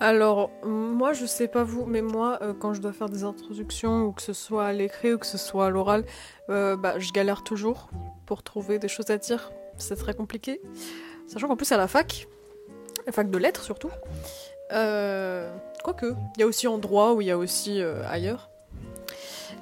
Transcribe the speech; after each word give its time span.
Alors, 0.00 0.50
moi, 0.64 1.12
je 1.12 1.26
sais 1.26 1.48
pas 1.48 1.64
vous, 1.64 1.84
mais 1.84 2.02
moi, 2.02 2.38
euh, 2.42 2.54
quand 2.54 2.72
je 2.72 2.80
dois 2.80 2.92
faire 2.92 3.08
des 3.08 3.24
introductions, 3.24 4.04
ou 4.04 4.12
que 4.12 4.22
ce 4.22 4.32
soit 4.32 4.66
à 4.66 4.72
l'écrit 4.72 5.12
ou 5.12 5.18
que 5.18 5.26
ce 5.26 5.38
soit 5.38 5.66
à 5.66 5.70
l'oral, 5.70 6.04
euh, 6.50 6.76
bah, 6.76 6.98
je 6.98 7.10
galère 7.10 7.42
toujours 7.42 7.90
pour 8.24 8.44
trouver 8.44 8.78
des 8.78 8.86
choses 8.86 9.10
à 9.10 9.18
dire. 9.18 9.50
C'est 9.76 9.96
très 9.96 10.14
compliqué. 10.14 10.60
Sachant 11.26 11.48
qu'en 11.48 11.56
plus, 11.56 11.72
à 11.72 11.76
la 11.76 11.88
fac, 11.88 12.28
la 13.06 13.12
fac 13.12 13.28
de 13.28 13.38
lettres 13.38 13.64
surtout, 13.64 13.90
euh, 14.72 15.52
quoique, 15.82 16.14
il 16.36 16.40
y 16.40 16.42
a 16.44 16.46
aussi 16.46 16.68
en 16.68 16.78
droit 16.78 17.12
ou 17.14 17.20
il 17.20 17.26
y 17.26 17.30
a 17.32 17.38
aussi 17.38 17.82
ailleurs. 18.08 18.50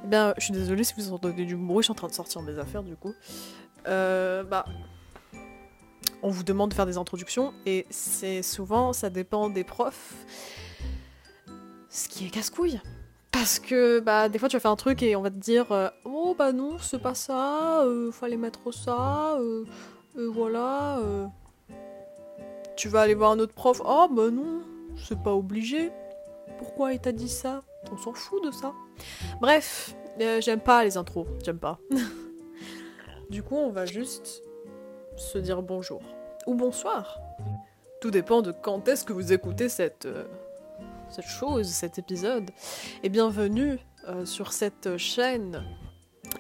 Eh 0.05 0.07
bien, 0.07 0.35
je 0.37 0.45
suis 0.45 0.53
désolée 0.53 0.85
si 0.85 0.93
vous 0.95 1.13
entendez 1.13 1.47
du 1.47 1.57
bruit, 1.57 1.79
je 1.79 1.85
suis 1.85 1.93
en 1.93 1.95
train 1.95 2.09
de 2.09 2.13
sortir 2.13 2.43
mes 2.43 2.59
affaires 2.59 2.83
du 2.83 2.97
coup. 2.97 3.15
Bah, 3.87 4.67
on 6.27 6.31
vous 6.31 6.43
demande 6.43 6.71
de 6.71 6.75
faire 6.75 6.87
des 6.87 6.99
introductions 6.99 7.55
et 7.67 7.87
c'est 7.89 8.43
souvent, 8.43 8.93
ça 8.93 9.11
dépend 9.11 9.49
des 9.49 9.63
profs, 9.63 10.15
ce 11.89 12.09
qui 12.09 12.27
est 12.27 12.31
casse-couille. 12.31 12.81
Parce 13.31 13.61
que 13.61 14.01
bah 14.01 14.29
des 14.29 14.41
fois 14.41 14.49
tu 14.49 14.57
vas 14.57 14.61
faire 14.61 14.73
un 14.73 14.77
truc 14.77 15.05
et 15.05 15.15
on 15.15 15.23
va 15.23 15.31
te 15.31 15.37
dire 15.37 15.71
euh, 15.71 15.89
oh 16.05 16.35
bah 16.37 16.51
non 16.53 16.79
c'est 16.81 17.01
pas 17.01 17.15
ça, 17.15 17.83
euh, 17.83 18.11
fallait 18.11 18.39
mettre 18.39 18.73
ça, 18.75 19.37
euh, 19.39 19.65
voilà. 20.17 20.99
Tu 22.77 22.89
vas 22.89 23.03
aller 23.03 23.15
voir 23.15 23.31
un 23.31 23.39
autre 23.39 23.55
prof, 23.55 23.81
oh 23.85 24.09
bah 24.11 24.31
non 24.33 24.63
c'est 24.97 25.23
pas 25.23 25.33
obligé. 25.33 25.93
Pourquoi 26.59 26.93
il 26.93 26.99
t'a 26.99 27.13
dit 27.13 27.29
ça? 27.29 27.63
On 27.93 27.99
s'en 27.99 28.15
fout 28.15 28.43
de 28.43 28.51
ça. 28.51 28.73
Bref, 29.41 29.95
j'aime 30.41 30.61
pas 30.61 30.83
les 30.83 30.97
intros, 30.97 31.29
j'aime 31.45 31.61
pas. 31.61 31.79
du 33.31 33.45
coup 33.45 33.57
on 33.57 33.71
va 33.71 33.87
juste 33.87 34.43
se 35.17 35.39
dire 35.39 35.63
bonjour 35.63 36.16
ou 36.47 36.55
bonsoir. 36.55 37.21
Tout 38.01 38.11
dépend 38.11 38.41
de 38.43 38.53
quand 38.53 38.89
est-ce 38.89 39.05
que 39.05 39.13
vous 39.13 39.33
écoutez 39.33 39.69
cette, 39.69 40.07
euh, 40.07 40.25
cette 41.11 41.27
chose, 41.27 41.69
cet 41.69 41.99
épisode. 41.99 42.51
Et 43.03 43.09
bienvenue 43.09 43.79
euh, 44.09 44.25
sur 44.25 44.53
cette 44.53 44.97
chaîne 44.97 45.65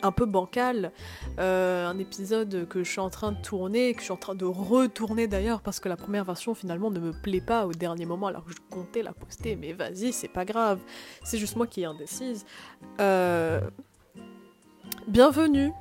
un 0.02 0.12
peu 0.12 0.26
bancale, 0.26 0.92
euh, 1.38 1.86
un 1.86 1.98
épisode 1.98 2.66
que 2.68 2.84
je 2.84 2.90
suis 2.90 3.00
en 3.00 3.08
train 3.08 3.32
de 3.32 3.40
tourner, 3.40 3.94
que 3.94 4.00
je 4.00 4.04
suis 4.04 4.12
en 4.12 4.16
train 4.16 4.34
de 4.34 4.44
retourner 4.44 5.26
d'ailleurs, 5.26 5.60
parce 5.60 5.80
que 5.80 5.88
la 5.88 5.96
première 5.96 6.24
version 6.24 6.54
finalement 6.54 6.90
ne 6.90 7.00
me 7.00 7.12
plaît 7.12 7.40
pas 7.40 7.66
au 7.66 7.72
dernier 7.72 8.04
moment, 8.04 8.26
alors 8.26 8.44
que 8.44 8.52
je 8.52 8.58
comptais 8.70 9.02
la 9.02 9.12
poster, 9.12 9.56
mais 9.56 9.72
vas-y, 9.72 10.12
c'est 10.12 10.28
pas 10.28 10.44
grave, 10.44 10.80
c'est 11.24 11.38
juste 11.38 11.56
moi 11.56 11.66
qui 11.66 11.82
est 11.82 11.86
indécise. 11.86 12.44
Bienvenue 15.08 15.72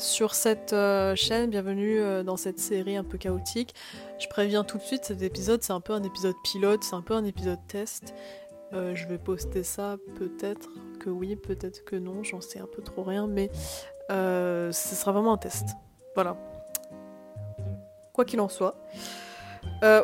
sur 0.00 0.34
cette 0.34 0.72
euh, 0.72 1.14
chaîne, 1.14 1.50
bienvenue 1.50 2.00
euh, 2.00 2.22
dans 2.22 2.36
cette 2.36 2.58
série 2.58 2.96
un 2.96 3.04
peu 3.04 3.18
chaotique. 3.18 3.74
Je 4.18 4.26
préviens 4.28 4.64
tout 4.64 4.78
de 4.78 4.82
suite, 4.82 5.04
cet 5.04 5.22
épisode 5.22 5.62
c'est 5.62 5.72
un 5.72 5.80
peu 5.80 5.92
un 5.92 6.02
épisode 6.02 6.34
pilote, 6.42 6.82
c'est 6.82 6.94
un 6.94 7.02
peu 7.02 7.14
un 7.14 7.24
épisode 7.24 7.58
test. 7.68 8.14
Euh, 8.72 8.94
je 8.94 9.06
vais 9.06 9.18
poster 9.18 9.62
ça 9.62 9.96
peut-être 10.16 10.70
que 11.00 11.10
oui, 11.10 11.36
peut-être 11.36 11.84
que 11.84 11.96
non, 11.96 12.22
j'en 12.22 12.40
sais 12.40 12.60
un 12.60 12.66
peu 12.66 12.82
trop 12.82 13.02
rien, 13.02 13.26
mais 13.26 13.50
ce 14.08 14.72
sera 14.72 15.12
vraiment 15.12 15.34
un 15.34 15.38
test. 15.38 15.68
Voilà. 16.14 16.36
Quoi 18.12 18.24
qu'il 18.24 18.40
en 18.40 18.48
soit. 18.48 18.76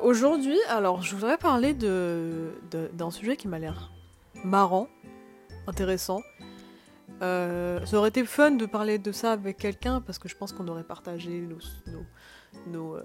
Aujourd'hui, 0.03 0.58
alors 0.69 1.03
je 1.03 1.14
voudrais 1.14 1.38
parler 1.38 1.75
d'un 1.75 3.10
sujet 3.10 3.36
qui 3.36 3.48
m'a 3.48 3.58
l'air 3.58 3.91
marrant, 4.44 4.88
intéressant. 5.66 6.20
Euh, 7.22 7.84
ça 7.86 7.97
aurait 7.97 8.11
été 8.11 8.25
fun 8.25 8.53
de 8.53 8.67
parler 8.67 8.98
de 8.98 9.11
ça 9.12 9.33
avec 9.33 9.56
quelqu'un 9.56 10.00
parce 10.00 10.19
que 10.19 10.28
je 10.28 10.36
pense 10.36 10.53
qu'on 10.53 10.69
aurait 10.69 10.84
partagé 10.84 11.41
nos, 11.41 11.59
nos, 12.67 12.97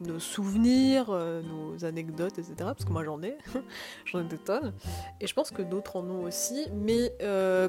nos, 0.00 0.14
euh, 0.14 0.18
souvenirs, 0.18 1.06
euh, 1.08 1.42
nos 1.42 1.84
anecdotes, 1.84 2.38
etc. 2.38 2.54
Parce 2.58 2.84
que 2.84 2.92
moi 2.92 3.02
j'en 3.04 3.22
ai, 3.22 3.38
j'en 4.04 4.20
ai 4.20 4.24
des 4.24 4.38
tonnes. 4.38 4.74
Et 5.20 5.26
je 5.26 5.34
pense 5.34 5.50
que 5.50 5.62
d'autres 5.62 5.96
en 5.96 6.04
ont 6.10 6.24
aussi. 6.24 6.66
Mais 6.74 7.12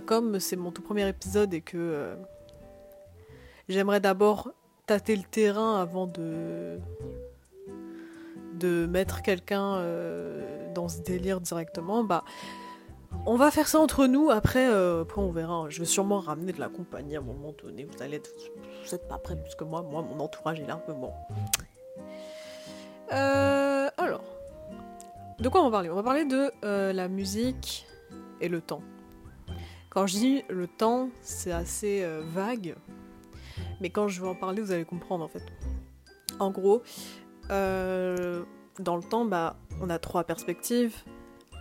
comme 0.06 0.40
c'est 0.40 0.58
mon 0.58 0.72
tout 0.72 0.82
premier 0.82 1.08
épisode 1.08 1.54
et 1.54 1.62
que 1.62 2.18
j'aimerais 3.70 4.02
d'abord 4.02 4.52
tâter 4.86 5.16
le 5.16 5.24
terrain 5.24 5.82
avant 5.82 6.08
de 6.08 6.80
de 8.56 8.88
mettre 8.88 9.22
quelqu'un 9.22 9.84
dans 10.74 10.90
ce 10.90 11.00
délire 11.02 11.40
directement, 11.40 12.04
bah 12.04 12.24
on 13.25 13.35
va 13.35 13.51
faire 13.51 13.68
ça 13.68 13.79
entre 13.79 14.07
nous, 14.07 14.29
après, 14.29 14.69
euh, 14.69 15.01
après 15.01 15.22
on 15.22 15.31
verra. 15.31 15.66
Je 15.69 15.79
vais 15.79 15.85
sûrement 15.85 16.19
ramener 16.19 16.53
de 16.53 16.59
la 16.59 16.69
compagnie 16.69 17.16
à 17.16 17.19
un 17.19 17.23
moment 17.23 17.53
donné. 17.62 17.85
Vous 17.85 18.01
allez 18.01 18.18
être, 18.18 18.31
vous 18.84 18.95
êtes 18.95 19.07
pas 19.07 19.18
prêts 19.18 19.35
plus 19.35 19.56
que 19.56 19.63
moi. 19.63 19.81
Moi, 19.81 20.01
mon 20.01 20.19
entourage 20.19 20.59
est 20.59 20.69
un 20.69 20.78
peu 20.78 20.94
bon. 20.94 21.12
Alors, 23.09 24.23
de 25.40 25.50
quoi 25.50 25.62
on 25.62 25.66
va 25.66 25.72
parler? 25.72 25.90
On 25.90 25.95
va 25.95 26.03
parler 26.03 26.25
de 26.25 26.51
euh, 26.63 26.94
la 26.94 27.07
musique 27.07 27.85
et 28.41 28.50
le 28.50 28.62
temps. 28.62 28.81
Quand 29.89 30.07
je 30.07 30.13
dis 30.13 30.44
le 30.50 30.68
temps, 30.68 31.09
c'est 31.22 31.51
assez 31.51 32.03
euh, 32.03 32.22
vague, 32.24 32.75
mais 33.81 33.89
quand 33.89 34.07
je 34.07 34.22
vais 34.22 34.28
en 34.28 34.35
parler, 34.35 34.62
vous 34.62 34.72
allez 34.72 34.85
comprendre 34.85 35.24
en 35.24 35.28
fait. 35.28 35.44
En 36.39 36.51
gros, 36.51 36.84
dans 37.50 38.95
le 38.95 39.03
temps, 39.09 39.25
bah, 39.25 39.56
on 39.81 39.89
a 39.89 39.97
trois 39.97 40.24
perspectives 40.24 40.95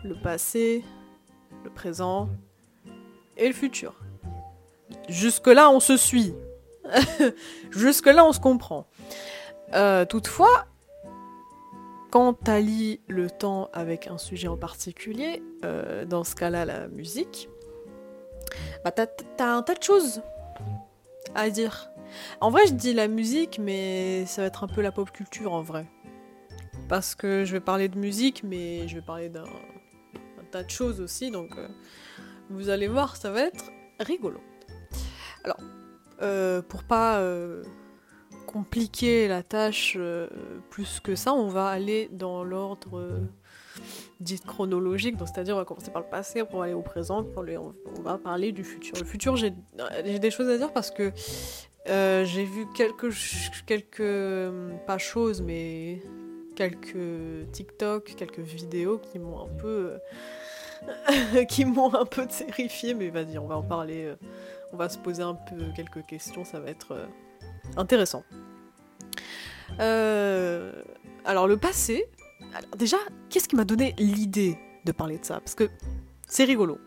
le 0.04 0.14
passé, 0.14 0.84
le 1.66 1.70
présent 1.72 2.28
et 3.36 3.48
le 3.48 3.52
futur. 3.52 3.94
Jusque-là, 5.08 5.68
on 5.70 5.80
se 5.80 5.96
suit. 5.96 6.32
Jusque-là, 7.70 8.24
on 8.24 8.32
se 8.32 8.38
comprend. 8.38 8.86
Euh, 9.74 10.04
toutefois, 10.04 10.66
quand 12.10 12.34
tu 12.44 12.50
allies 12.50 13.00
le 13.08 13.28
temps 13.28 13.68
avec 13.72 14.06
un 14.06 14.16
sujet 14.16 14.46
en 14.46 14.56
particulier, 14.56 15.42
euh, 15.64 16.04
dans 16.04 16.22
ce 16.22 16.36
cas-là, 16.36 16.64
la 16.64 16.86
musique, 16.86 17.48
bah, 18.84 18.92
t'as, 18.92 19.08
un 19.40 19.62
tas 19.62 19.74
de 19.74 19.82
choses 19.82 20.22
à 21.34 21.50
dire. 21.50 21.90
En 22.40 22.50
vrai, 22.50 22.62
je 22.68 22.74
dis 22.74 22.94
la 22.94 23.08
musique, 23.08 23.58
mais 23.58 24.24
ça 24.26 24.42
va 24.42 24.46
être 24.46 24.62
un 24.62 24.68
peu 24.68 24.82
la 24.82 24.92
pop 24.92 25.10
culture 25.10 25.52
en 25.52 25.62
vrai. 25.62 25.84
Parce 26.88 27.16
que 27.16 27.44
je 27.44 27.52
vais 27.52 27.60
parler 27.60 27.88
de 27.88 27.98
musique, 27.98 28.44
mais 28.44 28.86
je 28.86 28.94
vais 28.94 29.02
parler 29.02 29.28
d'un 29.28 29.42
un 29.42 29.75
tas 30.46 30.62
de 30.62 30.70
choses 30.70 31.00
aussi, 31.00 31.30
donc 31.30 31.50
euh, 31.58 31.68
vous 32.50 32.68
allez 32.70 32.88
voir, 32.88 33.16
ça 33.16 33.30
va 33.30 33.42
être 33.42 33.64
rigolo. 34.00 34.40
Alors, 35.44 35.58
euh, 36.22 36.62
pour 36.62 36.82
pas 36.84 37.18
euh, 37.20 37.62
compliquer 38.46 39.28
la 39.28 39.42
tâche 39.42 39.98
plus 40.70 41.00
que 41.00 41.14
ça, 41.14 41.32
on 41.34 41.48
va 41.48 41.68
aller 41.68 42.08
dans 42.12 42.42
l'ordre 42.44 43.20
dit 44.20 44.40
chronologique, 44.40 45.16
donc 45.18 45.28
c'est-à-dire 45.28 45.54
on 45.54 45.58
va 45.58 45.64
commencer 45.66 45.90
par 45.90 46.00
le 46.02 46.08
passé, 46.08 46.42
on 46.50 46.58
va 46.58 46.64
aller 46.64 46.72
au 46.72 46.80
présent, 46.80 47.26
on, 47.36 47.42
les- 47.42 47.58
on- 47.58 47.74
on 47.98 48.00
va 48.02 48.16
parler 48.16 48.50
du 48.52 48.64
futur. 48.64 48.96
Le 48.98 49.04
futur, 49.04 49.36
j'ai 49.36 49.52
des 50.18 50.30
choses 50.30 50.48
à 50.48 50.56
dire 50.56 50.72
parce 50.72 50.90
que 50.90 51.12
j'ai 51.86 52.44
vu 52.44 52.66
quelques, 52.74 53.10
quelques, 53.66 54.50
pas 54.86 54.96
choses, 54.98 55.42
mais 55.42 56.00
quelques 56.56 57.50
TikTok, 57.52 58.14
quelques 58.16 58.40
vidéos 58.40 58.98
qui 58.98 59.18
m'ont 59.20 59.44
un 59.44 59.48
peu, 59.60 59.98
euh, 60.88 61.44
qui 61.48 61.64
m'ont 61.64 61.94
un 61.94 62.04
peu 62.04 62.26
terrifié. 62.26 62.94
Mais 62.94 63.10
vas-y, 63.10 63.38
on 63.38 63.46
va 63.46 63.56
en 63.58 63.62
parler. 63.62 64.04
euh, 64.06 64.16
on 64.72 64.76
va 64.76 64.88
se 64.88 64.98
poser 64.98 65.22
un 65.22 65.34
peu 65.34 65.56
quelques 65.76 66.04
questions. 66.06 66.44
Ça 66.44 66.58
va 66.58 66.70
être 66.70 66.92
euh, 66.92 67.06
intéressant. 67.76 68.24
Alors 71.24 71.46
le 71.46 71.56
passé. 71.56 72.06
Alors 72.54 72.76
déjà, 72.76 72.96
qu'est-ce 73.30 73.48
qui 73.48 73.56
m'a 73.56 73.64
donné 73.64 73.94
l'idée 73.98 74.58
de 74.84 74.92
parler 74.92 75.18
de 75.18 75.24
ça? 75.24 75.40
Parce 75.40 75.54
que 75.54 75.68
c'est 76.26 76.44
rigolo. 76.44 76.78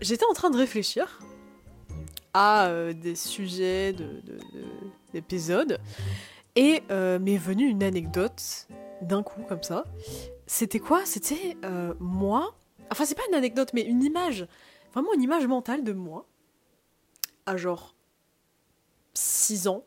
J'étais 0.00 0.24
en 0.28 0.32
train 0.34 0.50
de 0.50 0.56
réfléchir 0.56 1.18
à 2.34 2.68
des 2.94 3.14
sujets 3.14 3.92
de, 3.92 4.04
de- 4.04 4.38
de- 4.52 4.90
d'épisodes 5.12 5.78
et 6.56 6.82
euh, 6.90 7.18
m'est 7.18 7.36
venue 7.36 7.66
une 7.66 7.82
anecdote 7.82 8.68
d'un 9.00 9.22
coup 9.22 9.42
comme 9.42 9.62
ça. 9.62 9.84
C'était 10.46 10.78
quoi? 10.78 11.04
C'était 11.04 11.56
euh, 11.64 11.94
moi. 12.00 12.54
Enfin, 12.90 13.04
c'est 13.04 13.14
pas 13.14 13.26
une 13.28 13.34
anecdote, 13.34 13.70
mais 13.72 13.82
une 13.82 14.02
image. 14.02 14.46
Vraiment 14.92 15.12
une 15.14 15.22
image 15.22 15.46
mentale 15.46 15.84
de 15.84 15.92
moi. 15.92 16.26
À 17.46 17.56
genre 17.56 17.94
6 19.14 19.68
ans. 19.68 19.84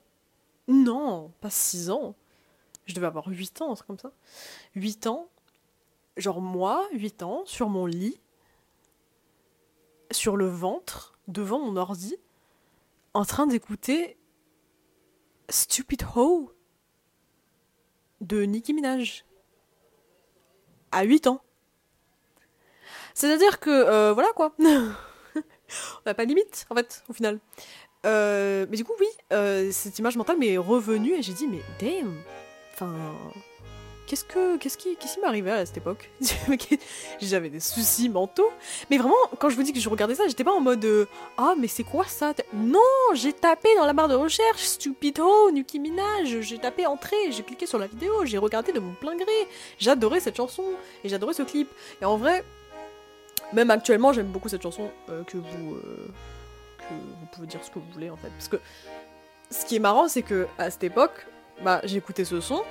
Non, 0.68 1.32
pas 1.42 1.50
6 1.50 1.90
ans. 1.90 2.16
Je 2.86 2.94
devais 2.94 3.08
avoir 3.08 3.28
8 3.28 3.62
ans, 3.62 3.72
un 3.72 3.76
truc 3.76 3.88
comme 3.88 4.00
ça. 4.00 4.12
8 4.76 5.08
ans. 5.08 5.30
Genre 6.18 6.42
moi, 6.42 6.88
8 6.94 7.24
ans, 7.24 7.44
sur 7.46 7.70
mon 7.70 7.86
lit. 7.86 8.20
Sur 10.12 10.38
le 10.38 10.48
ventre, 10.48 11.18
devant 11.28 11.60
mon 11.60 11.78
ordi. 11.78 12.16
En 13.14 13.26
train 13.26 13.48
d'écouter 13.48 14.18
Stupid 15.50 16.04
Ho 16.16 16.52
de 18.22 18.44
Nicki 18.44 18.74
Minaj. 18.74 19.26
À 20.92 21.04
8 21.04 21.28
ans. 21.28 21.42
C'est-à-dire 23.14 23.60
que, 23.60 23.70
euh, 23.70 24.14
voilà 24.14 24.30
quoi. 24.36 24.54
On 24.60 26.02
n'a 26.06 26.14
pas 26.14 26.24
de 26.24 26.30
limite, 26.30 26.66
en 26.70 26.76
fait, 26.76 27.04
au 27.10 27.14
final. 27.14 27.40
Euh, 28.06 28.66
mais 28.70 28.78
du 28.78 28.84
coup, 28.84 28.94
oui, 29.00 29.08
euh, 29.34 29.70
cette 29.72 30.00
image 30.00 30.16
mentale 30.16 30.38
m'est 30.38 30.58
revenue 30.58 31.14
et 31.14 31.22
j'ai 31.22 31.34
dit, 31.34 31.48
mais 31.48 31.62
damn, 31.80 32.14
enfin, 32.74 33.14
qu'est-ce 34.08 34.24
que 34.24 34.58
qu'est-ce 34.58 34.78
qui 34.78 34.96
qu'est-ce 34.96 35.20
m'arrivait 35.20 35.52
à 35.52 35.66
cette 35.66 35.78
époque 35.78 36.10
J'avais 37.22 37.50
des 37.50 37.60
soucis 37.60 38.10
mentaux. 38.10 38.50
Mais 38.90 38.98
vraiment, 38.98 39.16
quand 39.38 39.50
je 39.50 39.56
vous 39.56 39.64
dis 39.64 39.74
que 39.74 39.80
je 39.80 39.90
regardais 39.90 40.16
ça, 40.16 40.28
j'étais 40.28 40.44
pas 40.44 40.54
en 40.54 40.62
mode 40.62 40.84
euh, 40.86 41.06
ah 41.38 41.54
mais 41.60 41.68
c'est 41.68 41.84
quoi 41.84 42.06
ça? 42.06 42.34
Non, 42.54 42.80
j'ai 43.14 43.34
tapé 43.34 43.70
dans 43.76 43.86
la 43.86 43.94
barre 43.94 44.08
de 44.08 44.16
recherche 44.16 44.64
Stupido, 44.64 45.52
Nicki 45.52 45.80
Minaj. 45.80 46.40
J'ai 46.40 46.58
tapé 46.58 46.88
entrée, 46.88 47.32
j'ai 47.32 47.44
cliqué 47.44 47.68
sur 47.68 47.78
la 47.78 47.88
vidéo, 47.88 48.26
j'ai 48.26 48.38
regardé 48.38 48.72
de 48.72 48.80
mon 48.80 48.94
plein 48.94 49.16
gré. 49.16 49.48
J'adorais 49.78 50.22
cette 50.22 50.38
chanson 50.38 50.64
et 51.04 51.10
j'adorais 51.10 51.34
ce 51.34 51.44
clip. 51.44 51.70
Et 52.02 52.06
en 52.06 52.18
vrai, 52.18 52.44
même 53.54 53.70
actuellement, 53.70 54.14
j'aime 54.14 54.28
beaucoup 54.28 54.50
cette 54.50 54.64
chanson 54.64 54.90
euh, 55.10 55.24
que 55.24 55.38
vous 55.38 55.76
euh, 55.76 56.08
que 56.78 56.94
vous 56.94 57.26
pouvez 57.34 57.48
dire 57.48 57.64
ce 57.64 57.70
que 57.70 57.80
vous 57.80 57.92
voulez 57.92 58.10
en 58.10 58.18
fait, 58.18 58.30
parce 58.30 58.48
que 58.48 58.58
ce 59.52 59.66
qui 59.66 59.76
est 59.76 59.80
marrant, 59.80 60.08
c'est 60.08 60.24
que 60.24 60.48
à 60.58 60.70
cette 60.70 60.84
époque, 60.84 61.26
bah 61.62 61.82
j'écoutais 61.84 62.26
ce 62.26 62.42
son 62.42 62.64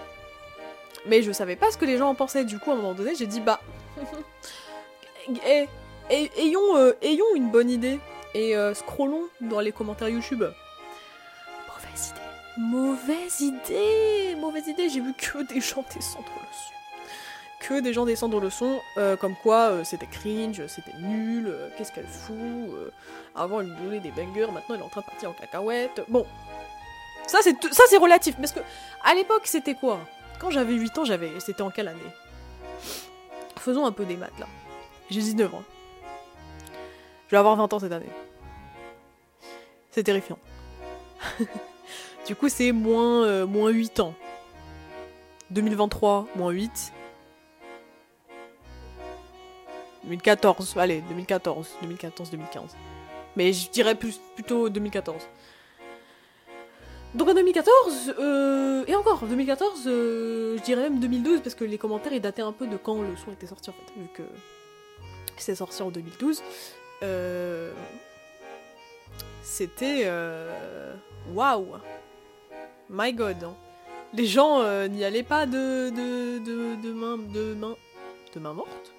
mais 1.09 1.23
je 1.23 1.33
savais 1.33 1.57
pas 1.57 1.71
ce 1.71 1.77
que 1.77 1.85
les 1.85 1.99
gens 1.99 2.09
en 2.09 2.15
pensaient. 2.15 2.45
Du 2.45 2.59
coup, 2.59 2.71
à 2.71 2.75
un 2.75 2.77
moment 2.77 2.95
donné, 2.95 3.15
j'ai 3.15 3.27
dit 3.27 3.41
bah. 3.41 3.61
Eh, 5.45 5.69
eh, 6.09 6.31
ayons, 6.39 6.77
euh, 6.77 6.93
ayons 7.03 7.27
une 7.35 7.51
bonne 7.51 7.69
idée 7.69 7.99
et 8.35 8.57
euh, 8.57 8.75
scrollons 8.75 9.25
dans 9.41 9.61
les 9.61 9.73
commentaires 9.73 10.09
YouTube. 10.09 10.45
Mauvaise 11.69 12.11
idée. 12.11 12.21
Mauvaise 12.59 13.41
idée 13.41 14.37
Mauvaise 14.37 14.69
idée, 14.69 14.89
j'ai 14.89 15.01
vu 15.01 15.13
que 15.15 15.43
des 15.53 15.61
gens 15.61 15.85
descendre 15.93 16.29
le 16.29 16.47
son. 16.53 16.73
Que 17.59 17.81
des 17.81 17.93
gens 17.93 18.07
descendre 18.07 18.39
le 18.39 18.51
son, 18.51 18.79
euh, 18.99 19.17
comme 19.17 19.35
quoi 19.43 19.85
c'était 19.85 20.07
cringe, 20.07 20.65
c'était 20.69 20.97
nul, 21.01 21.53
qu'est-ce 21.77 21.91
qu'elle 21.91 22.07
fout. 22.07 22.71
avant 23.35 23.61
elle 23.61 23.67
nous 23.67 23.85
donnait 23.85 24.01
des 24.01 24.13
bangers, 24.13 24.53
maintenant 24.53 24.77
elle 24.77 24.81
est 24.83 24.85
en 24.85 24.89
train 24.89 25.01
de 25.01 25.07
partir 25.07 25.31
en 25.31 25.33
cacahuète. 25.33 26.03
Bon, 26.09 26.25
ça 27.27 27.39
c'est 27.43 27.57
ça 27.73 27.83
c'est 27.89 27.97
relatif, 27.97 28.37
parce 28.37 28.53
que 28.53 28.61
à 29.03 29.15
l'époque 29.15 29.43
c'était 29.47 29.75
quoi? 29.75 29.99
Quand 30.39 30.51
j'avais 30.51 30.75
8 30.75 30.99
ans, 30.99 31.05
j'avais. 31.05 31.41
C'était 31.41 31.63
en 31.63 31.71
quelle 31.71 31.89
année? 31.89 32.01
Faisons 33.59 33.87
un 33.87 33.93
peu 33.93 34.05
des 34.05 34.17
maths 34.17 34.39
là. 34.39 34.47
J'ai 35.11 35.21
19 35.21 35.55
ans. 35.55 35.63
Je 37.27 37.31
vais 37.33 37.39
avoir 37.39 37.57
20 37.57 37.73
ans 37.73 37.79
cette 37.79 37.93
année. 37.93 38.11
C'est 39.91 40.03
terrifiant. 40.03 40.39
du 42.27 42.37
coup, 42.37 42.49
c'est 42.49 42.73
moins, 42.73 43.25
euh, 43.25 43.47
moins 43.47 43.71
8 43.71 44.01
ans. 44.01 44.15
2023, 45.51 46.27
moins 46.37 46.51
8. 46.51 46.93
2014, 50.05 50.77
allez, 50.79 51.01
2014, 51.03 51.69
2014, 51.83 52.31
2015. 52.31 52.77
Mais 53.37 53.53
je 53.53 53.71
dirais 53.71 53.95
plus, 53.95 54.21
plutôt 54.35 54.69
2014. 54.69 55.23
Donc 57.17 57.31
en 57.31 57.35
2014, 57.35 58.15
euh, 58.19 58.85
et 58.87 58.95
encore, 58.95 59.25
2014, 59.25 59.85
euh, 59.87 60.59
je 60.59 60.63
dirais 60.63 60.83
même 60.83 61.01
2012, 61.01 61.41
parce 61.41 61.55
que 61.55 61.65
les 61.65 61.79
commentaires 61.79 62.19
dataient 62.21 62.43
un 62.43 62.53
peu 62.53 62.67
de 62.67 62.77
quand 62.77 63.01
le 63.01 63.17
son 63.17 63.33
était 63.33 63.47
sorti 63.47 63.71
en 63.71 63.73
fait, 63.73 63.99
vu 63.99 64.07
que 64.13 64.23
c'est 65.39 65.55
sorti 65.55 65.83
en 65.83 65.91
2012. 65.91 66.43
Euh, 67.03 67.73
c'était. 69.43 70.11
Waouh! 71.33 71.67
My 72.91 73.15
god! 73.15 73.45
Hein. 73.45 73.55
Les 74.13 74.27
gens 74.27 74.63
n'y 74.89 75.03
allaient 75.03 75.23
pas 75.23 75.47
de, 75.47 75.89
de, 75.91 76.39
de, 76.39 76.77
de 76.83 78.41
main 78.41 78.53
morte? 78.53 78.93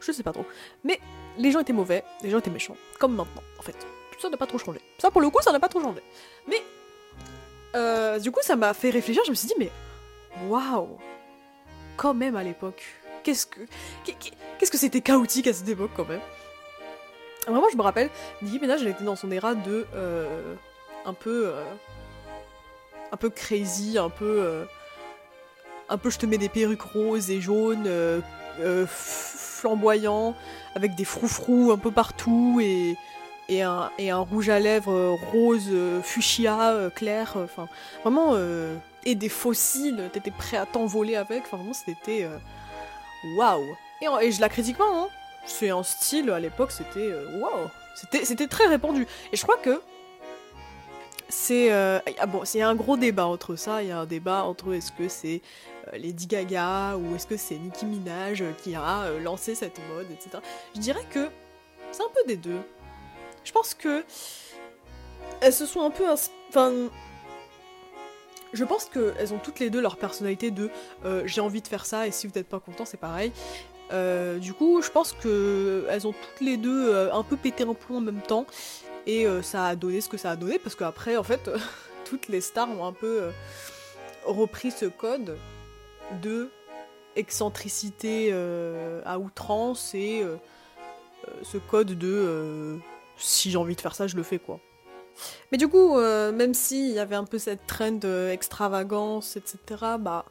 Je 0.00 0.12
sais 0.12 0.22
pas 0.22 0.32
trop. 0.32 0.46
Mais 0.84 0.98
les 1.36 1.50
gens 1.50 1.60
étaient 1.60 1.74
mauvais, 1.74 2.04
les 2.22 2.30
gens 2.30 2.38
étaient 2.38 2.50
méchants, 2.50 2.76
comme 2.98 3.14
maintenant 3.14 3.42
en 3.58 3.62
fait 3.62 3.76
ça 4.20 4.28
n'a 4.28 4.36
pas 4.36 4.46
trop 4.46 4.58
changé. 4.58 4.80
Ça, 4.98 5.10
pour 5.10 5.20
le 5.20 5.30
coup, 5.30 5.40
ça 5.42 5.52
n'a 5.52 5.60
pas 5.60 5.68
trop 5.68 5.80
changé. 5.80 6.00
Mais, 6.48 6.62
euh, 7.74 8.18
du 8.18 8.30
coup, 8.30 8.40
ça 8.42 8.56
m'a 8.56 8.74
fait 8.74 8.90
réfléchir. 8.90 9.22
Je 9.24 9.30
me 9.30 9.34
suis 9.34 9.48
dit, 9.48 9.54
mais 9.58 9.70
waouh, 10.48 10.98
quand 11.96 12.14
même 12.14 12.36
à 12.36 12.42
l'époque. 12.42 12.84
Qu'est-ce 13.22 13.46
que, 13.46 13.60
qu'est-ce 14.04 14.70
que 14.70 14.78
c'était 14.78 15.00
chaotique 15.00 15.46
à 15.46 15.52
cette 15.52 15.68
époque 15.68 15.90
quand 15.96 16.08
même. 16.08 16.20
Vraiment, 17.46 17.68
je 17.70 17.76
me 17.76 17.82
rappelle, 17.82 18.10
Nicki 18.42 18.60
Minaj, 18.60 18.82
elle 18.82 18.88
était 18.88 19.04
dans 19.04 19.16
son 19.16 19.30
era 19.30 19.54
de 19.54 19.86
euh, 19.94 20.54
un 21.04 21.14
peu, 21.14 21.48
euh, 21.48 21.64
un 23.12 23.16
peu 23.16 23.30
crazy, 23.30 23.98
un 23.98 24.10
peu, 24.10 24.66
un 25.88 25.98
peu, 25.98 26.10
je 26.10 26.18
te 26.18 26.26
mets 26.26 26.38
des 26.38 26.48
perruques 26.48 26.82
roses 26.82 27.30
et 27.30 27.40
jaunes, 27.40 27.88
flamboyants, 28.86 30.34
avec 30.74 30.94
des 30.94 31.04
froufrous 31.04 31.72
un 31.72 31.78
peu 31.78 31.90
partout 31.90 32.58
et 32.62 32.96
et 33.50 33.62
un, 33.62 34.18
rouge 34.18 34.48
à 34.48 34.60
lèvres 34.60 34.92
euh, 34.92 35.16
rose, 35.32 35.68
euh, 35.70 36.00
fuchsia, 36.02 36.70
euh, 36.70 36.88
clair, 36.88 37.32
enfin 37.36 37.68
vraiment, 38.02 38.36
et 39.04 39.14
des 39.14 39.28
fossiles, 39.28 40.08
t'étais 40.12 40.30
prêt 40.30 40.56
à 40.56 40.66
t'envoler 40.66 41.16
avec, 41.16 41.42
enfin 41.44 41.56
vraiment 41.56 41.72
c'était 41.72 42.28
waouh! 43.36 43.64
Et, 44.00 44.26
et, 44.26 44.32
je 44.32 44.40
la 44.40 44.48
critique 44.48 44.78
pas, 44.78 44.88
hein, 44.88 45.08
c'est 45.46 45.70
un 45.70 45.82
style, 45.82 46.30
à 46.30 46.38
l'époque 46.38 46.70
c'était 46.70 47.12
waouh! 47.40 47.68
C'était 48.22 48.46
très 48.46 48.66
répandu. 48.66 49.06
Et 49.32 49.36
je 49.36 49.42
crois 49.42 49.58
que 49.58 49.82
c'est 51.28 51.70
ah 51.70 52.26
bon, 52.26 52.42
il 52.54 52.58
y 52.58 52.62
a 52.62 52.68
un 52.68 52.74
gros 52.74 52.96
débat 52.96 53.26
entre 53.26 53.56
ça, 53.56 53.82
il 53.82 53.88
y 53.88 53.92
a 53.92 53.98
un 53.98 54.06
débat 54.06 54.44
entre 54.44 54.72
est-ce 54.74 54.92
que 54.92 55.08
c'est 55.08 55.42
Lady 55.92 56.26
Gaga 56.26 56.96
ou 56.96 57.16
est-ce 57.16 57.26
que 57.26 57.36
c'est 57.36 57.56
Nicki 57.56 57.84
Minaj 57.84 58.44
qui 58.62 58.74
a 58.74 59.10
lancé 59.22 59.54
cette 59.54 59.80
mode, 59.92 60.06
etc. 60.12 60.38
Je 60.74 60.80
dirais 60.80 61.04
que 61.10 61.28
c'est 61.92 62.02
un 62.02 62.10
peu 62.14 62.26
des 62.26 62.36
deux. 62.36 62.60
Je 63.44 63.52
pense 63.52 63.74
que 63.74 64.04
elles 65.40 65.52
se 65.52 65.66
sont 65.66 65.82
un 65.82 65.90
peu, 65.90 66.04
enfin, 66.48 66.72
je 68.52 68.64
pense 68.64 68.86
qu'elles 68.86 69.32
ont 69.32 69.38
toutes 69.38 69.60
les 69.60 69.70
deux 69.70 69.80
leur 69.80 69.96
personnalité 69.96 70.50
de 70.50 70.70
euh, 71.04 71.22
j'ai 71.26 71.40
envie 71.40 71.62
de 71.62 71.68
faire 71.68 71.86
ça 71.86 72.06
et 72.06 72.10
si 72.10 72.26
vous 72.26 72.32
n'êtes 72.34 72.48
pas 72.48 72.60
content 72.60 72.84
c'est 72.84 72.96
pareil. 72.96 73.32
Euh, 73.92 74.38
du 74.38 74.54
coup, 74.54 74.82
je 74.82 74.90
pense 74.90 75.12
que 75.12 75.84
elles 75.90 76.06
ont 76.06 76.12
toutes 76.12 76.40
les 76.40 76.56
deux 76.56 76.90
euh, 76.90 77.12
un 77.12 77.24
peu 77.24 77.36
pété 77.36 77.64
un 77.64 77.74
plomb 77.74 77.96
en 77.96 78.00
même 78.00 78.22
temps 78.22 78.46
et 79.06 79.26
ça 79.42 79.66
a 79.66 79.76
donné 79.76 80.00
ce 80.00 80.08
que 80.08 80.18
ça 80.18 80.32
a 80.32 80.36
donné 80.36 80.58
parce 80.58 80.76
qu'après 80.76 81.16
en 81.16 81.22
fait 81.22 81.50
toutes 82.04 82.28
les 82.28 82.40
stars 82.40 82.68
ont 82.68 82.84
un 82.84 82.92
peu 82.92 83.30
repris 84.24 84.70
ce 84.70 84.84
code 84.84 85.36
de 86.22 86.50
excentricité 87.16 88.32
à 89.04 89.18
outrance 89.18 89.94
et 89.94 90.22
ce 91.42 91.56
code 91.56 91.98
de 91.98 92.78
si 93.20 93.50
j'ai 93.50 93.58
envie 93.58 93.76
de 93.76 93.80
faire 93.80 93.94
ça, 93.94 94.06
je 94.06 94.16
le 94.16 94.22
fais 94.22 94.38
quoi. 94.38 94.60
Mais 95.52 95.58
du 95.58 95.68
coup, 95.68 95.98
euh, 95.98 96.32
même 96.32 96.54
s'il 96.54 96.90
y 96.90 96.98
avait 96.98 97.16
un 97.16 97.24
peu 97.24 97.38
cette 97.38 97.66
trend 97.66 97.92
d'extravagance, 97.92 99.36
etc., 99.36 99.58
bah. 99.98 100.24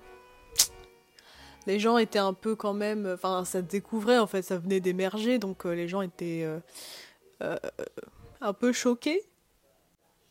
Les 1.67 1.79
gens 1.79 1.97
étaient 1.97 2.19
un 2.19 2.33
peu 2.33 2.55
quand 2.55 2.73
même. 2.73 3.11
Enfin, 3.13 3.45
ça 3.45 3.61
découvrait 3.61 4.17
en 4.17 4.27
fait, 4.27 4.41
ça 4.41 4.57
venait 4.57 4.79
d'émerger, 4.79 5.37
donc 5.39 5.65
euh, 5.65 5.73
les 5.73 5.87
gens 5.87 6.01
étaient 6.01 6.47
euh, 7.41 7.57
un 8.41 8.53
peu 8.53 8.71
choqués. 8.71 9.23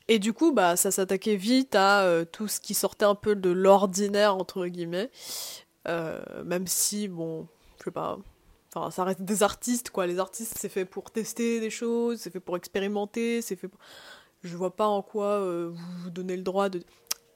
Et 0.09 0.19
du 0.19 0.33
coup, 0.33 0.53
bah, 0.53 0.77
ça 0.77 0.91
s'attaquait 0.91 1.37
vite 1.37 1.75
à 1.75 2.25
tout 2.33 2.49
ce 2.49 2.61
qui 2.61 2.73
sortait 2.73 3.05
un 3.05 3.15
peu 3.15 3.37
de 3.37 3.51
l'ordinaire, 3.51 4.35
entre 4.37 4.67
guillemets. 4.67 5.11
même 5.87 6.67
si, 6.67 7.09
bon, 7.09 7.47
je 7.79 7.85
sais 7.85 7.91
pas, 7.91 8.19
Enfin, 8.75 8.91
ça 8.91 9.05
reste 9.05 9.23
des 9.23 9.43
artistes, 9.43 9.91
quoi. 9.91 10.07
Les 10.07 10.19
artistes, 10.19 10.57
c'est 10.59 10.69
fait 10.69 10.85
pour 10.85 11.11
tester 11.11 11.61
des 11.61 11.71
choses, 11.71 12.21
c'est 12.21 12.31
fait 12.31 12.41
pour 12.41 12.57
expérimenter, 12.57 13.41
c'est 13.41 13.57
fait 13.57 13.69
pour... 13.69 13.81
Je 14.43 14.57
vois 14.57 14.77
pas 14.77 14.87
en 14.87 15.03
quoi 15.03 15.27
euh, 15.27 15.73
vous 16.03 16.11
donnez 16.11 16.37
le 16.37 16.43
droit 16.43 16.69
de... 16.69 16.83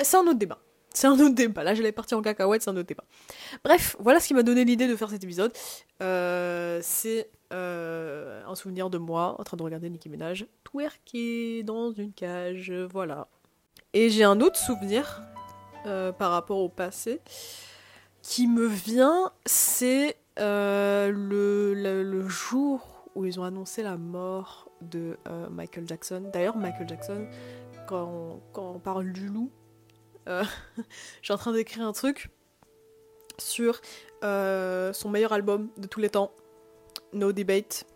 C'est 0.01 0.17
un 0.17 0.23
autre 0.23 0.39
débat. 0.39 0.59
C'est 0.95 1.07
un 1.07 1.19
autre 1.19 1.35
débat. 1.35 1.65
Là, 1.65 1.75
j'allais 1.75 1.91
partir 1.93 2.19
en 2.19 2.23
cacahuète, 2.23 2.63
c'est 2.63 2.71
un 2.71 2.77
autre 2.77 2.87
débat. 2.87 3.05
Bref, 3.65 3.97
voilà 3.99 4.21
ce 4.21 4.29
qui 4.29 4.35
m'a 4.35 4.43
donné 4.43 4.65
l'idée 4.65 4.87
de 4.87 4.95
faire 4.95 5.09
cet 5.09 5.25
épisode. 5.25 5.53
Euh, 6.03 6.81
c'est 6.83 7.31
euh, 7.53 8.45
un 8.47 8.55
souvenir 8.55 8.91
de 8.91 8.99
moi 8.99 9.37
en 9.39 9.43
train 9.43 9.57
de 9.57 9.63
regarder 9.63 9.89
Nicki 9.89 10.11
Minaj 10.11 10.47
twerker 10.65 11.63
dans 11.63 11.93
une 11.93 12.13
cage. 12.13 12.71
Voilà. 12.93 13.29
Et 13.95 14.11
j'ai 14.11 14.25
un 14.25 14.41
autre 14.41 14.57
souvenir 14.57 15.23
par 15.85 16.31
rapport 16.31 16.59
au 16.59 16.69
passé 16.69 17.21
qui 18.23 18.47
me 18.47 18.67
vient, 18.67 19.33
c'est 19.45 20.17
euh, 20.39 21.11
le, 21.13 22.29
jour 22.29 23.05
où 23.15 23.25
ils 23.25 23.39
ont 23.39 23.45
annoncé 23.45 23.83
la 23.83 23.97
mort 23.97 24.71
de 24.81 25.19
euh, 25.29 25.49
Michael 25.51 25.87
Jackson. 25.87 26.31
D'ailleurs, 26.33 26.57
Michael 26.57 26.89
Jackson, 26.89 27.27
quand 27.87 28.41
on, 28.55 28.79
parle 28.79 29.13
du 29.13 29.29
loup, 29.29 29.51
euh, 30.29 30.45
je 30.77 30.83
suis 31.23 31.33
en 31.33 31.39
train 31.39 31.53
d'écrire 31.53 31.87
un 31.87 31.93
truc 31.93 32.31
sur 33.39 33.81
son 34.23 35.11
meilleur 35.11 35.33
album 35.33 35.69
de 35.77 35.87
tous 35.87 36.01
les 36.01 36.09
temps, 36.09 36.33
No 37.13 37.33
Debate, 37.33 37.87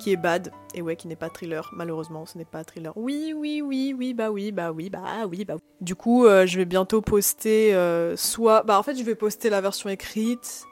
qui 0.00 0.12
est 0.12 0.16
bad, 0.16 0.50
et 0.74 0.82
ouais, 0.82 0.96
qui 0.96 1.06
n'est 1.06 1.16
pas 1.16 1.30
thriller, 1.30 1.70
malheureusement, 1.72 2.26
ce 2.26 2.36
n'est 2.36 2.44
pas 2.44 2.64
thriller. 2.64 2.92
Oui, 2.96 3.32
oui, 3.34 3.62
oui, 3.62 3.94
oui, 3.96 4.12
bah 4.12 4.30
oui, 4.30 4.50
bah 4.50 4.72
oui, 4.72 4.90
bah 4.90 5.26
oui, 5.26 5.44
bah 5.44 5.54
oui. 5.54 5.60
Du 5.80 5.94
coup, 5.94 6.24
je 6.26 6.56
vais 6.56 6.64
bientôt 6.64 7.00
poster 7.00 7.72
soit... 8.16 8.64
Bah 8.64 8.78
en 8.78 8.82
fait, 8.82 8.96
je 8.96 9.04
vais 9.04 9.14
poster 9.14 9.50
la 9.50 9.60
version 9.60 9.88
écrite, 9.88 10.67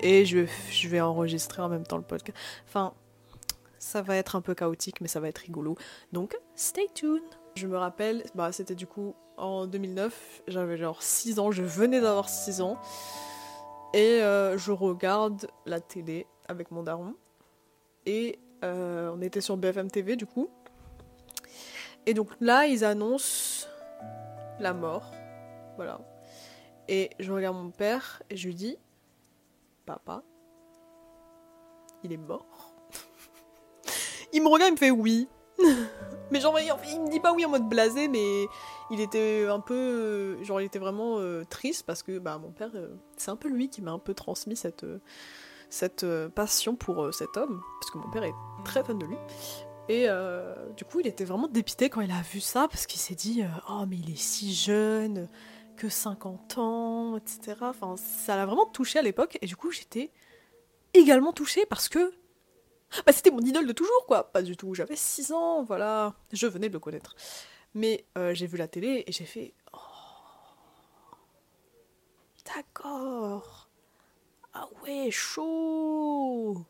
et 0.00 0.24
je, 0.24 0.46
vais 0.88 1.00
enregistrer 1.00 1.62
en 1.62 1.68
même 1.68 1.86
temps 1.86 1.96
le 1.96 2.02
podcast. 2.02 2.36
Enfin, 2.66 2.94
ça 3.78 4.02
va 4.02 4.16
être 4.16 4.36
un 4.36 4.40
peu 4.40 4.54
chaotique, 4.54 5.00
mais 5.00 5.08
ça 5.08 5.20
va 5.20 5.28
être 5.28 5.38
rigolo. 5.38 5.76
Donc, 6.12 6.36
stay 6.54 6.88
tuned. 6.94 7.22
Je 7.54 7.66
me 7.66 7.76
rappelle, 7.76 8.24
bah, 8.34 8.52
c'était 8.52 8.74
du 8.74 8.86
coup 8.86 9.14
en 9.36 9.66
2009. 9.66 10.42
J'avais 10.48 10.76
genre 10.76 11.02
6 11.02 11.38
ans, 11.38 11.50
je 11.50 11.62
venais 11.62 12.00
d'avoir 12.00 12.28
6 12.28 12.60
ans. 12.60 12.78
Et 13.92 14.22
euh, 14.22 14.56
je 14.56 14.70
regarde 14.70 15.48
la 15.66 15.80
télé 15.80 16.26
avec 16.48 16.70
mon 16.70 16.82
daron. 16.82 17.14
Et 18.06 18.38
euh, 18.62 19.12
on 19.14 19.20
était 19.20 19.40
sur 19.40 19.56
BFM 19.56 19.90
TV 19.90 20.16
du 20.16 20.26
coup. 20.26 20.48
Et 22.06 22.14
donc 22.14 22.28
là, 22.40 22.66
ils 22.66 22.84
annoncent 22.84 23.66
la 24.60 24.72
mort. 24.72 25.12
Voilà. 25.76 26.00
Et 26.88 27.10
je 27.18 27.32
regarde 27.32 27.56
mon 27.56 27.70
père 27.70 28.22
et 28.30 28.36
je 28.36 28.46
lui 28.46 28.54
dis 28.54 28.78
Papa, 29.86 30.22
il 32.02 32.12
est 32.12 32.16
mort. 32.16 32.74
il 34.32 34.42
me 34.42 34.48
regarde, 34.48 34.70
il 34.70 34.74
me 34.74 34.78
fait 34.78 34.90
oui. 34.90 35.28
mais 36.30 36.40
genre, 36.40 36.58
il 36.58 37.00
me 37.00 37.10
dit 37.10 37.20
pas 37.20 37.32
oui 37.32 37.44
en 37.44 37.50
mode 37.50 37.68
blasé, 37.68 38.08
mais 38.08 38.46
il 38.90 39.00
était 39.00 39.46
un 39.48 39.60
peu. 39.60 40.42
Genre, 40.42 40.60
il 40.60 40.64
était 40.64 40.78
vraiment 40.78 41.18
euh, 41.18 41.44
triste 41.44 41.84
parce 41.86 42.02
que 42.02 42.18
bah, 42.18 42.38
mon 42.38 42.50
père, 42.50 42.70
euh, 42.74 42.94
c'est 43.16 43.30
un 43.30 43.36
peu 43.36 43.48
lui 43.48 43.68
qui 43.68 43.82
m'a 43.82 43.92
un 43.92 43.98
peu 43.98 44.14
transmis 44.14 44.60
euh, 44.82 44.98
cette 45.68 46.06
passion 46.34 46.76
pour 46.76 47.12
cet 47.14 47.36
homme. 47.36 47.60
Parce 47.80 47.90
que 47.92 47.98
mon 47.98 48.10
père 48.10 48.24
est 48.24 48.34
très 48.64 48.82
fan 48.84 48.98
de 48.98 49.06
lui. 49.06 49.16
Et 49.88 50.06
du 50.76 50.84
coup, 50.84 51.00
il 51.00 51.08
était 51.08 51.24
vraiment 51.24 51.48
dépité 51.48 51.90
quand 51.90 52.00
il 52.00 52.12
a 52.12 52.22
vu 52.22 52.38
ça 52.38 52.68
parce 52.68 52.86
qu'il 52.86 53.00
s'est 53.00 53.16
dit 53.16 53.42
Oh, 53.68 53.84
mais 53.88 53.96
il 53.96 54.12
est 54.12 54.20
si 54.20 54.54
jeune, 54.54 55.28
que 55.80 55.88
50 55.88 56.58
ans, 56.58 57.16
etc. 57.16 57.56
Enfin, 57.62 57.96
ça 57.96 58.36
l'a 58.36 58.44
vraiment 58.44 58.66
touché 58.66 58.98
à 58.98 59.02
l'époque. 59.02 59.38
Et 59.40 59.46
du 59.46 59.56
coup, 59.56 59.70
j'étais 59.70 60.10
également 60.92 61.32
touchée 61.32 61.64
parce 61.64 61.88
que 61.88 62.12
bah, 63.06 63.12
c'était 63.12 63.30
mon 63.30 63.40
idole 63.40 63.66
de 63.66 63.72
toujours, 63.72 64.04
quoi. 64.06 64.30
Pas 64.30 64.42
du 64.42 64.58
tout. 64.58 64.74
J'avais 64.74 64.94
6 64.94 65.32
ans, 65.32 65.62
voilà. 65.62 66.14
Je 66.32 66.46
venais 66.46 66.68
de 66.68 66.74
le 66.74 66.80
connaître. 66.80 67.16
Mais 67.72 68.04
euh, 68.18 68.34
j'ai 68.34 68.46
vu 68.46 68.58
la 68.58 68.68
télé 68.68 69.04
et 69.06 69.12
j'ai 69.12 69.24
fait. 69.24 69.54
Oh. 69.72 69.78
D'accord. 72.54 73.70
Ah 74.52 74.68
ouais, 74.82 75.10
chaud. 75.10 76.62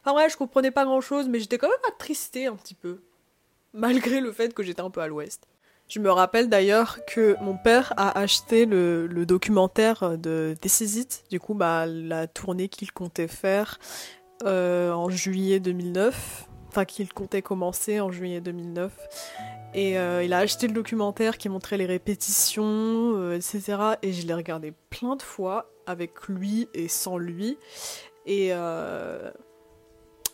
Enfin 0.00 0.16
ouais, 0.16 0.28
je 0.28 0.36
comprenais 0.36 0.72
pas 0.72 0.84
grand 0.84 1.00
chose, 1.00 1.28
mais 1.28 1.38
j'étais 1.38 1.58
quand 1.58 1.68
même 1.68 1.78
attristée 1.86 2.46
un 2.46 2.56
petit 2.56 2.74
peu. 2.74 3.04
Malgré 3.72 4.20
le 4.20 4.32
fait 4.32 4.52
que 4.52 4.64
j'étais 4.64 4.80
un 4.80 4.90
peu 4.90 5.00
à 5.00 5.06
l'ouest. 5.06 5.46
Je 5.90 5.98
me 5.98 6.10
rappelle 6.12 6.48
d'ailleurs 6.48 7.04
que 7.04 7.36
mon 7.40 7.56
père 7.56 7.92
a 7.96 8.16
acheté 8.16 8.64
le, 8.64 9.08
documentaire 9.26 10.16
de 10.16 10.54
This 10.60 11.24
du 11.28 11.40
coup 11.40 11.54
bah, 11.54 11.84
la 11.84 12.28
tournée 12.28 12.68
qu'il 12.68 12.92
comptait 12.92 13.26
faire 13.26 13.80
euh, 14.44 14.92
en 14.92 15.10
juillet 15.10 15.58
2009, 15.58 16.48
enfin 16.68 16.84
qu'il 16.84 17.12
comptait 17.12 17.42
commencer 17.42 17.98
en 17.98 18.12
juillet 18.12 18.40
2009. 18.40 18.92
Et 19.74 19.98
euh, 19.98 20.22
il 20.22 20.32
a 20.32 20.38
acheté 20.38 20.68
le 20.68 20.74
documentaire 20.74 21.36
qui 21.38 21.48
montrait 21.48 21.76
les 21.76 21.86
répétitions, 21.86 23.16
euh, 23.16 23.34
etc. 23.34 23.96
Et 24.02 24.12
je 24.12 24.28
l'ai 24.28 24.34
regardé 24.34 24.72
plein 24.90 25.16
de 25.16 25.22
fois, 25.22 25.72
avec 25.86 26.28
lui 26.28 26.68
et 26.72 26.86
sans 26.86 27.18
lui. 27.18 27.58
Et, 28.26 28.50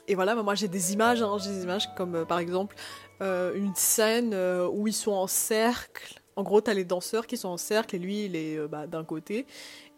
et 0.08 0.14
voilà, 0.14 0.34
moi 0.34 0.54
j'ai 0.54 0.68
des 0.68 0.92
images, 0.92 1.22
hein, 1.22 1.38
j'ai 1.38 1.48
des 1.48 1.62
images 1.62 1.88
comme 1.94 2.26
par 2.26 2.40
exemple 2.40 2.76
une 3.20 3.74
scène 3.74 4.34
où 4.72 4.86
ils 4.86 4.92
sont 4.92 5.12
en 5.12 5.26
cercle. 5.26 6.20
En 6.36 6.42
gros, 6.42 6.60
t'as 6.60 6.74
les 6.74 6.84
danseurs 6.84 7.26
qui 7.26 7.36
sont 7.36 7.48
en 7.48 7.56
cercle 7.56 7.96
et 7.96 7.98
lui, 7.98 8.26
il 8.26 8.36
est 8.36 8.58
bah, 8.68 8.86
d'un 8.86 9.04
côté. 9.04 9.46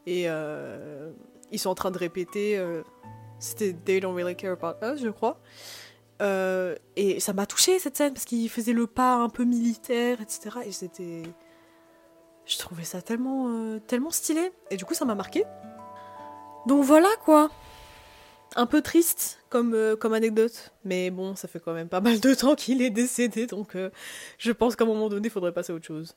Et 0.07 0.27
ils 0.27 1.59
sont 1.59 1.71
en 1.71 1.75
train 1.75 1.91
de 1.91 1.99
répéter 1.99 2.59
c'était 3.39 3.73
They 3.73 4.01
Don't 4.01 4.15
Really 4.15 4.35
Care 4.35 4.53
About 4.53 4.85
Us, 4.85 5.01
je 5.01 5.09
crois. 5.09 5.41
Euh, 6.21 6.75
et 6.97 7.21
ça 7.21 7.33
m'a 7.33 7.47
touché 7.47 7.79
cette 7.79 7.97
scène 7.97 8.13
parce 8.13 8.25
qu'il 8.25 8.49
faisait 8.51 8.73
le 8.73 8.87
pas 8.87 9.15
un 9.15 9.29
peu 9.29 9.45
militaire, 9.45 10.21
etc. 10.21 10.59
Et 10.65 10.73
c'était. 10.73 11.23
Je 12.45 12.59
trouvais 12.59 12.85
ça 12.85 13.03
tellement, 13.03 13.49
euh, 13.49 13.79
tellement 13.79 14.11
stylé. 14.11 14.51
Et 14.71 14.77
du 14.77 14.85
coup, 14.85 14.95
ça 14.95 15.05
m'a 15.05 15.15
marqué. 15.15 15.45
Donc 16.67 16.85
voilà 16.85 17.09
quoi. 17.25 17.51
Un 18.59 18.67
peu 18.67 18.83
triste 18.83 19.39
comme, 19.51 19.73
euh, 19.75 19.95
comme 19.95 20.13
anecdote. 20.13 20.73
Mais 20.85 21.11
bon, 21.11 21.37
ça 21.37 21.47
fait 21.47 21.61
quand 21.61 21.73
même 21.73 21.89
pas 21.89 22.01
mal 22.01 22.19
de 22.21 22.35
temps 22.35 22.55
qu'il 22.55 22.83
est 22.83 22.91
décédé. 22.91 23.47
Donc 23.47 23.77
je 24.39 24.53
pense 24.53 24.77
qu'à 24.77 24.85
un 24.85 24.89
moment 24.89 25.09
donné, 25.09 25.29
il 25.29 25.31
faudrait 25.31 25.53
passer 25.53 25.73
à 25.73 25.77
autre 25.77 25.87
chose. 25.87 26.15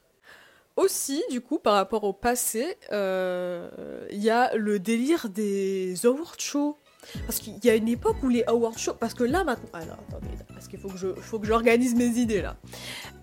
Aussi, 0.76 1.24
du 1.30 1.42
coup, 1.42 1.60
par 1.60 1.74
rapport 1.74 2.04
au 2.04 2.14
passé, 2.14 2.78
il 2.92 4.24
y 4.24 4.30
a 4.30 4.56
le 4.56 4.80
délire 4.80 5.30
des 5.30 6.06
award 6.06 6.40
shows 6.40 6.78
parce 7.26 7.40
qu'il 7.40 7.64
y 7.64 7.70
a 7.70 7.76
une 7.76 7.88
époque 7.88 8.18
où 8.24 8.30
les 8.30 8.44
award 8.44 8.78
shows. 8.78 8.94
Parce 9.00 9.14
que 9.14 9.24
là 9.24 9.44
maintenant. 9.44 9.70
Alors 9.74 9.98
attendez, 10.08 10.28
parce 10.54 10.68
qu'il 10.68 10.80
faut 10.80 10.90
que 10.90 11.16
faut 11.16 11.40
que 11.40 11.48
j'organise 11.48 11.96
mes 11.96 12.20
idées 12.20 12.42
là. 12.42 12.56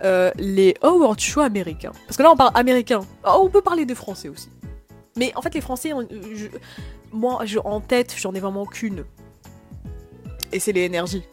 Euh, 0.02 0.30
les 0.36 0.74
award 0.82 1.20
shows 1.20 1.40
américains. 1.40 1.92
Parce 2.06 2.16
que 2.16 2.22
là 2.22 2.30
on 2.30 2.36
parle 2.36 2.52
américain. 2.54 3.00
Oh, 3.24 3.40
on 3.42 3.48
peut 3.48 3.62
parler 3.62 3.84
des 3.84 3.94
français 3.94 4.28
aussi. 4.28 4.48
Mais 5.16 5.32
en 5.34 5.42
fait, 5.42 5.52
les 5.52 5.60
français, 5.60 5.92
moi 7.12 7.44
en 7.64 7.80
tête, 7.80 8.14
j'en 8.18 8.34
ai 8.34 8.40
vraiment 8.40 8.66
qu'une. 8.66 9.04
Et 10.52 10.60
c'est 10.60 10.72
les 10.72 10.82
énergies. 10.82 11.24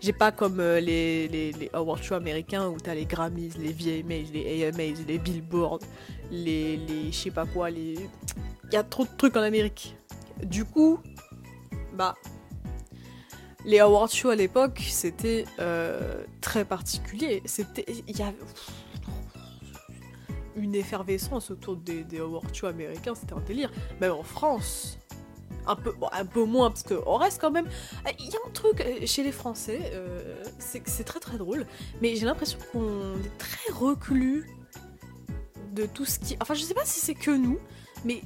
J'ai 0.00 0.12
pas 0.12 0.30
comme 0.30 0.60
euh, 0.60 0.80
les, 0.80 1.28
les, 1.28 1.70
award 1.72 2.02
shows 2.02 2.14
américains 2.14 2.68
où 2.68 2.76
t'as 2.78 2.94
les 2.94 3.04
Grammys, 3.04 3.52
les 3.58 3.72
VMAs, 3.72 4.30
les 4.32 4.66
AMAs, 4.66 5.04
les 5.06 5.18
Billboard, 5.18 5.82
les, 6.30 6.76
les 6.76 7.10
je 7.10 7.16
sais 7.16 7.30
pas 7.30 7.46
quoi, 7.46 7.70
les. 7.70 7.94
Il 8.64 8.74
y 8.74 8.76
a 8.76 8.84
trop 8.84 9.04
de 9.04 9.10
trucs 9.16 9.36
en 9.36 9.42
Amérique. 9.42 9.96
Du 10.42 10.64
coup, 10.64 11.00
bah, 11.94 12.14
les 13.64 13.80
awards 13.80 14.10
shows 14.10 14.30
à 14.30 14.36
l'époque, 14.36 14.80
c'était 14.88 15.46
euh, 15.58 16.22
très 16.40 16.64
particulier. 16.64 17.42
C'était, 17.44 17.84
y 18.06 18.22
avait 18.22 18.36
une 20.58 20.74
effervescence 20.74 21.50
autour 21.50 21.76
des, 21.76 22.04
des 22.04 22.20
américains, 22.62 23.14
c'était 23.14 23.34
un 23.34 23.40
délire. 23.40 23.70
Même 24.00 24.12
en 24.12 24.22
France, 24.22 24.98
un 25.66 25.76
peu, 25.76 25.94
un 26.12 26.24
peu 26.24 26.44
moins 26.44 26.70
parce 26.70 26.82
qu'on 26.82 27.16
reste 27.16 27.40
quand 27.40 27.50
même. 27.50 27.68
Il 28.18 28.26
y 28.26 28.36
a 28.36 28.38
un 28.46 28.50
truc 28.50 28.80
euh, 28.80 29.06
chez 29.06 29.22
les 29.22 29.32
Français, 29.32 29.90
euh, 29.92 30.42
c'est 30.58 31.04
très 31.04 31.20
très 31.20 31.38
drôle, 31.38 31.66
mais 32.02 32.16
j'ai 32.16 32.26
l'impression 32.26 32.58
qu'on 32.72 33.14
est 33.18 33.38
très 33.38 33.72
reclus 33.72 34.48
de 35.72 35.86
tout 35.86 36.04
ce 36.04 36.18
qui. 36.18 36.36
Enfin, 36.40 36.54
je 36.54 36.62
sais 36.62 36.74
pas 36.74 36.84
si 36.84 37.00
c'est 37.00 37.14
que 37.14 37.30
nous, 37.30 37.58
mais 38.04 38.22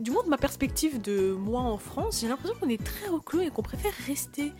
du 0.00 0.10
moins 0.10 0.24
de 0.24 0.28
ma 0.28 0.38
perspective 0.38 1.00
de 1.00 1.32
moi 1.32 1.62
en 1.62 1.78
France, 1.78 2.20
j'ai 2.20 2.28
l'impression 2.28 2.56
qu'on 2.60 2.68
est 2.68 2.82
très 2.82 3.08
reclus 3.08 3.44
et 3.44 3.50
qu'on 3.50 3.62
préfère 3.62 3.92
rester 4.06 4.52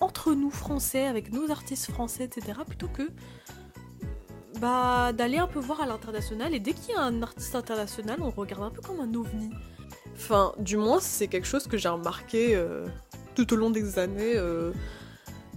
entre 0.00 0.34
nous 0.34 0.50
français, 0.50 1.06
avec 1.06 1.32
nos 1.32 1.50
artistes 1.50 1.90
français, 1.90 2.24
etc., 2.24 2.60
plutôt 2.66 2.88
que 2.88 3.10
bah, 4.60 5.12
d'aller 5.12 5.38
un 5.38 5.46
peu 5.46 5.58
voir 5.58 5.80
à 5.80 5.86
l'international. 5.86 6.54
Et 6.54 6.60
dès 6.60 6.72
qu'il 6.72 6.94
y 6.94 6.96
a 6.96 7.02
un 7.02 7.22
artiste 7.22 7.54
international, 7.54 8.18
on 8.20 8.30
regarde 8.30 8.62
un 8.62 8.70
peu 8.70 8.80
comme 8.80 9.00
un 9.00 9.14
ovni. 9.14 9.50
Enfin, 10.14 10.52
du 10.58 10.76
moins, 10.76 11.00
c'est 11.00 11.28
quelque 11.28 11.46
chose 11.46 11.66
que 11.66 11.76
j'ai 11.76 11.88
remarqué 11.88 12.54
euh, 12.54 12.86
tout 13.34 13.52
au 13.52 13.56
long 13.56 13.70
des 13.70 13.98
années 13.98 14.34
euh, 14.36 14.72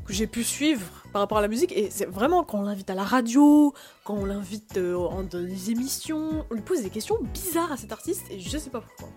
que 0.06 0.13
j'ai 0.13 0.27
pu 0.27 0.44
suivre 0.44 0.86
par 1.13 1.22
rapport 1.22 1.38
à 1.38 1.41
la 1.41 1.48
musique. 1.48 1.72
Et 1.72 1.89
c'est 1.89 2.06
vraiment 2.06 2.44
quand 2.44 2.60
on 2.60 2.63
l'invite 2.63 2.89
à 2.89 2.96
la 2.96 3.03
radio, 3.03 3.74
quand 4.03 4.15
on 4.15 4.25
l'invite 4.25 4.77
euh, 4.77 4.96
en 4.96 5.24
des 5.24 5.72
émissions, 5.72 6.46
on 6.50 6.53
lui 6.53 6.62
pose 6.62 6.82
des 6.82 6.89
questions 6.89 7.18
bizarres 7.34 7.72
à 7.72 7.77
cet 7.77 7.91
artiste 7.91 8.24
et 8.29 8.39
je 8.39 8.58
sais 8.58 8.70
pas 8.70 8.82
pourquoi. 8.82 9.10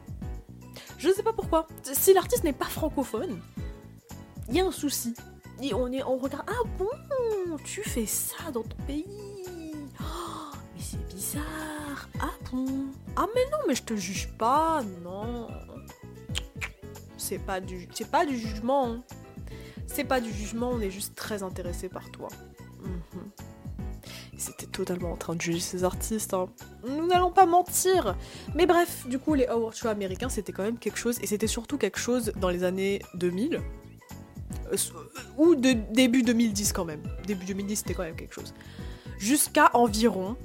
Je 0.99 1.11
sais 1.11 1.23
pas 1.23 1.33
pourquoi. 1.33 1.67
Si 1.83 2.15
l'artiste 2.15 2.45
n'est 2.45 2.53
pas 2.53 2.67
francophone, 2.67 3.41
il 4.49 4.55
y 4.55 4.61
a 4.61 4.65
un 4.65 4.71
souci. 4.71 5.15
Et 5.61 5.75
on, 5.75 5.91
est, 5.93 6.03
on 6.03 6.17
regarde, 6.17 6.45
ah 6.49 6.69
bon, 6.79 6.89
tu 7.65 7.83
fais 7.83 8.07
ça 8.07 8.51
dans 8.53 8.63
ton 8.63 8.77
pays? 8.87 9.07
C'est 10.93 11.15
bizarre. 11.15 12.09
Ah 12.21 12.33
bon? 12.51 12.67
Ah 13.17 13.27
mais 13.35 13.41
non, 13.51 13.59
mais 13.67 13.75
je 13.75 13.83
te 13.83 13.97
juge 13.97 14.29
pas, 14.37 14.83
non. 15.03 15.49
C'est 17.17 17.39
pas 17.39 17.61
du, 17.61 17.89
c'est 17.95 18.11
pas 18.11 18.27
du 18.27 18.37
jugement. 18.37 18.89
Hein. 18.89 19.01
C'est 19.87 20.05
pas 20.05 20.21
du 20.21 20.31
jugement, 20.31 20.71
on 20.71 20.81
est 20.81 20.91
juste 20.91 21.15
très 21.15 21.43
intéressé 21.43 21.89
par 21.89 22.11
toi. 22.11 22.29
Mhm. 22.83 23.31
C'était 24.37 24.67
totalement 24.67 25.13
en 25.13 25.17
train 25.17 25.35
de 25.35 25.41
juger 25.41 25.61
ces 25.61 25.83
artistes. 25.83 26.35
Hein. 26.35 26.51
Nous 26.87 27.07
n'allons 27.07 27.31
pas 27.31 27.47
mentir. 27.47 28.15
Mais 28.55 28.67
bref, 28.67 29.07
du 29.09 29.19
coup, 29.19 29.33
les 29.33 29.47
award 29.47 29.75
shows 29.75 29.89
américains, 29.89 30.29
c'était 30.29 30.53
quand 30.53 30.65
même 30.65 30.79
quelque 30.79 30.99
chose. 30.99 31.19
Et 31.23 31.27
c'était 31.27 31.47
surtout 31.47 31.79
quelque 31.79 31.99
chose 31.99 32.33
dans 32.37 32.51
les 32.51 32.65
années 32.65 33.01
2000. 33.15 33.63
Euh, 34.73 34.77
ou 35.39 35.55
de 35.55 35.73
début 35.73 36.23
2010 36.23 36.75
quand 36.75 36.85
même. 36.85 37.03
Début 37.27 37.47
2010, 37.47 37.77
c'était 37.77 37.95
quand 37.95 38.03
même 38.03 38.17
quelque 38.17 38.35
chose. 38.35 38.53
Jusqu'à 39.17 39.71
environ 39.73 40.37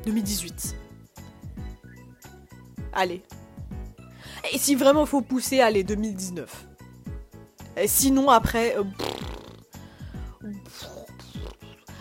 2018. 0.05 0.75
Allez, 2.93 3.23
et 4.51 4.57
si 4.57 4.75
vraiment 4.75 5.05
faut 5.05 5.21
pousser, 5.21 5.61
allez, 5.61 5.83
2019. 5.83 6.67
Et 7.77 7.87
sinon, 7.87 8.29
après. 8.29 8.77
Euh, 8.77 8.83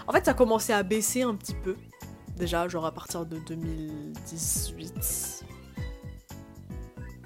en 0.07 0.12
fait, 0.12 0.25
ça 0.25 0.33
a 0.33 0.35
commencé 0.35 0.73
à 0.73 0.83
baisser 0.83 1.23
un 1.23 1.35
petit 1.35 1.54
peu. 1.54 1.76
Déjà, 2.37 2.66
genre 2.69 2.87
à 2.87 2.92
partir 2.92 3.25
de 3.25 3.38
2018. 3.38 5.45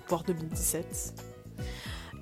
Voire 0.09 0.23
2017. 0.25 1.15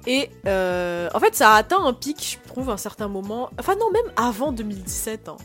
Et 0.06 0.30
euh, 0.46 1.08
en 1.14 1.20
fait, 1.20 1.34
ça 1.34 1.52
a 1.52 1.56
atteint 1.56 1.82
un 1.82 1.92
pic, 1.92 2.38
je 2.42 2.48
trouve, 2.48 2.70
à 2.70 2.74
un 2.74 2.78
certain 2.78 3.08
moment. 3.08 3.50
Enfin, 3.58 3.74
non, 3.76 3.90
même 3.90 4.12
avant 4.16 4.52
2017. 4.52 5.28
hein. 5.28 5.36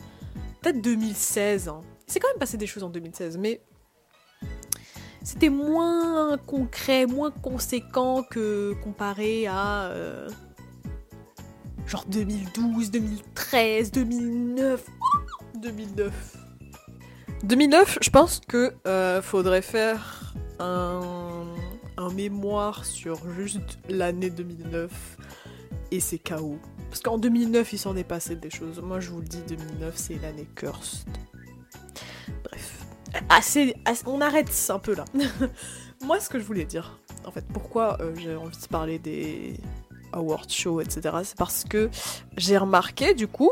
Peut-être 0.60 0.82
2016. 0.82 1.68
hein. 1.68 1.80
C'est 2.06 2.20
quand 2.20 2.28
même 2.28 2.38
passé 2.38 2.56
des 2.56 2.66
choses 2.66 2.82
en 2.82 2.90
2016, 2.90 3.38
mais 3.38 3.62
c'était 5.22 5.48
moins 5.48 6.36
concret, 6.38 7.06
moins 7.06 7.30
conséquent 7.30 8.22
que 8.22 8.74
comparé 8.82 9.46
à 9.46 9.84
euh, 9.90 10.28
genre 11.86 12.04
2012, 12.08 12.90
2013, 12.90 13.92
2009, 13.92 14.84
2009. 15.56 16.36
2009, 17.44 17.98
je 18.02 18.10
pense 18.10 18.40
que 18.46 18.74
euh, 18.86 19.22
faudrait 19.22 19.62
faire 19.62 20.34
un, 20.58 21.44
un 22.00 22.10
mémoire 22.10 22.84
sur 22.84 23.18
juste 23.32 23.78
l'année 23.88 24.30
2009 24.30 24.90
et 25.90 26.00
ses 26.00 26.18
chaos. 26.18 26.58
Parce 26.88 27.00
qu'en 27.02 27.18
2009, 27.18 27.72
il 27.72 27.78
s'en 27.78 27.96
est 27.96 28.04
passé 28.04 28.34
des 28.36 28.50
choses. 28.50 28.80
Moi, 28.80 29.00
je 29.00 29.10
vous 29.10 29.20
le 29.20 29.26
dis, 29.26 29.42
2009, 29.48 29.94
c'est 29.96 30.20
l'année 30.20 30.48
cursed. 30.54 31.06
Bref. 32.44 32.84
Assez, 33.28 33.74
assez- 33.84 34.04
on 34.06 34.20
arrête 34.20 34.50
un 34.70 34.78
peu 34.78 34.94
là. 34.94 35.04
Moi, 36.04 36.18
ce 36.20 36.28
que 36.28 36.38
je 36.38 36.44
voulais 36.44 36.64
dire, 36.64 36.98
en 37.26 37.30
fait, 37.30 37.44
pourquoi 37.52 37.98
euh, 38.00 38.14
j'ai 38.16 38.34
envie 38.34 38.56
de 38.56 38.66
parler 38.68 38.98
des 38.98 39.54
awards 40.12 40.48
shows, 40.48 40.80
etc., 40.80 41.14
c'est 41.24 41.36
parce 41.36 41.64
que 41.64 41.90
j'ai 42.36 42.56
remarqué, 42.56 43.14
du 43.14 43.28
coup, 43.28 43.50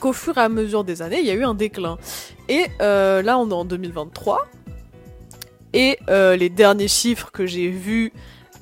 qu'au 0.00 0.12
fur 0.12 0.36
et 0.36 0.40
à 0.40 0.48
mesure 0.48 0.84
des 0.84 1.00
années, 1.02 1.20
il 1.20 1.26
y 1.26 1.30
a 1.30 1.34
eu 1.34 1.44
un 1.44 1.54
déclin. 1.54 1.96
Et 2.48 2.66
euh, 2.80 3.22
là, 3.22 3.38
on 3.38 3.48
est 3.50 3.54
en 3.54 3.64
2023. 3.64 4.46
Et 5.72 5.98
euh, 6.08 6.36
les 6.36 6.48
derniers 6.48 6.88
chiffres 6.88 7.30
que 7.30 7.46
j'ai 7.46 7.68
vus 7.68 8.12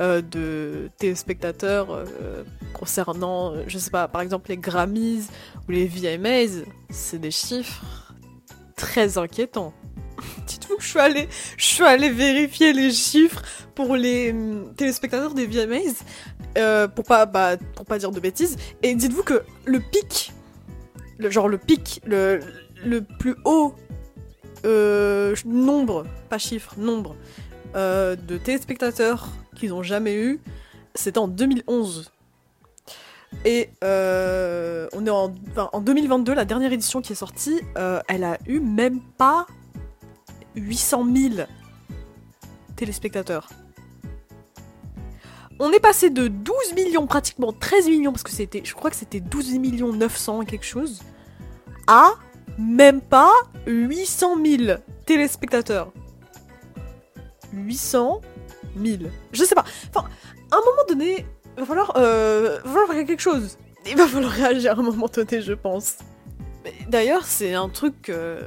euh, 0.01 0.21
de 0.21 0.91
téléspectateurs 0.99 1.91
euh, 1.91 2.45
concernant, 2.73 3.55
je 3.67 3.79
sais 3.79 3.91
pas, 3.91 4.09
par 4.09 4.21
exemple 4.21 4.51
les 4.51 4.57
Grammys 4.57 5.29
ou 5.69 5.73
les 5.73 5.87
VMAs, 5.87 6.65
c'est 6.91 7.21
des 7.21 7.31
chiffres 7.31 8.13
très 8.77 9.19
inquiétants. 9.19 9.73
Dites-vous 10.47 10.77
que 10.77 10.83
je 10.83 10.89
suis 10.89 10.99
allée, 10.99 11.29
je 11.57 11.65
suis 11.65 11.85
allée 11.85 12.11
vérifier 12.11 12.73
les 12.73 12.91
chiffres 12.91 13.43
pour 13.75 13.97
les 13.97 14.33
hum, 14.33 14.75
téléspectateurs 14.77 15.35
des 15.35 15.47
VMAs, 15.47 16.89
pour 16.95 17.05
pas, 17.05 17.27
bah, 17.27 17.57
pour 17.75 17.85
pas 17.85 17.99
dire 17.99 18.11
de 18.11 18.21
bêtises. 18.21 18.57
Et 18.83 18.95
dites-vous 18.95 19.23
que 19.23 19.43
le 19.65 19.81
pic, 19.81 20.33
le 21.19 21.31
genre 21.31 21.49
le 21.49 21.59
pic, 21.59 22.01
le, 22.05 22.41
le 22.85 23.03
plus 23.03 23.37
haut 23.45 23.75
euh, 24.67 25.35
nombre, 25.45 26.05
pas 26.29 26.39
chiffre, 26.39 26.75
nombre 26.77 27.17
euh, 27.75 28.17
de 28.17 28.37
téléspectateurs 28.37 29.29
qu'ils 29.55 29.73
ont 29.73 29.83
jamais 29.83 30.17
eu, 30.17 30.41
c'était 30.95 31.19
en 31.19 31.29
2011. 31.29 32.11
Et 33.45 33.71
euh, 33.85 34.89
on 34.93 35.07
est 35.07 35.11
en, 35.11 35.33
enfin, 35.51 35.69
en 35.73 35.81
2022, 35.81 36.35
la 36.35 36.45
dernière 36.45 36.73
édition 36.73 37.01
qui 37.01 37.13
est 37.13 37.17
sortie, 37.17 37.61
elle 38.09 38.25
a 38.25 38.39
eu 38.47 38.61
même 38.61 39.01
pas 39.19 39.47
800 40.57 41.07
000 41.15 41.35
téléspectateurs. 42.77 43.49
On 45.59 45.71
est 45.73 45.81
passé 45.81 46.11
de 46.11 46.29
12 46.29 46.75
millions, 46.75 47.07
pratiquement 47.07 47.53
13 47.53 47.87
millions, 47.89 48.13
parce 48.13 48.23
que 48.23 48.31
c'était, 48.31 48.63
je 48.65 48.75
crois 48.75 48.91
que 48.91 48.97
c'était 48.97 49.21
12 49.21 49.59
millions 49.59 49.93
900 49.93 50.43
et 50.43 50.47
quelque 50.47 50.67
chose, 50.67 51.03
à 51.87 52.09
même 52.59 53.01
pas 53.01 53.33
800 53.67 54.37
000 54.45 54.79
téléspectateurs. 55.05 55.93
800 57.53 58.21
000. 58.83 59.03
Je 59.33 59.45
sais 59.45 59.55
pas. 59.55 59.65
Enfin, 59.95 60.09
à 60.51 60.57
un 60.57 60.61
moment 60.61 60.85
donné, 60.89 61.27
il 61.57 61.61
va 61.61 61.67
falloir, 61.67 61.93
euh, 61.97 62.59
va 62.65 62.71
falloir 62.71 62.89
faire 62.89 63.07
quelque 63.07 63.21
chose. 63.21 63.59
Il 63.87 63.97
va 63.97 64.07
falloir 64.07 64.33
réagir 64.33 64.73
à 64.73 64.81
un 64.81 64.83
moment 64.83 65.09
donné, 65.09 65.41
je 65.41 65.53
pense. 65.53 65.99
D'ailleurs, 66.89 67.25
c'est 67.25 67.55
un 67.55 67.69
truc 67.69 68.03
que 68.03 68.41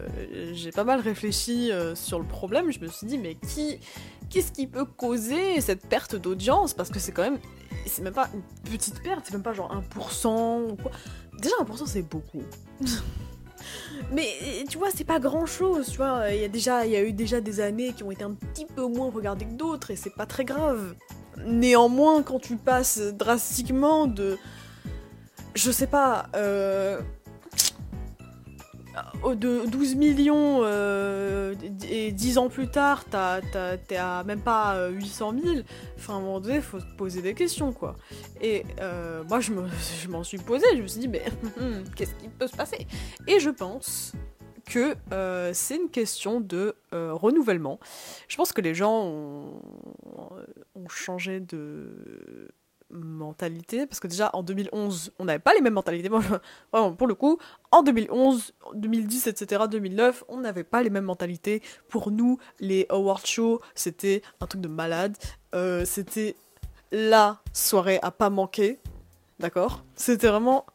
j'ai 0.51 0.71
pas 0.71 0.83
mal 0.83 0.99
réfléchi 0.99 1.71
euh, 1.71 1.95
sur 1.95 2.19
le 2.19 2.25
problème. 2.25 2.71
Je 2.71 2.79
me 2.79 2.87
suis 2.87 3.07
dit, 3.07 3.17
mais 3.17 3.35
qui, 3.35 3.79
qu'est-ce 4.29 4.51
qui 4.51 4.67
peut 4.67 4.85
causer 4.85 5.61
cette 5.61 5.87
perte 5.87 6.15
d'audience? 6.15 6.73
Parce 6.73 6.89
que 6.89 6.99
c'est 6.99 7.11
quand 7.11 7.23
même, 7.23 7.39
c'est 7.85 8.01
même 8.01 8.13
pas 8.13 8.29
une 8.33 8.71
petite 8.71 9.01
perte, 9.01 9.21
c'est 9.25 9.33
même 9.33 9.43
pas 9.43 9.53
genre 9.53 9.73
1% 9.95 10.71
ou 10.71 10.75
quoi. 10.75 10.91
Déjà 11.39 11.55
1% 11.61 11.85
c'est 11.85 12.01
beaucoup. 12.01 12.43
Mais 14.11 14.27
tu 14.69 14.77
vois, 14.77 14.89
c'est 14.93 15.03
pas 15.03 15.19
grand 15.19 15.45
chose, 15.45 15.89
tu 15.89 15.97
vois. 15.97 16.29
Il 16.31 16.41
y 16.41 16.45
a 16.45 16.47
déjà, 16.47 16.85
il 16.85 16.91
y 16.91 16.95
a 16.95 17.03
eu 17.03 17.13
déjà 17.13 17.41
des 17.41 17.59
années 17.59 17.93
qui 17.93 18.03
ont 18.03 18.11
été 18.11 18.23
un 18.23 18.33
petit 18.33 18.65
peu 18.65 18.85
moins 18.85 19.11
regardées 19.11 19.45
que 19.45 19.53
d'autres 19.53 19.91
et 19.91 19.95
c'est 19.95 20.15
pas 20.15 20.25
très 20.25 20.45
grave. 20.45 20.95
Néanmoins, 21.45 22.23
quand 22.23 22.39
tu 22.39 22.57
passes 22.57 22.99
drastiquement 22.99 24.07
de, 24.07 24.37
je 25.55 25.71
sais 25.71 25.87
pas, 25.87 26.27
euh, 26.35 27.01
de 29.35 29.65
12 29.67 29.95
millions 29.95 30.59
euh, 30.63 31.53
et 31.89 32.11
10 32.11 32.37
ans 32.37 32.49
plus 32.49 32.67
tard, 32.67 33.03
t'es 33.87 33.95
à 33.97 34.23
même 34.23 34.41
pas 34.41 34.75
euh, 34.75 34.89
800 34.89 35.33
000. 35.43 35.55
Enfin, 35.97 36.13
à 36.13 36.17
un 36.17 36.19
moment 36.21 36.39
donné, 36.39 36.61
faut 36.61 36.79
se 36.79 36.85
poser 36.97 37.21
des 37.21 37.33
questions, 37.33 37.71
quoi. 37.73 37.95
Et 38.41 38.63
euh, 38.81 39.23
moi, 39.29 39.39
je 39.39 39.51
me- 39.53 39.67
je 40.01 40.07
m'en 40.09 40.23
suis 40.23 40.37
posé, 40.37 40.65
je 40.75 40.81
me 40.81 40.87
suis 40.87 41.01
dit, 41.01 41.07
mais 41.07 41.23
qu'est-ce 41.95 42.15
qui 42.15 42.27
peut 42.29 42.47
se 42.47 42.55
passer? 42.55 42.87
Et 43.27 43.39
je 43.39 43.49
pense 43.49 44.13
que 44.65 44.93
euh, 45.13 45.51
c'est 45.53 45.77
une 45.77 45.89
question 45.89 46.41
de 46.41 46.75
euh, 46.93 47.11
renouvellement. 47.13 47.79
Je 48.27 48.35
pense 48.37 48.53
que 48.53 48.61
les 48.61 48.75
gens 48.75 49.03
ont, 49.03 49.61
ont 50.75 50.87
changé 50.89 51.39
de 51.39 52.49
mentalité 52.91 53.85
parce 53.85 53.99
que 53.99 54.07
déjà 54.07 54.29
en 54.33 54.43
2011 54.43 55.11
on 55.19 55.25
n'avait 55.25 55.39
pas 55.39 55.53
les 55.53 55.61
mêmes 55.61 55.73
mentalités. 55.73 56.09
Pour 56.71 57.07
le 57.07 57.15
coup 57.15 57.37
en 57.71 57.83
2011 57.83 58.53
2010 58.73 59.27
etc 59.27 59.63
2009 59.69 60.23
on 60.27 60.37
n'avait 60.39 60.63
pas 60.63 60.83
les 60.83 60.89
mêmes 60.89 61.05
mentalités. 61.05 61.61
Pour 61.89 62.11
nous 62.11 62.39
les 62.59 62.85
award 62.89 63.25
shows 63.25 63.61
c'était 63.75 64.21
un 64.41 64.47
truc 64.47 64.61
de 64.61 64.67
malade. 64.67 65.17
Euh, 65.55 65.85
c'était 65.85 66.35
la 66.91 67.41
soirée 67.53 67.99
à 68.01 68.11
pas 68.11 68.29
manquer 68.29 68.79
d'accord? 69.39 69.83
C'était 69.95 70.27
vraiment 70.27 70.65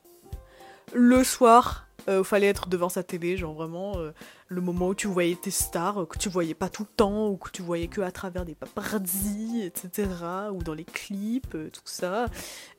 le 0.92 1.24
soir 1.24 1.86
euh, 2.08 2.18
où 2.18 2.20
il 2.20 2.24
fallait 2.24 2.48
être 2.48 2.68
devant 2.68 2.88
sa 2.88 3.02
télé, 3.02 3.36
genre 3.36 3.54
vraiment 3.54 3.94
euh, 3.96 4.12
le 4.54 4.60
moment 4.60 4.88
où 4.88 4.94
tu 4.94 5.08
voyais 5.08 5.34
tes 5.34 5.50
stars, 5.50 6.06
que 6.08 6.16
tu 6.16 6.28
voyais 6.28 6.54
pas 6.54 6.68
tout 6.68 6.84
le 6.84 6.94
temps, 6.96 7.28
ou 7.28 7.36
que 7.36 7.50
tu 7.50 7.62
voyais 7.62 7.88
que 7.88 8.00
à 8.00 8.10
travers 8.10 8.44
des 8.44 8.54
paparazzi, 8.54 9.62
etc., 9.62 10.08
ou 10.52 10.62
dans 10.62 10.74
les 10.74 10.84
clips, 10.84 11.54
euh, 11.54 11.68
tout 11.70 11.82
ça. 11.84 12.26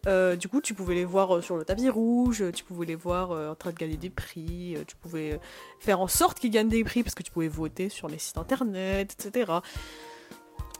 Euh, 0.07 0.35
du 0.35 0.47
coup, 0.47 0.61
tu 0.61 0.73
pouvais 0.73 0.95
les 0.95 1.05
voir 1.05 1.35
euh, 1.35 1.41
sur 1.41 1.57
le 1.57 1.65
tapis 1.65 1.89
rouge, 1.89 2.43
tu 2.53 2.63
pouvais 2.63 2.85
les 2.85 2.95
voir 2.95 3.31
en 3.31 3.55
train 3.55 3.71
de 3.71 3.75
gagner 3.75 3.97
des 3.97 4.09
prix, 4.09 4.77
tu 4.87 4.95
pouvais 4.95 5.39
faire 5.79 5.99
en 5.99 6.07
sorte 6.07 6.39
qu'ils 6.39 6.51
gagnent 6.51 6.69
des 6.69 6.83
prix 6.83 7.03
parce 7.03 7.15
que 7.15 7.23
tu 7.23 7.31
pouvais 7.31 7.47
voter 7.47 7.89
sur 7.89 8.07
les 8.07 8.17
sites 8.17 8.37
internet, 8.37 9.15
etc. 9.19 9.51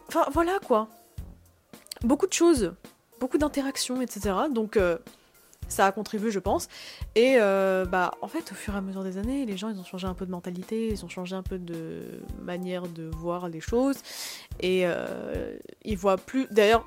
Enfin, 0.08 0.26
voilà 0.32 0.60
quoi. 0.66 0.88
Beaucoup 2.02 2.28
de 2.28 2.34
choses, 2.34 2.74
beaucoup 3.20 3.38
d'interactions, 3.38 4.02
etc. 4.02 4.36
Donc, 4.52 4.80
ça 5.68 5.86
a 5.86 5.92
contribué, 5.92 6.32
je 6.32 6.40
pense. 6.40 6.68
Et 7.16 7.36
euh, 7.40 7.86
bah, 7.86 8.12
en 8.22 8.28
fait, 8.28 8.52
au 8.52 8.56
fur 8.56 8.74
et 8.74 8.78
à 8.78 8.82
mesure 8.82 9.04
des 9.04 9.18
années, 9.18 9.46
les 9.46 9.58
gens, 9.58 9.70
ils 9.70 9.80
ont 9.80 9.84
changé 9.84 10.08
un 10.08 10.14
peu 10.14 10.26
de 10.26 10.32
mentalité, 10.32 10.90
ils 10.90 11.06
ont 11.06 11.10
changé 11.10 11.36
un 11.36 11.44
peu 11.44 11.58
de 11.58 12.22
manière 12.42 12.88
de 12.88 13.04
voir 13.04 13.50
les 13.50 13.62
choses. 13.62 13.98
Et 14.60 14.84
euh, 14.86 15.58
ils 15.84 15.98
voient 15.98 16.18
plus. 16.18 16.48
D'ailleurs, 16.52 16.86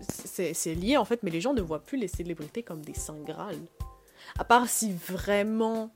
c'est 0.00 0.74
lié 0.74 0.96
en 0.96 1.04
fait, 1.04 1.22
mais 1.22 1.30
les 1.30 1.40
gens 1.40 1.54
ne 1.54 1.60
voient 1.60 1.82
plus 1.82 1.98
les 1.98 2.08
célébrités 2.08 2.62
comme 2.62 2.82
des 2.82 2.94
saints 2.94 3.20
Graal. 3.24 3.56
À 4.38 4.44
part 4.44 4.68
si 4.68 4.92
vraiment 4.92 5.90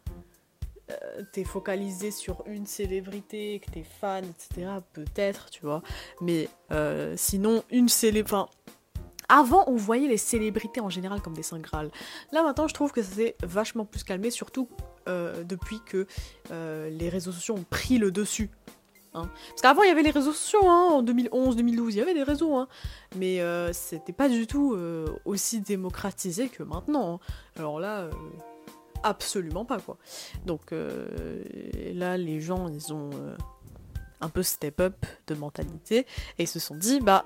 euh, 0.90 1.22
t'es 1.32 1.44
focalisé 1.44 2.10
sur 2.10 2.42
une 2.46 2.66
célébrité, 2.66 3.60
que 3.60 3.70
t'es 3.70 3.84
fan, 3.84 4.24
etc., 4.24 4.70
peut-être, 4.92 5.50
tu 5.50 5.60
vois. 5.62 5.82
Mais 6.20 6.48
euh, 6.70 7.14
sinon, 7.16 7.62
une 7.70 7.88
célébrité. 7.88 8.50
Avant, 9.28 9.64
on 9.66 9.76
voyait 9.76 10.08
les 10.08 10.16
célébrités 10.16 10.80
en 10.80 10.88
général 10.88 11.20
comme 11.20 11.34
des 11.34 11.42
saints 11.42 11.58
Graal. 11.58 11.90
Là, 12.32 12.42
maintenant, 12.42 12.66
je 12.68 12.74
trouve 12.74 12.92
que 12.92 13.02
ça 13.02 13.14
s'est 13.14 13.36
vachement 13.42 13.84
plus 13.84 14.02
calmé, 14.04 14.30
surtout 14.30 14.68
euh, 15.08 15.44
depuis 15.44 15.80
que 15.84 16.06
euh, 16.50 16.88
les 16.90 17.08
réseaux 17.08 17.32
sociaux 17.32 17.54
ont 17.56 17.64
pris 17.68 17.98
le 17.98 18.10
dessus. 18.10 18.50
hein. 19.14 19.28
Parce 19.50 19.60
qu'avant, 19.62 19.82
il 19.82 19.88
y 19.88 19.92
avait 19.92 20.02
les 20.02 20.10
réseaux 20.10 20.32
sociaux, 20.32 20.66
hein, 20.66 20.88
en 20.92 21.02
2011, 21.02 21.56
2012, 21.56 21.94
il 21.94 21.98
y 21.98 22.00
avait 22.00 22.14
des 22.14 22.22
réseaux, 22.22 22.56
hein. 22.56 22.68
mais 23.16 23.40
euh, 23.40 23.72
c'était 23.72 24.12
pas 24.12 24.28
du 24.28 24.46
tout 24.46 24.76
aussi 25.24 25.60
démocratisé 25.60 26.48
que 26.48 26.62
maintenant. 26.62 27.14
hein. 27.14 27.20
Alors 27.56 27.80
là, 27.80 28.08
absolument 29.02 29.64
pas, 29.64 29.78
quoi. 29.78 29.98
Donc 30.46 30.72
là, 30.72 32.16
les 32.16 32.40
gens, 32.40 32.68
ils 32.68 32.92
ont 32.94 33.10
un 34.20 34.28
peu 34.30 34.42
step 34.42 34.80
up 34.80 35.06
de 35.26 35.34
mentalité 35.34 35.98
et 36.38 36.44
ils 36.44 36.48
se 36.48 36.58
sont 36.58 36.74
dit, 36.74 37.00
bah, 37.00 37.24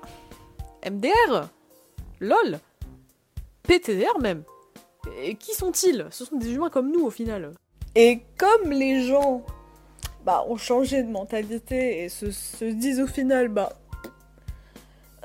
MDR 0.85 1.47
LOL. 2.23 2.59
PTDR 3.63 4.19
même. 4.19 4.43
Et 5.21 5.35
qui 5.35 5.53
sont-ils? 5.53 6.07
Ce 6.09 6.25
sont 6.25 6.37
des 6.37 6.53
humains 6.53 6.69
comme 6.69 6.91
nous 6.91 7.05
au 7.05 7.09
final. 7.09 7.51
Et 7.95 8.21
comme 8.37 8.71
les 8.71 9.03
gens 9.03 9.43
bah, 10.25 10.45
ont 10.47 10.55
changé 10.55 11.03
de 11.03 11.09
mentalité 11.09 12.03
et 12.03 12.09
se, 12.09 12.31
se 12.31 12.65
disent 12.65 13.01
au 13.01 13.07
final, 13.07 13.49
bah 13.49 13.73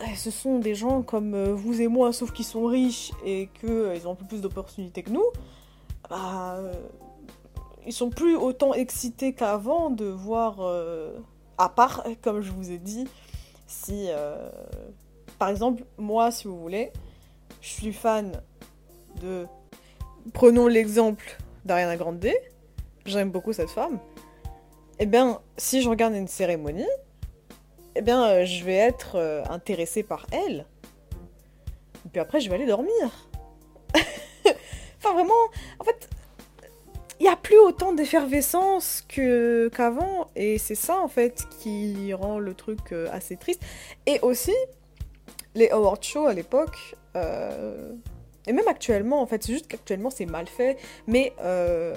eh, 0.00 0.16
ce 0.16 0.30
sont 0.30 0.58
des 0.58 0.74
gens 0.74 1.02
comme 1.02 1.34
euh, 1.34 1.54
vous 1.54 1.80
et 1.80 1.88
moi, 1.88 2.12
sauf 2.12 2.32
qu'ils 2.32 2.44
sont 2.44 2.66
riches 2.66 3.12
et 3.24 3.48
qu'ils 3.60 4.06
ont 4.06 4.12
un 4.12 4.16
peu 4.16 4.26
plus 4.26 4.40
d'opportunités 4.40 5.02
que 5.02 5.10
nous, 5.10 5.24
bah, 6.10 6.56
euh, 6.56 6.72
ils 7.86 7.92
sont 7.92 8.10
plus 8.10 8.36
autant 8.36 8.74
excités 8.74 9.32
qu'avant 9.32 9.90
de 9.90 10.04
voir, 10.04 10.60
à 11.56 11.68
part, 11.70 12.04
comme 12.22 12.42
je 12.42 12.52
vous 12.52 12.70
ai 12.70 12.78
dit, 12.78 13.08
si, 13.66 14.08
par 15.38 15.48
exemple, 15.48 15.84
moi, 15.96 16.30
si 16.30 16.48
vous 16.48 16.58
voulez, 16.58 16.92
je 17.60 17.68
suis 17.68 17.92
fan 17.92 18.40
de... 19.22 19.46
Prenons 20.32 20.66
l'exemple 20.66 21.38
d'Ariana 21.64 21.96
Grande, 21.96 22.26
j'aime 23.06 23.30
beaucoup 23.30 23.52
cette 23.52 23.70
femme. 23.70 23.98
Eh 24.98 25.06
bien, 25.06 25.40
si 25.56 25.80
je 25.80 25.88
regarde 25.88 26.14
une 26.14 26.28
cérémonie, 26.28 26.88
eh 27.94 28.02
bien, 28.02 28.24
euh, 28.24 28.44
je 28.44 28.64
vais 28.64 28.74
être 28.74 29.16
euh, 29.16 29.42
intéressée 29.48 30.02
par 30.02 30.26
elle. 30.32 30.66
Et 32.04 32.08
puis 32.10 32.20
après, 32.20 32.40
je 32.40 32.48
vais 32.48 32.56
aller 32.56 32.66
dormir. 32.66 33.28
enfin, 34.98 35.12
vraiment, 35.14 35.34
en 35.78 35.84
fait, 35.84 36.08
il 37.20 37.24
n'y 37.24 37.28
a 37.28 37.36
plus 37.36 37.58
autant 37.58 37.92
d'effervescence 37.92 39.04
qu'avant. 39.08 40.28
Et 40.36 40.58
c'est 40.58 40.74
ça, 40.74 40.98
en 41.00 41.08
fait, 41.08 41.46
qui 41.60 42.12
rend 42.14 42.38
le 42.38 42.54
truc 42.54 42.92
euh, 42.92 43.08
assez 43.12 43.36
triste. 43.36 43.62
Et 44.06 44.20
aussi, 44.20 44.54
les 45.58 45.68
award 45.70 46.02
shows 46.02 46.26
à 46.26 46.34
l'époque, 46.34 46.96
et 47.14 48.52
même 48.52 48.68
actuellement, 48.68 49.20
en 49.20 49.26
fait, 49.26 49.42
c'est 49.42 49.52
juste 49.52 49.66
qu'actuellement, 49.66 50.10
c'est 50.10 50.26
mal 50.26 50.46
fait. 50.46 50.78
Mais 51.06 51.34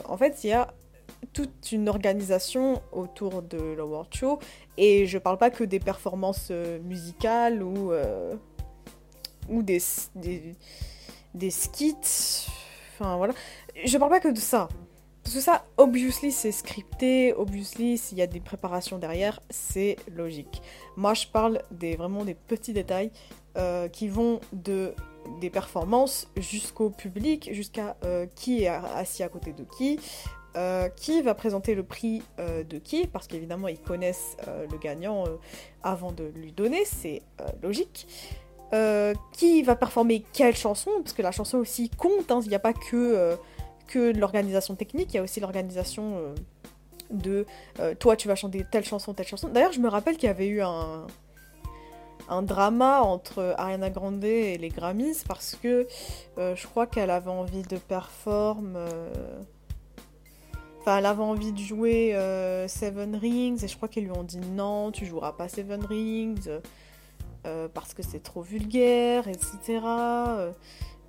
en 0.05 0.17
fait, 0.17 0.43
il 0.43 0.49
y 0.49 0.53
a 0.53 0.73
toute 1.33 1.71
une 1.71 1.87
organisation 1.87 2.81
autour 2.91 3.41
de 3.41 3.57
l'award 3.57 4.13
show 4.13 4.39
et 4.77 5.05
je 5.05 5.17
parle 5.17 5.37
pas 5.37 5.49
que 5.49 5.63
des 5.63 5.79
performances 5.79 6.49
euh, 6.51 6.79
musicales 6.79 7.63
ou, 7.63 7.91
euh, 7.91 8.35
ou 9.49 9.63
des, 9.63 9.79
des, 10.15 10.55
des, 11.33 11.51
skits. 11.51 12.47
Enfin 12.93 13.17
voilà. 13.17 13.33
Je 13.85 13.97
parle 13.97 14.11
pas 14.11 14.19
que 14.19 14.29
de 14.29 14.39
ça. 14.39 14.67
Parce 15.23 15.35
que 15.35 15.41
ça, 15.41 15.65
obviously, 15.77 16.31
c'est 16.31 16.51
scripté, 16.51 17.33
obviously, 17.33 17.97
s'il 17.99 18.17
y 18.17 18.23
a 18.23 18.27
des 18.27 18.39
préparations 18.39 18.97
derrière, 18.97 19.39
c'est 19.51 19.97
logique. 20.11 20.63
Moi, 20.97 21.13
je 21.13 21.27
parle 21.27 21.61
des, 21.69 21.95
vraiment 21.95 22.25
des 22.25 22.33
petits 22.33 22.73
détails 22.73 23.11
euh, 23.57 23.87
qui 23.87 24.07
vont 24.07 24.39
de 24.53 24.93
des 25.39 25.51
performances 25.51 26.27
jusqu'au 26.35 26.89
public, 26.89 27.49
jusqu'à 27.53 27.95
qui 28.35 28.63
est 28.63 28.67
assis 28.67 29.21
à 29.21 29.29
côté 29.29 29.53
de 29.53 29.63
qui, 29.63 29.99
euh, 30.57 30.89
qui 30.97 31.21
va 31.21 31.33
présenter 31.33 31.75
le 31.75 31.83
prix 31.83 32.21
euh, 32.37 32.65
de 32.65 32.77
qui, 32.77 33.07
parce 33.07 33.25
qu'évidemment 33.25 33.69
ils 33.69 33.79
connaissent 33.79 34.35
euh, 34.49 34.67
le 34.69 34.77
gagnant 34.77 35.23
avant 35.81 36.11
de 36.11 36.25
lui 36.25 36.51
donner, 36.51 36.83
c'est 36.83 37.21
logique. 37.63 38.05
qui 39.31 39.63
va 39.63 39.77
performer 39.77 40.25
quelle 40.33 40.55
chanson, 40.55 40.91
parce 41.01 41.13
que 41.13 41.21
la 41.21 41.31
chanson 41.31 41.57
aussi 41.57 41.89
compte, 41.89 42.31
hein. 42.31 42.41
il 42.43 42.49
n'y 42.49 42.55
a 42.55 42.59
pas 42.59 42.73
que, 42.73 43.37
que 43.87 44.11
l'organisation 44.17 44.75
technique, 44.75 45.13
il 45.13 45.17
y 45.17 45.19
a 45.19 45.23
aussi 45.23 45.39
l'organisation 45.39 46.33
de 47.09 47.45
toi 47.99 48.17
tu 48.17 48.27
vas 48.27 48.35
chanter 48.35 48.65
telle 48.69 48.83
chanson, 48.83 49.13
telle 49.13 49.27
chanson. 49.27 49.47
D'ailleurs 49.47 49.71
je 49.71 49.79
me 49.79 49.87
rappelle 49.87 50.15
qu'il 50.17 50.27
y 50.27 50.29
avait 50.29 50.47
eu 50.47 50.61
un, 50.61 51.07
un 52.31 52.41
drama 52.41 53.01
entre 53.01 53.53
Ariana 53.57 53.89
Grande 53.89 54.23
et 54.23 54.57
les 54.57 54.69
Grammys, 54.69 55.23
parce 55.27 55.55
que 55.55 55.87
je 56.37 56.67
crois 56.67 56.87
qu'elle 56.87 57.11
avait 57.11 57.29
envie 57.29 57.63
de 57.63 57.77
performer 57.77 58.79
Enfin, 60.81 60.97
elle 60.97 61.05
avait 61.05 61.21
envie 61.21 61.51
de 61.51 61.59
jouer 61.59 62.15
euh, 62.15 62.67
Seven 62.67 63.15
Rings 63.15 63.63
et 63.63 63.67
je 63.67 63.75
crois 63.75 63.87
qu'ils 63.87 64.05
lui 64.05 64.11
ont 64.11 64.23
dit 64.23 64.39
non, 64.39 64.91
tu 64.91 65.05
joueras 65.05 65.33
pas 65.33 65.47
Seven 65.47 65.85
Rings 65.85 66.49
euh, 67.45 67.67
parce 67.71 67.93
que 67.93 68.01
c'est 68.01 68.23
trop 68.23 68.41
vulgaire, 68.41 69.27
etc. 69.27 69.79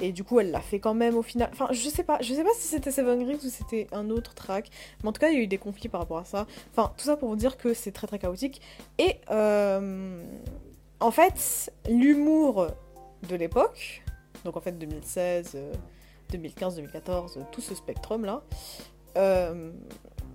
Et 0.00 0.12
du 0.12 0.24
coup, 0.24 0.40
elle 0.40 0.50
l'a 0.50 0.60
fait 0.60 0.78
quand 0.78 0.92
même 0.92 1.16
au 1.16 1.22
final. 1.22 1.48
Enfin, 1.52 1.68
je 1.70 1.88
sais 1.88 2.02
pas, 2.02 2.18
je 2.20 2.34
sais 2.34 2.44
pas 2.44 2.50
si 2.54 2.68
c'était 2.68 2.90
Seven 2.90 3.26
Rings 3.26 3.46
ou 3.46 3.48
c'était 3.48 3.86
un 3.92 4.10
autre 4.10 4.34
track, 4.34 4.68
mais 5.02 5.08
en 5.08 5.12
tout 5.12 5.20
cas, 5.20 5.30
il 5.30 5.38
y 5.38 5.40
a 5.40 5.42
eu 5.42 5.46
des 5.46 5.58
conflits 5.58 5.88
par 5.88 6.02
rapport 6.02 6.18
à 6.18 6.24
ça. 6.26 6.46
Enfin, 6.72 6.92
tout 6.98 7.04
ça 7.04 7.16
pour 7.16 7.30
vous 7.30 7.36
dire 7.36 7.56
que 7.56 7.72
c'est 7.72 7.92
très 7.92 8.06
très 8.06 8.18
chaotique. 8.18 8.60
Et 8.98 9.20
euh, 9.30 10.22
en 11.02 11.10
fait, 11.10 11.72
l'humour 11.88 12.68
de 13.28 13.36
l'époque, 13.36 14.02
donc 14.44 14.56
en 14.56 14.60
fait 14.60 14.72
2016, 14.72 15.56
2015, 16.30 16.76
2014, 16.76 17.40
tout 17.50 17.60
ce 17.60 17.74
spectrum 17.74 18.24
là. 18.24 18.42
Euh, 19.16 19.72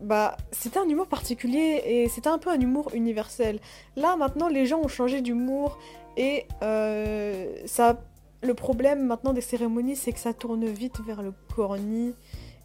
bah, 0.01 0.37
c'était 0.51 0.77
un 0.77 0.87
humour 0.87 1.07
particulier 1.07 1.81
et 1.85 2.09
c'était 2.09 2.29
un 2.29 2.37
peu 2.37 2.51
un 2.51 2.59
humour 2.59 2.91
universel. 2.93 3.59
Là, 3.95 4.15
maintenant, 4.15 4.47
les 4.47 4.65
gens 4.65 4.79
ont 4.79 4.87
changé 4.87 5.21
d'humour 5.21 5.77
et 6.15 6.47
euh, 6.61 7.55
ça. 7.65 7.99
Le 8.43 8.53
problème 8.53 9.03
maintenant 9.07 9.33
des 9.33 9.41
cérémonies, 9.41 9.95
c'est 9.95 10.11
que 10.13 10.19
ça 10.19 10.31
tourne 10.31 10.65
vite 10.65 10.99
vers 11.03 11.23
le 11.23 11.33
corny. 11.55 12.13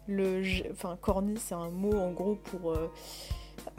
Le, 0.07 0.43
enfin, 0.71 0.95
corny, 1.01 1.35
c'est 1.37 1.55
un 1.55 1.69
mot 1.69 1.97
en 1.97 2.11
gros 2.11 2.35
pour. 2.35 2.71
Euh, 2.71 2.91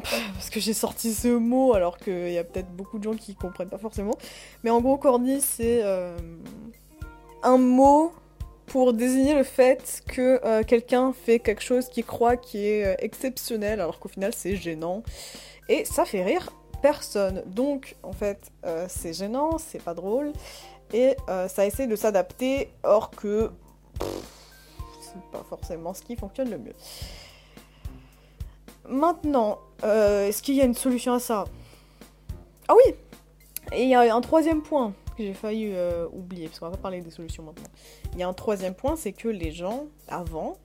parce 0.03 0.51
que 0.51 0.61
j'ai 0.61 0.75
sorti 0.75 1.13
ce 1.15 1.29
mot 1.29 1.75
alors 1.75 1.99
qu'il 1.99 2.31
y 2.31 2.39
a 2.39 2.45
peut-être 2.45 2.71
beaucoup 2.71 2.99
de 2.99 3.05
gens 3.05 3.15
qui 3.15 3.35
comprennent 3.35 3.69
pas 3.69 3.79
forcément. 3.79 4.17
Mais 4.63 4.71
en 4.71 4.81
gros, 4.81 4.97
corny, 4.99 5.41
c'est 5.41 5.83
un 7.43 7.59
mot 7.59 8.13
pour 8.67 8.93
désigner 8.93 9.35
le 9.35 9.43
fait 9.43 10.03
que 10.09 10.41
euh, 10.45 10.63
quelqu'un 10.63 11.13
fait 11.13 11.39
quelque 11.39 11.63
chose 11.63 11.89
qui 11.89 12.03
croit 12.03 12.37
qui 12.37 12.67
est 12.67 12.85
euh, 12.85 12.95
exceptionnel 12.99 13.81
alors 13.81 13.99
qu'au 13.99 14.09
final 14.09 14.33
c'est 14.35 14.57
gênant. 14.57 15.03
Et 15.69 15.85
ça 15.85 16.05
fait 16.05 16.25
rire 16.25 16.51
personne. 16.83 17.43
Donc 17.47 17.97
en 18.03 18.13
fait 18.13 18.51
euh, 18.65 18.87
c'est 18.89 19.13
gênant, 19.13 19.59
c'est 19.59 19.83
pas 19.83 19.95
drôle. 19.95 20.33
Et 20.93 21.17
ça 21.49 21.67
essaie 21.67 21.89
de 21.89 21.97
s'adapter 21.97 22.71
or 22.85 23.11
que 23.11 23.51
c'est 25.01 25.31
pas 25.33 25.45
forcément 25.49 25.93
ce 25.93 26.03
qui 26.03 26.15
fonctionne 26.15 26.51
le 26.51 26.59
mieux. 26.59 26.75
Maintenant, 28.89 29.59
est-ce 29.83 30.43
qu'il 30.43 30.55
y 30.55 30.61
a 30.61 30.65
une 30.65 30.75
solution 30.75 31.15
à 31.15 31.21
ça? 31.21 31.45
Ah 32.69 32.75
oui 32.75 32.95
Et 33.73 33.83
il 33.83 33.89
y 33.89 33.95
a 33.95 34.15
un 34.15 34.21
troisième 34.21 34.63
point 34.63 34.95
que 35.17 35.23
j'ai 35.23 35.35
failli 35.35 35.71
euh, 35.73 36.07
oublier, 36.13 36.49
parce 36.49 36.59
qu'on 36.59 36.67
va 36.67 36.73
pas 36.73 36.83
parler 36.83 37.01
des 37.01 37.11
solutions 37.11 37.43
maintenant. 37.43 37.69
Il 38.13 38.19
y 38.19 38.23
a 38.23 38.29
un 38.29 38.33
troisième 38.33 38.75
point, 38.75 38.97
c'est 38.97 39.13
que 39.13 39.29
les 39.29 39.53
gens, 39.53 39.87
avant, 40.09 40.57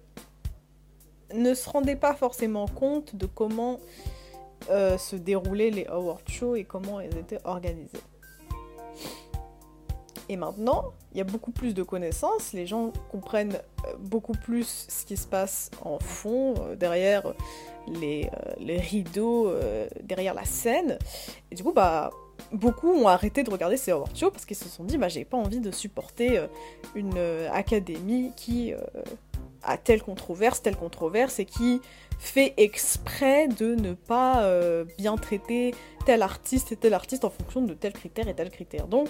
ne 1.34 1.54
se 1.54 1.70
rendaient 1.70 1.96
pas 1.96 2.14
forcément 2.16 2.68
compte 2.68 3.16
de 3.16 3.26
comment 3.26 3.80
euh, 4.70 4.98
se 4.98 5.16
déroulaient 5.16 5.70
les 5.70 5.86
award 5.86 6.28
shows 6.28 6.56
et 6.56 6.64
comment 6.64 7.00
ils 7.00 7.16
étaient 7.18 7.40
organisés. 7.44 8.00
Et 10.32 10.36
maintenant, 10.36 10.86
il 11.12 11.18
y 11.18 11.22
a 11.22 11.24
beaucoup 11.24 11.52
plus 11.52 11.74
de 11.74 11.82
connaissances, 11.82 12.54
les 12.54 12.68
gens 12.68 12.92
comprennent 13.12 13.60
euh, 13.86 13.94
beaucoup 14.00 14.34
plus 14.34 14.86
ce 14.88 15.06
qui 15.06 15.18
se 15.18 15.28
passe 15.28 15.72
en 15.84 16.00
fond, 16.00 16.54
derrière 16.76 17.34
les, 17.90 18.30
les 18.60 18.80
rideaux, 18.80 19.52
derrière 20.04 20.34
la 20.34 20.46
scène. 20.46 20.98
Et 21.52 21.56
du 21.56 21.64
coup, 21.64 21.74
bah, 21.74 22.12
beaucoup 22.52 22.90
ont 22.90 23.08
arrêté 23.08 23.44
de 23.44 23.50
regarder 23.50 23.78
ces 23.78 23.92
award 23.92 24.16
shows 24.16 24.32
parce 24.32 24.46
qu'ils 24.46 24.58
se 24.58 24.70
sont 24.70 24.84
dit 24.84 24.98
bah 24.98 25.08
j'ai 25.08 25.26
pas 25.26 25.38
envie 25.38 25.60
de 25.60 25.72
supporter 25.72 26.38
euh, 26.38 26.48
une 26.96 27.18
euh, 27.18 27.50
académie 27.52 28.32
qui 28.36 28.74
euh, 28.74 28.78
a 29.64 29.78
telle 29.78 30.02
controverse, 30.02 30.62
telle 30.62 30.76
controverse 30.76 31.40
et 31.40 31.46
qui 31.46 31.82
fait 32.18 32.54
exprès 32.58 33.48
de 33.48 33.76
ne 33.76 33.94
pas 33.94 34.46
bien 34.98 35.16
traiter 35.16 35.74
tel 36.06 36.22
artiste 36.22 36.72
et 36.72 36.76
tel 36.76 36.94
artiste 36.94 37.24
en 37.24 37.30
fonction 37.30 37.62
de 37.62 37.74
tel 37.74 37.94
critère 37.94 38.28
et 38.28 38.34
tel 38.34 38.50
critère. 38.50 38.88
Donc 38.88 39.10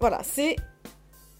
voilà, 0.00 0.22
c'est 0.22 0.56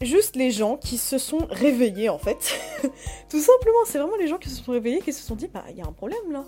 juste 0.00 0.36
les 0.36 0.50
gens 0.50 0.76
qui 0.76 0.98
se 0.98 1.18
sont 1.18 1.46
réveillés 1.50 2.08
en 2.08 2.18
fait. 2.18 2.58
Tout 3.30 3.40
simplement, 3.40 3.78
c'est 3.86 3.98
vraiment 3.98 4.16
les 4.16 4.28
gens 4.28 4.38
qui 4.38 4.50
se 4.50 4.62
sont 4.62 4.72
réveillés 4.72 5.00
qui 5.00 5.12
se 5.12 5.22
sont 5.22 5.36
dit 5.36 5.48
bah 5.48 5.64
il 5.70 5.76
y 5.76 5.82
a 5.82 5.86
un 5.86 5.92
problème 5.92 6.30
là. 6.30 6.44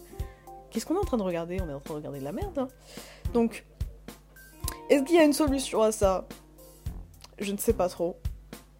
Qu'est-ce 0.70 0.84
qu'on 0.84 0.94
est 0.94 0.98
en 0.98 1.04
train 1.04 1.16
de 1.16 1.22
regarder? 1.22 1.58
On 1.60 1.68
est 1.68 1.74
en 1.74 1.80
train 1.80 1.94
de 1.94 1.98
regarder 1.98 2.20
de 2.20 2.24
la 2.24 2.32
merde. 2.32 2.58
Hein. 2.58 2.68
Donc 3.32 3.64
est-ce 4.90 5.04
qu'il 5.04 5.16
y 5.16 5.18
a 5.18 5.24
une 5.24 5.32
solution 5.32 5.82
à 5.82 5.92
ça? 5.92 6.26
Je 7.38 7.52
ne 7.52 7.58
sais 7.58 7.72
pas 7.72 7.88
trop. 7.88 8.16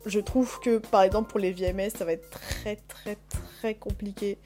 Je 0.07 0.21
trouve 0.21 0.59
que 0.61 0.79
par 0.79 1.03
exemple 1.03 1.31
pour 1.31 1.41
les 1.41 1.53
VMS, 1.53 1.91
ça 1.91 2.05
va 2.05 2.13
être 2.13 2.29
très 2.31 2.77
très 2.77 3.17
très 3.31 3.75
compliqué 3.75 4.39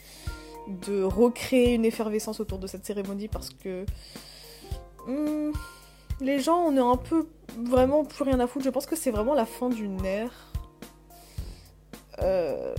de 0.68 1.02
recréer 1.02 1.74
une 1.74 1.84
effervescence 1.84 2.40
autour 2.40 2.58
de 2.58 2.66
cette 2.66 2.84
cérémonie 2.86 3.28
parce 3.28 3.50
que 3.50 3.84
hmm, 5.06 5.52
les 6.22 6.38
gens 6.38 6.58
on 6.58 6.76
est 6.76 6.80
un 6.80 6.96
peu 6.96 7.26
vraiment 7.58 8.04
plus 8.04 8.24
rien 8.24 8.40
à 8.40 8.46
foutre. 8.46 8.64
Je 8.64 8.70
pense 8.70 8.86
que 8.86 8.96
c'est 8.96 9.10
vraiment 9.10 9.34
la 9.34 9.46
fin 9.46 9.68
d'une 9.68 10.04
ère. 10.04 10.52
Euh, 12.20 12.74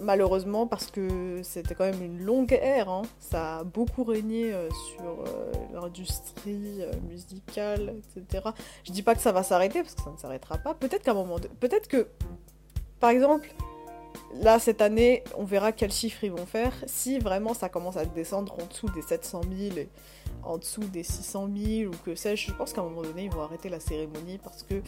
malheureusement 0.00 0.66
parce 0.66 0.90
que 0.90 1.40
c'était 1.42 1.74
quand 1.74 1.84
même 1.84 2.02
une 2.02 2.24
longue 2.24 2.52
ère, 2.52 2.88
hein. 2.88 3.02
ça 3.18 3.58
a 3.58 3.64
beaucoup 3.64 4.04
régné 4.04 4.52
euh, 4.52 4.68
sur 4.70 5.04
euh, 5.04 5.52
l'industrie 5.74 6.80
musicale, 7.08 7.96
etc. 8.16 8.44
Je 8.84 8.92
dis 8.92 9.02
pas 9.02 9.14
que 9.14 9.20
ça 9.20 9.32
va 9.32 9.42
s'arrêter 9.42 9.82
parce 9.82 9.94
que 9.94 10.02
ça 10.02 10.10
ne 10.10 10.16
s'arrêtera 10.16 10.58
pas. 10.58 10.74
Peut-être 10.74 11.02
qu'à 11.02 11.10
un 11.10 11.14
moment, 11.14 11.38
de... 11.38 11.48
peut-être 11.48 11.88
que, 11.88 12.06
par 13.00 13.10
exemple, 13.10 13.52
là 14.34 14.58
cette 14.58 14.80
année, 14.80 15.24
on 15.36 15.44
verra 15.44 15.72
quels 15.72 15.92
chiffres 15.92 16.24
ils 16.24 16.32
vont 16.32 16.46
faire. 16.46 16.72
Si 16.86 17.18
vraiment 17.18 17.52
ça 17.52 17.68
commence 17.68 17.96
à 17.96 18.04
descendre 18.04 18.54
en 18.54 18.66
dessous 18.66 18.88
des 18.90 19.02
700 19.02 19.40
000 19.74 19.86
en 20.44 20.58
dessous 20.58 20.84
des 20.84 21.02
600 21.02 21.48
000 21.54 21.92
ou 21.92 21.96
que 22.04 22.14
sais-je, 22.14 22.48
je 22.48 22.52
pense 22.52 22.72
qu'à 22.72 22.80
un 22.80 22.84
moment 22.84 23.02
donné, 23.02 23.24
ils 23.24 23.30
vont 23.30 23.42
arrêter 23.42 23.68
la 23.68 23.80
cérémonie 23.80 24.38
parce 24.38 24.62
que 24.62 24.82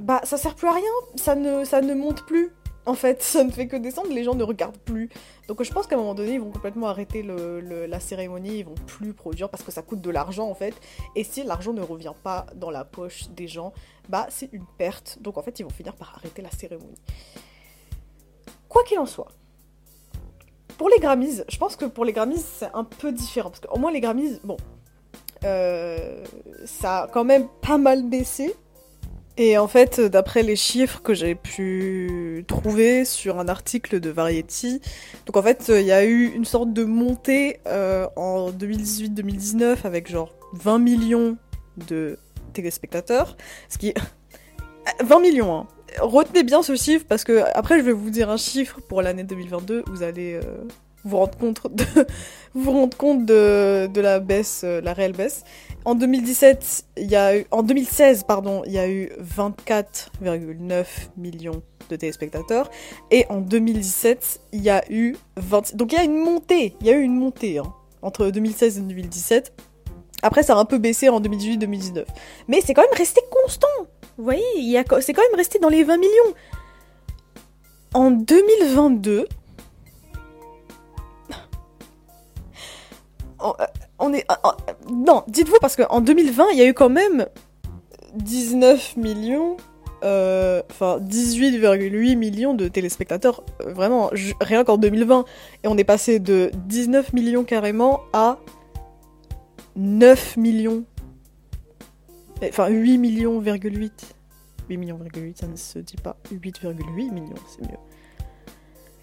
bah 0.00 0.20
ça 0.24 0.36
sert 0.36 0.54
plus 0.54 0.68
à 0.68 0.72
rien, 0.72 0.90
ça 1.16 1.34
ne, 1.34 1.64
ça 1.64 1.80
ne 1.80 1.94
monte 1.94 2.24
plus. 2.26 2.50
En 2.84 2.94
fait, 2.94 3.22
ça 3.22 3.44
ne 3.44 3.50
fait 3.50 3.68
que 3.68 3.76
descendre, 3.76 4.12
les 4.12 4.24
gens 4.24 4.34
ne 4.34 4.42
regardent 4.42 4.78
plus. 4.78 5.08
Donc 5.48 5.62
je 5.62 5.72
pense 5.72 5.86
qu'à 5.86 5.94
un 5.94 5.98
moment 5.98 6.14
donné, 6.14 6.34
ils 6.34 6.40
vont 6.40 6.50
complètement 6.50 6.88
arrêter 6.88 7.22
le, 7.22 7.86
la 7.86 8.00
cérémonie, 8.00 8.58
ils 8.58 8.64
vont 8.64 8.74
plus 8.86 9.12
produire 9.12 9.48
parce 9.48 9.62
que 9.62 9.70
ça 9.70 9.82
coûte 9.82 10.00
de 10.00 10.10
l'argent 10.10 10.48
en 10.48 10.54
fait. 10.54 10.74
Et 11.14 11.24
si 11.24 11.42
l'argent 11.44 11.72
ne 11.72 11.82
revient 11.82 12.14
pas 12.22 12.46
dans 12.54 12.70
la 12.70 12.84
poche 12.84 13.28
des 13.30 13.46
gens, 13.46 13.72
bah 14.08 14.26
c'est 14.30 14.48
une 14.52 14.66
perte. 14.78 15.18
Donc 15.20 15.38
en 15.38 15.42
fait, 15.42 15.60
ils 15.60 15.62
vont 15.62 15.70
finir 15.70 15.94
par 15.94 16.14
arrêter 16.16 16.42
la 16.42 16.50
cérémonie. 16.50 17.00
Quoi 18.68 18.82
qu'il 18.84 18.98
en 18.98 19.06
soit, 19.06 19.28
pour 20.82 20.90
les 20.90 20.98
Grammys, 20.98 21.44
je 21.48 21.58
pense 21.58 21.76
que 21.76 21.84
pour 21.84 22.04
les 22.04 22.12
Grammys, 22.12 22.44
c'est 22.58 22.70
un 22.74 22.82
peu 22.82 23.12
différent. 23.12 23.50
Parce 23.50 23.60
qu'au 23.60 23.78
moins, 23.78 23.92
les 23.92 24.00
Grammys, 24.00 24.40
bon, 24.42 24.56
euh, 25.44 26.24
ça 26.64 27.02
a 27.02 27.06
quand 27.06 27.22
même 27.22 27.46
pas 27.60 27.78
mal 27.78 28.02
baissé. 28.02 28.52
Et 29.36 29.58
en 29.58 29.68
fait, 29.68 30.00
d'après 30.00 30.42
les 30.42 30.56
chiffres 30.56 31.00
que 31.00 31.14
j'ai 31.14 31.36
pu 31.36 32.44
trouver 32.48 33.04
sur 33.04 33.38
un 33.38 33.46
article 33.46 34.00
de 34.00 34.10
Variety, 34.10 34.80
donc 35.26 35.36
en 35.36 35.42
fait, 35.44 35.70
il 35.72 35.86
y 35.86 35.92
a 35.92 36.04
eu 36.04 36.24
une 36.34 36.44
sorte 36.44 36.72
de 36.72 36.82
montée 36.82 37.60
euh, 37.68 38.08
en 38.16 38.50
2018-2019 38.50 39.86
avec 39.86 40.10
genre 40.10 40.34
20 40.54 40.80
millions 40.80 41.36
de 41.76 42.18
téléspectateurs, 42.54 43.36
ce 43.68 43.78
qui 43.78 43.94
20 45.00 45.20
millions, 45.20 45.54
hein. 45.54 45.68
Retenez 46.00 46.42
bien 46.42 46.62
ce 46.62 46.74
chiffre 46.76 47.04
parce 47.08 47.24
que 47.24 47.42
après 47.54 47.78
je 47.78 47.84
vais 47.84 47.92
vous 47.92 48.10
dire 48.10 48.30
un 48.30 48.36
chiffre 48.36 48.80
pour 48.80 49.02
l'année 49.02 49.24
2022, 49.24 49.84
vous 49.86 50.02
allez 50.02 50.34
euh, 50.34 50.40
vous 51.04 51.16
rendre 51.16 51.36
compte 51.36 51.74
de, 51.74 51.84
vous 52.54 52.70
rendre 52.70 52.96
compte 52.96 53.26
de, 53.26 53.88
de 53.92 54.00
la 54.00 54.20
baisse, 54.20 54.62
euh, 54.64 54.80
la 54.80 54.92
réelle 54.92 55.12
baisse. 55.12 55.44
En 55.84 55.96
2017, 55.96 56.84
il 56.98 57.10
y 57.10 57.16
a 57.16 57.36
eu, 57.38 57.46
en 57.50 57.64
2016, 57.64 58.22
pardon, 58.24 58.62
il 58.66 58.72
y 58.72 58.78
a 58.78 58.88
eu 58.88 59.10
24,9 59.20 60.84
millions 61.16 61.62
de 61.90 61.96
téléspectateurs. 61.96 62.70
Et 63.10 63.26
en 63.28 63.40
2017, 63.40 64.40
il 64.52 64.62
y 64.62 64.70
a 64.70 64.84
eu 64.90 65.16
20... 65.36 65.74
Donc 65.74 65.92
il 65.92 65.96
y 65.96 65.98
a 65.98 66.04
une 66.04 66.18
montée, 66.18 66.76
il 66.80 66.86
y 66.86 66.90
a 66.90 66.96
eu 66.96 67.02
une 67.02 67.16
montée 67.16 67.58
hein, 67.58 67.74
entre 68.00 68.30
2016 68.30 68.78
et 68.78 68.80
2017. 68.82 69.52
Après, 70.22 70.44
ça 70.44 70.54
a 70.54 70.58
un 70.58 70.64
peu 70.64 70.78
baissé 70.78 71.08
en 71.08 71.20
2018-2019. 71.20 72.04
Mais 72.46 72.60
c'est 72.64 72.74
quand 72.74 72.82
même 72.82 72.96
resté 72.96 73.20
constant. 73.42 73.66
Vous 74.18 74.24
voyez, 74.24 74.82
c'est 75.00 75.12
quand 75.12 75.22
même 75.22 75.36
resté 75.36 75.58
dans 75.58 75.68
les 75.68 75.84
20 75.84 75.96
millions. 75.96 76.34
En 77.94 78.10
2022, 78.10 79.26
euh, 83.42 83.66
on 83.98 84.12
est. 84.12 84.26
Non, 84.90 85.24
dites-vous, 85.28 85.58
parce 85.60 85.76
qu'en 85.76 86.00
2020, 86.00 86.46
il 86.52 86.58
y 86.58 86.62
a 86.62 86.66
eu 86.66 86.74
quand 86.74 86.88
même 86.88 87.26
19 88.14 88.96
millions. 88.96 89.56
Euh, 90.04 90.62
enfin, 90.70 90.98
18,8 90.98 92.16
millions 92.16 92.54
de 92.54 92.66
téléspectateurs. 92.68 93.44
Euh, 93.60 93.72
vraiment, 93.72 94.10
rien 94.40 94.64
qu'en 94.64 94.76
2020. 94.76 95.24
Et 95.62 95.68
on 95.68 95.76
est 95.76 95.84
passé 95.84 96.18
de 96.18 96.50
19 96.66 97.12
millions 97.12 97.44
carrément 97.44 98.00
à 98.12 98.38
9 99.76 100.36
millions. 100.36 100.84
Enfin, 102.48 102.68
8 102.68 102.98
millions, 102.98 103.40
8 103.40 104.76
millions, 104.76 104.98
8, 105.14 105.38
ça 105.38 105.46
ne 105.46 105.56
se 105.56 105.78
dit 105.78 105.96
pas. 105.96 106.16
8,8 106.32 107.12
millions, 107.12 107.34
c'est 107.46 107.62
mieux. 107.62 107.78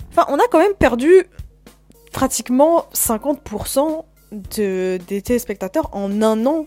Enfin, 0.09 0.25
on 0.29 0.35
a 0.35 0.47
quand 0.51 0.59
même 0.59 0.73
perdu 0.73 1.25
pratiquement 2.11 2.85
50% 2.93 4.03
de, 4.31 4.99
des 5.07 5.21
téléspectateurs 5.21 5.89
en 5.93 6.21
un 6.21 6.45
an. 6.45 6.65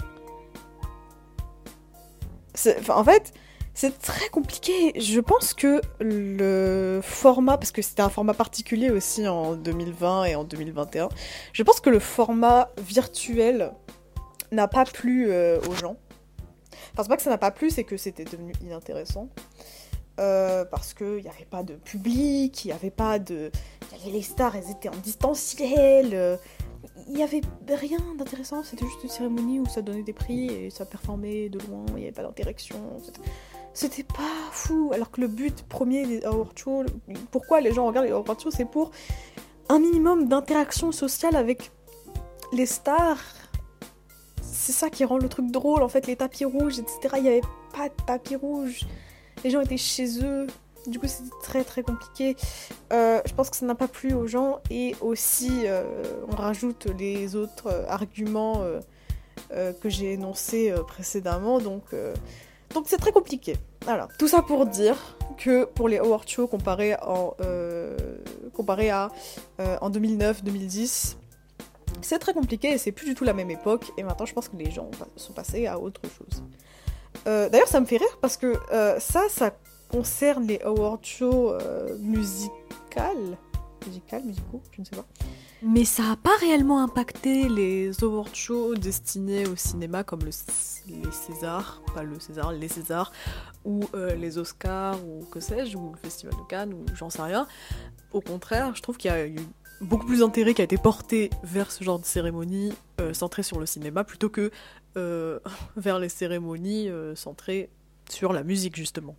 En 2.88 3.04
fait, 3.04 3.32
c'est 3.74 3.98
très 3.98 4.28
compliqué. 4.28 4.92
Je 5.00 5.20
pense 5.20 5.54
que 5.54 5.80
le 6.00 7.00
format, 7.02 7.56
parce 7.56 7.72
que 7.72 7.82
c'était 7.82 8.02
un 8.02 8.10
format 8.10 8.34
particulier 8.34 8.90
aussi 8.90 9.26
en 9.26 9.54
2020 9.54 10.24
et 10.24 10.34
en 10.34 10.44
2021, 10.44 11.08
je 11.52 11.62
pense 11.62 11.80
que 11.80 11.90
le 11.90 11.98
format 11.98 12.70
virtuel 12.78 13.72
n'a 14.52 14.68
pas 14.68 14.84
plu 14.84 15.30
euh, 15.30 15.58
aux 15.68 15.74
gens. 15.74 15.96
Enfin, 16.92 17.02
c'est 17.02 17.08
pas 17.08 17.16
que 17.16 17.22
ça 17.22 17.30
n'a 17.30 17.38
pas 17.38 17.50
plu, 17.50 17.70
c'est 17.70 17.84
que 17.84 17.96
c'était 17.96 18.24
devenu 18.24 18.52
inintéressant. 18.62 19.28
Euh, 20.20 20.66
parce 20.66 20.92
qu'il 20.92 21.22
n'y 21.22 21.28
avait 21.28 21.46
pas 21.48 21.62
de 21.62 21.74
public, 21.74 22.64
il 22.64 22.68
n'y 22.68 22.72
avait 22.72 22.90
pas 22.90 23.18
de. 23.18 23.50
Les 24.06 24.22
stars, 24.22 24.56
elles 24.56 24.70
étaient 24.70 24.88
en 24.88 24.96
distanciel. 24.96 26.10
Euh, 26.12 26.36
il 27.08 27.14
n'y 27.14 27.22
avait 27.22 27.40
rien 27.68 27.98
d'intéressant, 28.18 28.62
c'était 28.62 28.84
juste 28.84 29.02
une 29.02 29.08
cérémonie 29.08 29.60
où 29.60 29.66
ça 29.66 29.82
donnait 29.82 30.02
des 30.02 30.12
prix 30.12 30.46
et 30.46 30.70
ça 30.70 30.84
performait 30.84 31.48
de 31.48 31.58
loin, 31.60 31.84
il 31.88 31.94
n'y 31.94 32.02
avait 32.02 32.12
pas 32.12 32.22
d'interaction. 32.22 32.76
C'était 33.72 34.02
pas 34.02 34.50
fou. 34.50 34.90
Alors 34.92 35.10
que 35.10 35.20
le 35.20 35.28
but 35.28 35.62
premier 35.68 36.06
des 36.06 36.24
award 36.24 36.56
shows, 36.58 36.84
pourquoi 37.30 37.60
les 37.60 37.72
gens 37.72 37.86
regardent 37.86 38.06
les 38.06 38.12
award 38.12 38.40
shows, 38.40 38.50
c'est 38.50 38.70
pour 38.70 38.90
un 39.68 39.78
minimum 39.78 40.28
d'interaction 40.28 40.92
sociale 40.92 41.36
avec 41.36 41.70
les 42.52 42.66
stars. 42.66 43.22
C'est 44.64 44.70
ça 44.70 44.90
qui 44.90 45.04
rend 45.04 45.18
le 45.18 45.28
truc 45.28 45.50
drôle, 45.50 45.82
en 45.82 45.88
fait, 45.88 46.06
les 46.06 46.14
tapis 46.14 46.44
rouges, 46.44 46.78
etc. 46.78 47.16
Il 47.16 47.22
n'y 47.24 47.28
avait 47.30 47.40
pas 47.74 47.88
de 47.88 47.94
tapis 48.06 48.36
rouges. 48.36 48.82
Les 49.42 49.50
gens 49.50 49.60
étaient 49.60 49.76
chez 49.76 50.24
eux. 50.24 50.46
Du 50.86 51.00
coup, 51.00 51.08
c'était 51.08 51.30
très 51.42 51.64
très 51.64 51.82
compliqué. 51.82 52.36
Euh, 52.92 53.20
je 53.26 53.34
pense 53.34 53.50
que 53.50 53.56
ça 53.56 53.66
n'a 53.66 53.74
pas 53.74 53.88
plu 53.88 54.14
aux 54.14 54.28
gens. 54.28 54.60
Et 54.70 54.94
aussi, 55.00 55.66
euh, 55.66 55.82
on 56.30 56.36
rajoute 56.36 56.86
les 56.96 57.34
autres 57.34 57.66
euh, 57.66 57.84
arguments 57.88 58.64
que 59.50 59.88
j'ai 59.88 60.12
énoncés 60.12 60.72
précédemment. 60.86 61.58
Donc, 61.58 61.82
donc 62.72 62.84
c'est 62.86 62.98
très 62.98 63.10
compliqué. 63.10 63.56
Voilà. 63.84 64.06
Tout 64.16 64.28
ça 64.28 64.42
pour 64.42 64.66
dire 64.66 65.16
que 65.38 65.64
pour 65.64 65.88
les 65.88 65.98
award 65.98 66.28
shows 66.28 66.46
comparé, 66.46 66.94
en, 67.02 67.34
comparé 68.54 68.90
à 68.90 69.10
en 69.80 69.90
2009-2010, 69.90 71.16
c'est 72.00 72.18
très 72.18 72.32
compliqué 72.32 72.72
et 72.72 72.78
c'est 72.78 72.92
plus 72.92 73.06
du 73.06 73.14
tout 73.14 73.24
la 73.24 73.34
même 73.34 73.50
époque. 73.50 73.92
Et 73.96 74.02
maintenant, 74.02 74.26
je 74.26 74.32
pense 74.32 74.48
que 74.48 74.56
les 74.56 74.70
gens 74.70 74.90
sont 75.16 75.32
passés 75.32 75.66
à 75.66 75.78
autre 75.78 76.00
chose. 76.02 76.42
D'ailleurs, 77.24 77.68
ça 77.68 77.80
me 77.80 77.86
fait 77.86 77.98
rire 77.98 78.18
parce 78.20 78.36
que 78.36 78.54
ça, 78.98 79.28
ça 79.28 79.52
concerne 79.92 80.46
les 80.46 80.60
award 80.62 81.04
shows 81.04 81.52
euh, 81.52 81.96
musicales, 81.98 83.36
musical, 83.86 84.24
musicaux, 84.24 84.62
je 84.72 84.80
ne 84.80 84.86
sais 84.86 84.96
pas. 84.96 85.04
Mais 85.62 85.84
ça 85.84 86.02
n'a 86.02 86.16
pas 86.16 86.36
réellement 86.40 86.82
impacté 86.82 87.48
les 87.48 88.02
award 88.02 88.34
shows 88.34 88.74
destinés 88.74 89.46
au 89.46 89.54
cinéma 89.54 90.02
comme 90.02 90.20
le, 90.20 90.30
les 90.88 91.12
Césars, 91.12 91.82
pas 91.94 92.02
le 92.02 92.18
César, 92.18 92.52
les 92.52 92.68
Césars, 92.68 93.12
ou 93.64 93.84
euh, 93.94 94.14
les 94.14 94.38
Oscars, 94.38 94.98
ou 95.06 95.24
que 95.26 95.40
sais-je, 95.40 95.76
ou 95.76 95.92
le 95.92 95.98
Festival 95.98 96.34
de 96.34 96.48
Cannes, 96.48 96.72
ou 96.72 96.84
j'en 96.94 97.10
sais 97.10 97.22
rien. 97.22 97.46
Au 98.12 98.20
contraire, 98.20 98.74
je 98.74 98.82
trouve 98.82 98.96
qu'il 98.96 99.10
y 99.10 99.14
a 99.14 99.26
eu 99.26 99.36
beaucoup 99.82 100.06
plus 100.06 100.20
d'intérêt 100.20 100.54
qui 100.54 100.62
a 100.62 100.64
été 100.64 100.78
porté 100.78 101.30
vers 101.42 101.70
ce 101.70 101.84
genre 101.84 101.98
de 101.98 102.04
cérémonie 102.04 102.72
euh, 103.00 103.12
centrée 103.12 103.42
sur 103.42 103.60
le 103.60 103.66
cinéma 103.66 104.04
plutôt 104.04 104.30
que 104.30 104.50
vers 105.76 105.98
les 105.98 106.10
cérémonies 106.10 106.90
centrées 107.14 107.70
sur 108.10 108.34
la 108.34 108.42
musique 108.42 108.76
justement. 108.76 109.16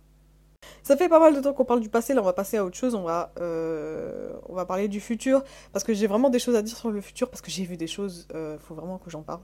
Ça 0.82 0.96
fait 0.96 1.08
pas 1.08 1.18
mal 1.18 1.34
de 1.34 1.40
temps 1.40 1.52
qu'on 1.52 1.64
parle 1.64 1.80
du 1.80 1.88
passé, 1.88 2.14
là 2.14 2.20
on 2.20 2.24
va 2.24 2.32
passer 2.32 2.56
à 2.58 2.64
autre 2.64 2.76
chose, 2.76 2.94
on 2.94 3.02
va, 3.02 3.32
euh, 3.40 4.34
on 4.48 4.54
va 4.54 4.66
parler 4.66 4.88
du 4.88 5.00
futur, 5.00 5.42
parce 5.72 5.84
que 5.84 5.94
j'ai 5.94 6.06
vraiment 6.06 6.30
des 6.30 6.38
choses 6.38 6.56
à 6.56 6.62
dire 6.62 6.76
sur 6.76 6.90
le 6.90 7.00
futur, 7.00 7.30
parce 7.30 7.40
que 7.40 7.50
j'ai 7.50 7.64
vu 7.64 7.76
des 7.76 7.86
choses, 7.86 8.28
euh, 8.34 8.58
faut 8.58 8.74
vraiment 8.74 8.98
que 8.98 9.10
j'en 9.10 9.22
parle. 9.22 9.40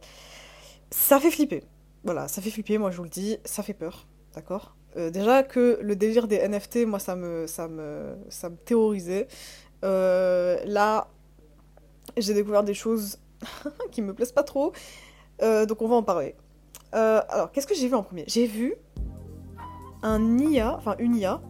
Ça 0.90 1.18
fait 1.18 1.30
flipper, 1.30 1.62
voilà, 2.04 2.28
ça 2.28 2.42
fait 2.42 2.50
flipper, 2.50 2.78
moi 2.78 2.90
je 2.90 2.98
vous 2.98 3.04
le 3.04 3.10
dis, 3.10 3.38
ça 3.44 3.62
fait 3.62 3.74
peur, 3.74 4.06
d'accord? 4.34 4.76
Euh, 4.96 5.10
Déjà 5.10 5.42
que 5.42 5.78
le 5.80 5.96
délire 5.96 6.26
des 6.26 6.46
NFT, 6.46 6.86
moi 6.86 6.98
ça 6.98 7.16
me, 7.16 7.46
ça 7.46 7.68
me, 7.68 8.16
ça 8.28 8.50
me 8.50 8.56
terrorisait. 8.56 9.28
Là, 9.82 11.08
j'ai 12.16 12.34
découvert 12.34 12.64
des 12.64 12.74
choses 12.74 13.18
qui 13.90 14.02
me 14.02 14.14
plaisent 14.14 14.32
pas 14.32 14.42
trop, 14.42 14.72
donc 15.40 15.82
on 15.82 15.88
va 15.88 15.96
en 15.96 16.02
parler. 16.02 16.34
alors, 16.92 17.50
qu'est-ce 17.52 17.66
que 17.66 17.74
j'ai 17.74 17.88
vu 17.88 17.94
en 17.94 18.02
premier? 18.02 18.24
J'ai 18.26 18.46
vu 18.46 18.76
un 20.02 20.38
IA, 20.38 20.76
enfin 20.76 20.94
une 20.98 21.16
IA. 21.16 21.40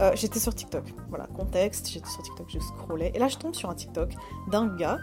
Euh, 0.00 0.12
j'étais 0.14 0.38
sur 0.38 0.54
TikTok, 0.54 0.84
voilà, 1.08 1.26
contexte, 1.26 1.88
j'étais 1.88 2.08
sur 2.08 2.22
TikTok, 2.22 2.46
je 2.48 2.60
scrollais, 2.60 3.10
et 3.14 3.18
là 3.18 3.26
je 3.26 3.36
tombe 3.36 3.54
sur 3.54 3.68
un 3.68 3.74
TikTok 3.74 4.14
d'un 4.48 4.68
gars 4.76 4.98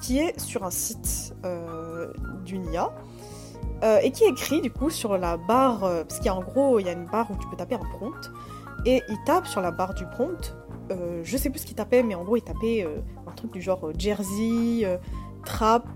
qui 0.00 0.18
est 0.18 0.38
sur 0.38 0.62
un 0.62 0.70
site 0.70 1.34
euh, 1.44 2.12
d'une 2.44 2.72
IA, 2.72 2.92
euh, 3.82 3.98
et 4.04 4.12
qui 4.12 4.22
écrit 4.22 4.60
du 4.60 4.70
coup 4.70 4.88
sur 4.88 5.18
la 5.18 5.36
barre, 5.36 5.80
parce 5.80 6.20
qu'il 6.20 6.30
en 6.30 6.42
gros, 6.42 6.78
il 6.78 6.86
y 6.86 6.88
a 6.88 6.92
une 6.92 7.06
barre 7.06 7.28
où 7.32 7.36
tu 7.36 7.48
peux 7.48 7.56
taper 7.56 7.74
un 7.74 7.98
prompt, 7.98 8.30
et 8.84 9.02
il 9.08 9.16
tape 9.24 9.48
sur 9.48 9.60
la 9.60 9.72
barre 9.72 9.94
du 9.94 10.06
prompt, 10.06 10.56
je 10.90 11.36
sais 11.36 11.50
plus 11.50 11.60
ce 11.60 11.66
qu'il 11.66 11.76
tapait, 11.76 12.02
mais 12.02 12.14
en 12.14 12.24
gros 12.24 12.36
il 12.36 12.42
tapait 12.42 12.86
un 13.26 13.32
truc 13.32 13.52
du 13.52 13.60
genre 13.60 13.90
Jersey, 13.98 14.98
trap, 15.44 15.88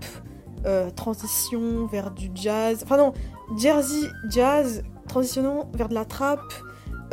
transition 0.95 1.85
vers 1.87 2.11
du 2.11 2.29
jazz, 2.33 2.81
enfin 2.83 2.97
non, 2.97 3.13
Jersey, 3.57 4.09
jazz, 4.29 4.83
transitionnons 5.07 5.67
vers 5.73 5.89
de 5.89 5.93
la 5.93 6.05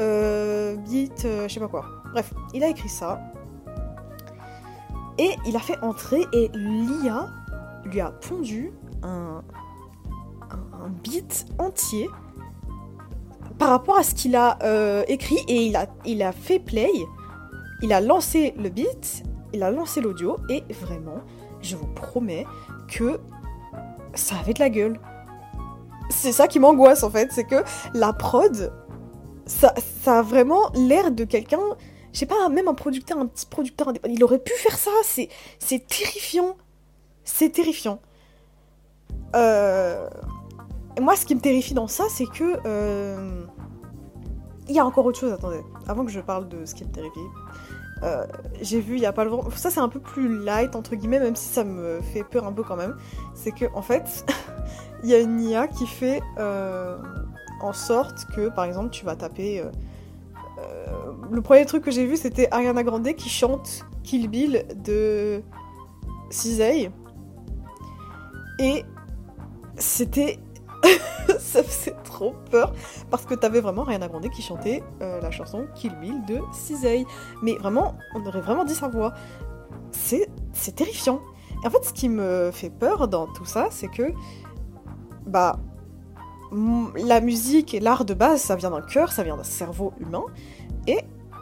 euh, 0.01 0.77
beat, 0.77 1.25
euh, 1.25 1.49
je 1.49 1.55
sais 1.55 1.61
pas 1.61 1.69
quoi. 1.69 1.85
Bref, 2.13 2.33
il 2.55 2.63
a 2.63 2.69
écrit 2.69 2.89
ça. 2.89 3.21
Et 5.19 5.31
il 5.47 5.57
a 5.57 5.59
fait 5.59 5.79
entrer 5.83 6.25
et 6.33 6.49
l'IA 6.55 7.29
lui 7.85 8.01
a 8.01 8.13
pondu 8.13 8.73
un, 9.03 9.43
beat 11.03 11.47
entier 11.59 12.09
par 13.59 13.71
rapport 13.71 13.99
à 13.99 14.03
ce 14.03 14.15
qu'il 14.15 14.37
a 14.37 14.59
euh, 14.63 15.03
écrit 15.09 15.39
et 15.49 15.67
il 15.67 15.77
a, 15.77 15.87
il 16.07 16.23
a 16.23 16.33
fait 16.33 16.61
play, 16.61 16.91
il 17.83 17.93
a 17.93 18.01
lancé 18.01 18.55
le 18.59 18.69
beat, 18.69 19.23
il 19.53 19.63
a 19.63 19.71
lancé 19.71 20.01
l'audio 20.01 20.37
et 20.49 20.65
vraiment, 20.83 21.23
je 21.61 21.77
vous 21.77 21.87
promets 21.87 22.47
que 22.89 23.21
ça 24.15 24.37
avait 24.37 24.55
de 24.55 24.61
la 24.61 24.71
gueule. 24.71 25.01
C'est 26.11 26.33
ça 26.33 26.49
qui 26.49 26.59
m'angoisse 26.59 27.03
en 27.03 27.11
fait, 27.11 27.31
c'est 27.33 27.45
que 27.45 27.63
la 27.95 28.13
prod, 28.13 28.73
ça, 29.47 29.75
ça 30.03 30.21
a 30.21 30.23
vraiment 30.23 30.71
l'air 30.75 31.11
de 31.11 31.25
quelqu'un, 31.25 31.61
je 32.13 32.19
sais 32.19 32.27
pas, 32.27 32.49
même 32.49 32.69
un 32.69 32.75
producteur, 32.75 33.19
un 33.19 33.27
petit 33.27 33.47
producteur 33.47 33.93
il 34.09 34.25
aurait 34.25 34.39
pu 34.39 34.53
faire 34.53 34.79
ça, 34.79 34.91
c'est, 35.03 35.29
c'est 35.59 35.87
terrifiant. 35.87 36.57
C'est 37.25 37.51
terrifiant. 37.51 38.01
Euh, 39.37 40.09
moi, 41.01 41.15
ce 41.15 41.27
qui 41.27 41.35
me 41.35 41.41
terrifie 41.41 41.75
dans 41.75 41.89
ça, 41.89 42.05
c'est 42.09 42.27
que. 42.27 42.59
Euh, 42.67 43.45
il 44.69 44.75
y 44.75 44.79
a 44.79 44.85
encore 44.85 45.07
autre 45.07 45.19
chose, 45.19 45.33
attendez, 45.33 45.63
avant 45.89 46.05
que 46.05 46.11
je 46.11 46.21
parle 46.21 46.49
de 46.49 46.65
ce 46.65 46.75
qui 46.75 46.85
me 46.85 46.91
terrifie. 46.91 47.19
Euh, 48.05 48.25
j'ai 48.61 48.81
vu 48.81 48.95
il 48.95 49.01
y 49.01 49.07
a 49.07 49.13
pas 49.13 49.25
longtemps, 49.25 49.51
ça 49.51 49.71
c'est 49.71 49.81
un 49.81 49.89
peu 49.89 49.99
plus 49.99 50.43
light 50.45 50.77
entre 50.77 50.95
guillemets, 50.95 51.19
même 51.19 51.35
si 51.35 51.49
ça 51.49 51.65
me 51.65 52.01
fait 52.01 52.23
peur 52.23 52.47
un 52.47 52.53
peu 52.53 52.63
quand 52.63 52.77
même. 52.77 52.97
C'est 53.35 53.53
que 53.53 53.65
en 53.75 53.83
fait, 53.83 54.25
il 55.03 55.11
y 55.11 55.15
a 55.15 55.19
une 55.19 55.41
IA 55.41 55.67
qui 55.67 55.87
fait 55.87 56.23
en 57.61 57.73
sorte 57.73 58.27
que 58.37 58.49
par 58.49 58.65
exemple 58.65 58.91
tu 58.91 59.05
vas 59.05 59.17
taper. 59.17 59.65
le 61.31 61.43
premier 61.43 61.67
truc 61.67 61.83
que 61.83 61.91
j'ai 61.91 62.07
vu 62.07 62.17
c'était 62.17 62.49
Ariana 62.53 62.85
Grande 62.85 63.13
qui 63.15 63.29
chante 63.29 63.85
Kill 64.05 64.29
Bill 64.29 64.65
de 64.85 65.43
Cisei 66.31 66.91
et 68.59 68.85
c'était. 69.77 70.39
ça 71.53 71.63
faisait 71.63 71.97
trop 72.05 72.35
peur 72.51 72.73
parce 73.11 73.25
que 73.25 73.35
t'avais 73.35 73.61
vraiment 73.61 73.83
Ariana 73.83 74.09
Grande 74.09 74.29
qui 74.31 74.43
chantait 74.43 74.83
euh, 75.01 75.21
la 75.21 75.31
chanson 75.31 75.67
Kill 75.75 75.95
Bill 76.01 76.25
de 76.27 76.41
Cisei. 76.53 77.07
Mais 77.43 77.55
vraiment, 77.55 77.97
on 78.15 78.25
aurait 78.27 78.41
vraiment 78.41 78.65
dit 78.65 78.75
sa 78.75 78.89
voix. 78.89 79.15
C'est, 79.91 80.29
terrifiant. 80.77 81.21
Et 81.65 81.67
en 81.67 81.71
fait, 81.71 81.85
ce 81.85 81.93
qui 81.93 82.09
me 82.09 82.51
fait 82.53 82.71
peur 82.71 83.09
dans 83.09 83.27
tout 83.27 83.47
ça, 83.47 83.69
c'est 83.71 83.89
que. 83.89 84.13
Bah. 85.27 85.59
La 87.05 87.21
musique 87.21 87.75
et 87.75 87.81
l'art 87.81 88.07
de 88.07 88.15
base, 88.15 88.41
ça 88.41 88.57
vient 88.57 88.71
d'un 88.71 88.81
cœur, 88.81 89.13
ça 89.13 89.23
vient 89.23 89.37
d'un 89.37 89.43
cerveau 89.43 89.93
humain. 90.01 90.25
Et 90.87 90.99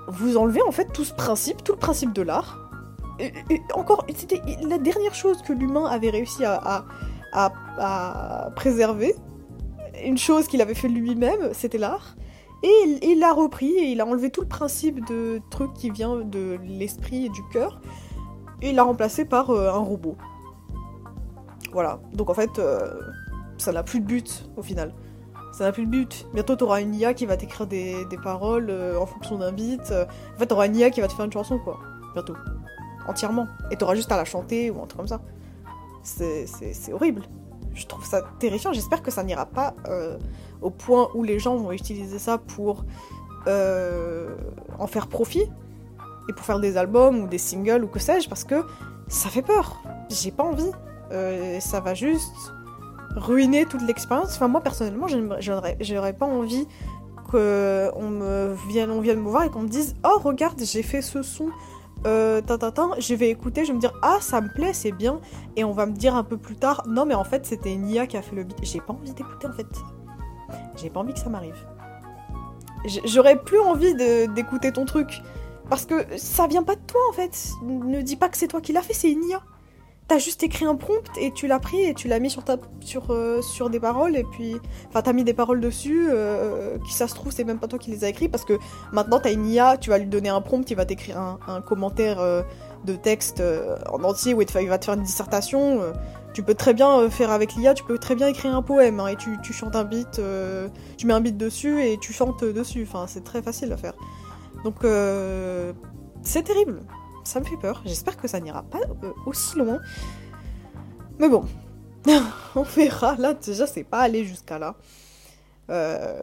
vous 0.08 0.36
enlevez 0.36 0.62
en 0.62 0.72
fait 0.72 0.92
tout 0.92 1.04
ce 1.04 1.14
principe, 1.14 1.62
tout 1.62 1.72
le 1.72 1.78
principe 1.78 2.12
de 2.12 2.22
l'art. 2.22 2.58
Encore, 3.74 4.04
c'était 4.16 4.42
la 4.62 4.78
dernière 4.78 5.14
chose 5.14 5.42
que 5.42 5.52
l'humain 5.52 5.86
avait 5.86 6.10
réussi 6.10 6.44
à 6.44 6.84
à, 7.36 8.50
préserver. 8.54 9.14
Une 10.04 10.18
chose 10.18 10.46
qu'il 10.46 10.60
avait 10.60 10.74
fait 10.74 10.88
lui-même, 10.88 11.52
c'était 11.52 11.78
l'art. 11.78 12.16
Et 12.62 12.98
il 13.02 13.18
l'a 13.20 13.32
repris 13.32 13.70
et 13.70 13.92
il 13.92 14.00
a 14.00 14.06
enlevé 14.06 14.30
tout 14.30 14.40
le 14.40 14.48
principe 14.48 15.06
de 15.06 15.40
truc 15.50 15.72
qui 15.74 15.90
vient 15.90 16.16
de 16.16 16.58
l'esprit 16.64 17.26
et 17.26 17.28
du 17.28 17.42
cœur. 17.52 17.80
Et 18.62 18.70
il 18.70 18.74
l'a 18.74 18.82
remplacé 18.82 19.24
par 19.24 19.50
euh, 19.50 19.70
un 19.70 19.78
robot. 19.78 20.16
Voilà. 21.72 22.00
Donc 22.14 22.30
en 22.30 22.34
fait, 22.34 22.58
euh, 22.58 22.98
ça 23.58 23.72
n'a 23.72 23.82
plus 23.82 24.00
de 24.00 24.06
but 24.06 24.48
au 24.56 24.62
final. 24.62 24.94
Ça 25.52 25.64
n'a 25.64 25.72
plus 25.72 25.84
de 25.86 25.90
but. 25.90 26.26
Bientôt, 26.34 26.56
t'auras 26.56 26.80
une 26.80 26.94
IA 26.94 27.14
qui 27.14 27.26
va 27.26 27.36
t'écrire 27.36 27.66
des, 27.66 28.06
paroles 28.22 28.68
euh, 28.70 28.98
en 28.98 29.06
fonction 29.06 29.38
d'un 29.38 29.52
beat. 29.52 29.92
En 29.92 30.38
fait, 30.38 30.46
t'auras 30.46 30.66
une 30.66 30.76
IA 30.76 30.90
qui 30.90 31.00
va 31.00 31.08
te 31.08 31.12
faire 31.12 31.24
une 31.24 31.32
chanson, 31.32 31.58
quoi. 31.58 31.78
Bientôt. 32.14 32.34
Entièrement. 33.06 33.46
Et 33.70 33.76
t'auras 33.76 33.94
juste 33.94 34.10
à 34.10 34.16
la 34.16 34.24
chanter 34.24 34.70
ou 34.70 34.82
un 34.82 34.86
truc 34.86 34.98
comme 34.98 35.08
ça. 35.08 35.20
C'est 36.02 36.92
horrible. 36.92 37.22
Je 37.76 37.86
trouve 37.86 38.04
ça 38.04 38.22
terrifiant. 38.38 38.72
J'espère 38.72 39.02
que 39.02 39.10
ça 39.10 39.22
n'ira 39.22 39.44
pas 39.44 39.74
euh, 39.86 40.16
au 40.62 40.70
point 40.70 41.08
où 41.14 41.22
les 41.22 41.38
gens 41.38 41.56
vont 41.56 41.72
utiliser 41.72 42.18
ça 42.18 42.38
pour 42.38 42.84
euh, 43.46 44.34
en 44.78 44.86
faire 44.86 45.06
profit 45.06 45.44
et 46.28 46.32
pour 46.32 46.44
faire 46.44 46.58
des 46.58 46.78
albums 46.78 47.22
ou 47.22 47.28
des 47.28 47.38
singles 47.38 47.84
ou 47.84 47.88
que 47.88 47.98
sais-je, 47.98 48.28
parce 48.28 48.44
que 48.44 48.64
ça 49.08 49.28
fait 49.28 49.42
peur. 49.42 49.82
J'ai 50.08 50.30
pas 50.30 50.42
envie. 50.42 50.70
Euh, 51.12 51.60
ça 51.60 51.80
va 51.80 51.94
juste 51.94 52.32
ruiner 53.14 53.66
toute 53.66 53.82
l'expérience. 53.82 54.34
Enfin, 54.34 54.48
moi 54.48 54.62
personnellement, 54.62 55.06
j'aurais 55.38 56.12
pas 56.14 56.26
envie 56.26 56.66
qu'on 57.30 58.54
vienne, 58.68 59.00
vienne 59.02 59.20
me 59.20 59.28
voir 59.28 59.44
et 59.44 59.50
qu'on 59.50 59.62
me 59.62 59.68
dise 59.68 59.94
Oh, 60.02 60.18
regarde, 60.24 60.60
j'ai 60.64 60.82
fait 60.82 61.02
ce 61.02 61.22
son 61.22 61.50
euh, 62.06 62.40
je 62.98 63.14
vais 63.14 63.30
écouter, 63.30 63.64
je 63.64 63.68
vais 63.68 63.74
me 63.74 63.80
dire 63.80 63.92
ah 64.02 64.18
ça 64.20 64.40
me 64.40 64.48
plaît, 64.48 64.72
c'est 64.72 64.92
bien, 64.92 65.20
et 65.56 65.64
on 65.64 65.72
va 65.72 65.86
me 65.86 65.92
dire 65.92 66.14
un 66.14 66.24
peu 66.24 66.36
plus 66.36 66.56
tard 66.56 66.84
non 66.86 67.04
mais 67.04 67.14
en 67.14 67.24
fait 67.24 67.44
c'était 67.46 67.74
une 67.74 68.06
qui 68.06 68.16
a 68.16 68.22
fait 68.22 68.36
le 68.36 68.44
beat. 68.44 68.58
J'ai 68.62 68.80
pas 68.80 68.92
envie 68.92 69.12
d'écouter 69.12 69.46
en 69.46 69.52
fait. 69.52 69.66
J'ai 70.76 70.90
pas 70.90 71.00
envie 71.00 71.12
que 71.12 71.18
ça 71.18 71.28
m'arrive. 71.28 71.56
J'aurais 73.04 73.36
plus 73.42 73.58
envie 73.58 73.94
d'écouter 73.94 74.72
ton 74.72 74.84
truc 74.84 75.20
parce 75.68 75.86
que 75.86 76.06
ça 76.16 76.46
vient 76.46 76.62
pas 76.62 76.76
de 76.76 76.80
toi 76.86 77.00
en 77.10 77.12
fait. 77.12 77.50
Ne 77.64 78.02
dis 78.02 78.16
pas 78.16 78.28
que 78.28 78.36
c'est 78.36 78.48
toi 78.48 78.60
qui 78.60 78.72
l'as 78.72 78.82
fait, 78.82 78.94
c'est 78.94 79.10
une 79.10 79.24
t'as 80.08 80.18
juste 80.18 80.42
écrit 80.42 80.64
un 80.64 80.76
prompt 80.76 81.04
et 81.18 81.32
tu 81.32 81.46
l'as 81.46 81.58
pris 81.58 81.80
et 81.82 81.94
tu 81.94 82.06
l'as 82.06 82.20
mis 82.20 82.30
sur, 82.30 82.44
ta, 82.44 82.56
sur, 82.80 83.10
euh, 83.10 83.40
des 83.70 83.80
paroles 83.80 84.16
et 84.16 84.24
puis. 84.24 84.56
Enfin, 84.88 85.02
t'as 85.02 85.12
mis 85.12 85.24
des 85.24 85.34
paroles 85.34 85.60
dessus, 85.60 86.06
euh, 86.08 86.78
qui 86.86 86.92
ça 86.92 87.08
se 87.08 87.14
trouve, 87.14 87.32
c'est 87.32 87.44
même 87.44 87.58
pas 87.58 87.66
toi 87.66 87.78
qui 87.78 87.90
les 87.90 88.04
as 88.04 88.08
écrits 88.08 88.28
parce 88.28 88.44
que 88.44 88.54
maintenant 88.92 89.18
t'as 89.18 89.32
une 89.32 89.46
IA, 89.46 89.76
tu 89.76 89.90
vas 89.90 89.98
lui 89.98 90.06
donner 90.06 90.28
un 90.28 90.40
prompt, 90.40 90.70
il 90.70 90.76
va 90.76 90.84
t'écrire 90.84 91.18
un, 91.18 91.60
commentaire 91.60 92.20
euh, 92.20 92.42
de 92.84 92.94
texte 92.94 93.42
en 93.90 94.04
entier 94.04 94.34
où 94.34 94.42
il 94.42 94.68
va 94.68 94.78
te 94.78 94.84
faire 94.84 94.94
une 94.94 95.02
dissertation. 95.02 95.80
tu 96.34 96.42
peux 96.42 96.54
très 96.54 96.72
bien 96.72 97.10
faire 97.10 97.32
avec 97.32 97.54
l'IA, 97.54 97.74
tu 97.74 97.82
peux 97.82 97.98
très 97.98 98.14
bien 98.14 98.28
écrire 98.28 98.54
un 98.54 98.62
poème 98.62 99.00
hein, 99.00 99.08
et 99.08 99.16
tu, 99.16 99.36
tu, 99.42 99.52
chantes 99.52 99.74
un 99.74 99.84
beat, 99.84 100.20
tu 100.96 101.06
mets 101.06 101.14
un 101.14 101.20
beat 101.20 101.36
dessus 101.36 101.82
et 101.82 101.98
tu 101.98 102.12
chantes 102.12 102.44
dessus. 102.44 102.86
Enfin, 102.88 103.06
c'est 103.08 103.24
très 103.24 103.42
facile 103.42 103.72
à 103.72 103.76
faire. 103.76 103.94
Donc, 104.62 104.86
c'est 106.22 106.42
terrible 106.42 106.82
ça 107.26 107.40
me 107.40 107.44
fait 107.44 107.56
peur. 107.56 107.82
J'espère 107.84 108.16
que 108.16 108.28
ça 108.28 108.40
n'ira 108.40 108.62
pas 108.62 108.80
euh, 109.02 109.12
aussi 109.26 109.58
loin. 109.58 109.80
Mais 111.18 111.28
bon, 111.28 111.44
on 112.54 112.62
verra. 112.62 113.16
Là, 113.16 113.34
déjà, 113.34 113.66
c'est 113.66 113.84
pas 113.84 114.00
aller 114.00 114.24
jusqu'à 114.24 114.58
là. 114.58 114.76
Euh, 115.70 116.22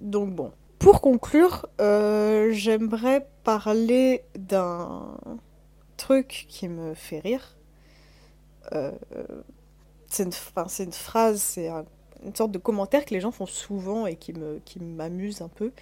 donc 0.00 0.34
bon. 0.34 0.52
Pour 0.78 1.00
conclure, 1.00 1.66
euh, 1.80 2.50
j'aimerais 2.52 3.26
parler 3.42 4.24
d'un 4.36 5.16
truc 5.96 6.46
qui 6.48 6.68
me 6.68 6.94
fait 6.94 7.20
rire. 7.20 7.56
c'est 10.08 10.24
une, 10.24 10.32
une, 10.78 10.92
phrase, 10.92 11.40
c'est 11.40 11.68
une 11.68 12.34
sorte 12.34 12.50
de 12.50 12.58
commentaire 12.58 13.04
que 13.04 13.14
les 13.14 13.20
gens 13.20 13.30
font 13.30 13.46
souvent 13.46 14.06
et 14.06 14.16
qui 14.16 14.32
m'amuse 14.80 15.36
qui 15.36 15.42
un 15.42 15.48
peu 15.48 15.72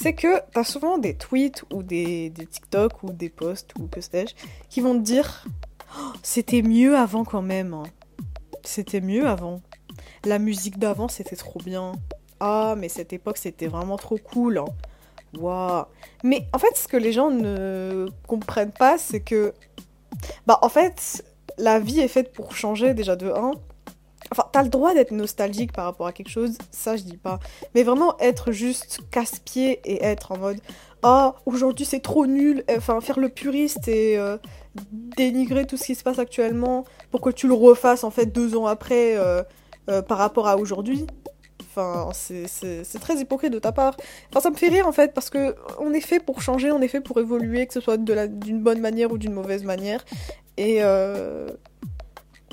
c'est 0.00 0.12
que 0.12 0.40
t'as 0.52 0.62
souvent 0.62 0.96
des 0.96 1.14
tweets 1.14 1.64
ou 1.72 1.82
des, 1.82 2.30
des, 2.30 2.46
TikTok 2.46 3.02
ou 3.02 3.12
des 3.12 3.28
posts 3.28 3.72
ou 3.80 3.88
que 3.88 4.00
sais-je 4.00 4.34
qui 4.70 4.80
vont 4.80 4.94
te 4.94 5.02
dire 5.02 5.44
oh, 5.98 6.12
c'était 6.22 6.62
mieux 6.62 6.96
avant 6.96 7.24
quand 7.24 7.42
même. 7.42 7.74
Hein. 7.74 7.82
C'était 8.62 9.00
mieux 9.00 9.26
avant. 9.26 9.60
La 10.24 10.38
musique 10.38 10.78
d'avant 10.78 11.08
c'était 11.08 11.34
trop 11.34 11.58
bien. 11.64 11.92
Ah 12.38 12.76
mais 12.78 12.88
cette 12.88 13.12
époque 13.12 13.38
c'était 13.38 13.66
vraiment 13.66 13.96
trop 13.96 14.18
cool. 14.18 14.58
Hein. 14.58 14.66
Waouh. 15.36 15.84
Mais 16.22 16.46
en 16.52 16.58
fait 16.58 16.76
ce 16.76 16.86
que 16.86 16.96
les 16.96 17.12
gens 17.12 17.30
ne 17.30 18.08
comprennent 18.28 18.70
pas 18.70 18.98
c'est 18.98 19.20
que 19.20 19.52
bah 20.46 20.60
en 20.62 20.68
fait 20.68 21.24
la 21.56 21.80
vie 21.80 21.98
est 21.98 22.08
faite 22.08 22.32
pour 22.32 22.54
changer 22.54 22.94
déjà 22.94 23.16
de 23.16 23.32
1 23.32 23.50
Enfin, 24.32 24.44
t'as 24.52 24.62
le 24.62 24.68
droit 24.68 24.94
d'être 24.94 25.10
nostalgique 25.10 25.72
par 25.72 25.84
rapport 25.84 26.06
à 26.06 26.12
quelque 26.12 26.30
chose, 26.30 26.58
ça 26.70 26.96
je 26.96 27.02
dis 27.02 27.16
pas. 27.16 27.38
Mais 27.74 27.82
vraiment 27.82 28.18
être 28.18 28.52
juste 28.52 29.00
casse-pied 29.10 29.80
et 29.84 30.04
être 30.04 30.32
en 30.32 30.38
mode 30.38 30.58
Ah, 31.02 31.36
aujourd'hui 31.46 31.86
c'est 31.86 32.00
trop 32.00 32.26
nul, 32.26 32.64
enfin 32.76 33.00
faire 33.00 33.18
le 33.18 33.28
puriste 33.28 33.88
et 33.88 34.18
euh, 34.18 34.36
dénigrer 35.16 35.66
tout 35.66 35.76
ce 35.76 35.84
qui 35.84 35.94
se 35.94 36.02
passe 36.02 36.18
actuellement 36.18 36.84
pour 37.10 37.20
que 37.20 37.30
tu 37.30 37.48
le 37.48 37.54
refasses 37.54 38.04
en 38.04 38.10
fait 38.10 38.26
deux 38.26 38.56
ans 38.56 38.66
après 38.66 39.16
euh, 39.16 39.42
euh, 39.88 40.02
par 40.02 40.18
rapport 40.18 40.48
à 40.48 40.56
aujourd'hui. 40.56 41.06
Enfin, 41.70 42.10
c'est 42.12 42.98
très 43.00 43.16
hypocrite 43.18 43.52
de 43.52 43.58
ta 43.60 43.72
part. 43.72 43.96
Enfin, 44.30 44.40
ça 44.40 44.50
me 44.50 44.56
fait 44.56 44.68
rire 44.68 44.88
en 44.88 44.92
fait 44.92 45.14
parce 45.14 45.30
que 45.30 45.54
on 45.78 45.92
est 45.92 46.00
fait 46.00 46.18
pour 46.18 46.42
changer, 46.42 46.72
on 46.72 46.80
est 46.82 46.88
fait 46.88 47.00
pour 47.00 47.18
évoluer, 47.20 47.66
que 47.66 47.74
ce 47.74 47.80
soit 47.80 47.96
d'une 47.96 48.60
bonne 48.60 48.80
manière 48.80 49.12
ou 49.12 49.18
d'une 49.18 49.32
mauvaise 49.32 49.62
manière. 49.62 50.04
Et 50.56 50.82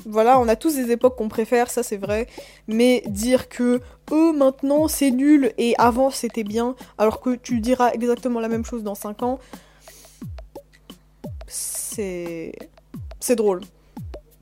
voilà, 0.06 0.38
on 0.38 0.48
a 0.48 0.56
tous 0.56 0.74
des 0.76 0.90
époques 0.92 1.16
qu'on 1.16 1.28
préfère, 1.28 1.70
ça 1.70 1.82
c'est 1.82 1.96
vrai. 1.96 2.26
Mais 2.68 3.02
dire 3.06 3.48
que 3.48 3.80
eux 4.12 4.32
maintenant 4.32 4.88
c'est 4.88 5.10
nul 5.10 5.52
et 5.58 5.74
avant 5.78 6.10
c'était 6.10 6.44
bien, 6.44 6.76
alors 6.96 7.20
que 7.20 7.34
tu 7.34 7.60
diras 7.60 7.90
exactement 7.90 8.40
la 8.40 8.48
même 8.48 8.64
chose 8.64 8.82
dans 8.82 8.94
5 8.94 9.22
ans, 9.22 9.38
c'est. 11.46 12.52
C'est 13.20 13.36
drôle. 13.36 13.60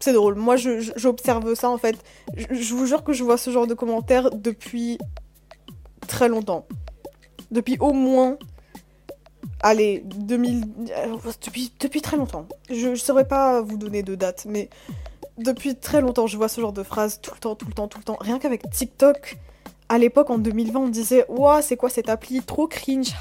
C'est 0.00 0.12
drôle. 0.12 0.34
Moi 0.34 0.56
j'observe 0.56 1.54
ça 1.54 1.70
en 1.70 1.78
fait. 1.78 1.96
Je, 2.36 2.74
vous 2.74 2.86
jure 2.86 3.04
que 3.04 3.12
je 3.12 3.24
vois 3.24 3.38
ce 3.38 3.50
genre 3.50 3.66
de 3.66 3.74
commentaires 3.74 4.30
depuis 4.30 4.98
très 6.06 6.28
longtemps. 6.28 6.66
Depuis 7.50 7.78
au 7.80 7.92
moins. 7.92 8.36
Allez, 9.62 10.02
2000. 10.04 10.66
Depuis, 11.46 11.72
depuis 11.80 12.02
très 12.02 12.18
longtemps. 12.18 12.46
Je 12.68 12.88
ne 12.88 12.94
saurais 12.96 13.26
pas 13.26 13.62
vous 13.62 13.78
donner 13.78 14.02
de 14.02 14.14
date, 14.14 14.44
mais 14.46 14.68
depuis 15.38 15.74
très 15.74 16.00
longtemps, 16.00 16.26
je 16.26 16.36
vois 16.36 16.48
ce 16.48 16.60
genre 16.60 16.72
de 16.72 16.82
phrase 16.82 17.20
tout 17.20 17.32
le 17.34 17.40
temps, 17.40 17.54
tout 17.54 17.66
le 17.66 17.72
temps, 17.72 17.88
tout 17.88 17.98
le 17.98 18.04
temps. 18.04 18.16
Rien 18.20 18.38
qu'avec 18.38 18.68
TikTok, 18.70 19.38
à 19.88 19.98
l'époque, 19.98 20.30
en 20.30 20.38
2020, 20.38 20.80
on 20.80 20.88
disait 20.88 21.24
Ouah, 21.28 21.62
c'est 21.62 21.76
quoi 21.76 21.90
cette 21.90 22.08
appli? 22.08 22.40
Trop 22.42 22.66
cringe, 22.66 23.12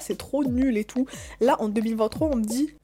c'est 0.00 0.18
trop 0.18 0.44
nul 0.44 0.76
et 0.76 0.84
tout. 0.84 1.06
Là, 1.40 1.56
en 1.60 1.68
2023, 1.68 2.28
on 2.32 2.36
me 2.36 2.44
dit 2.44 2.74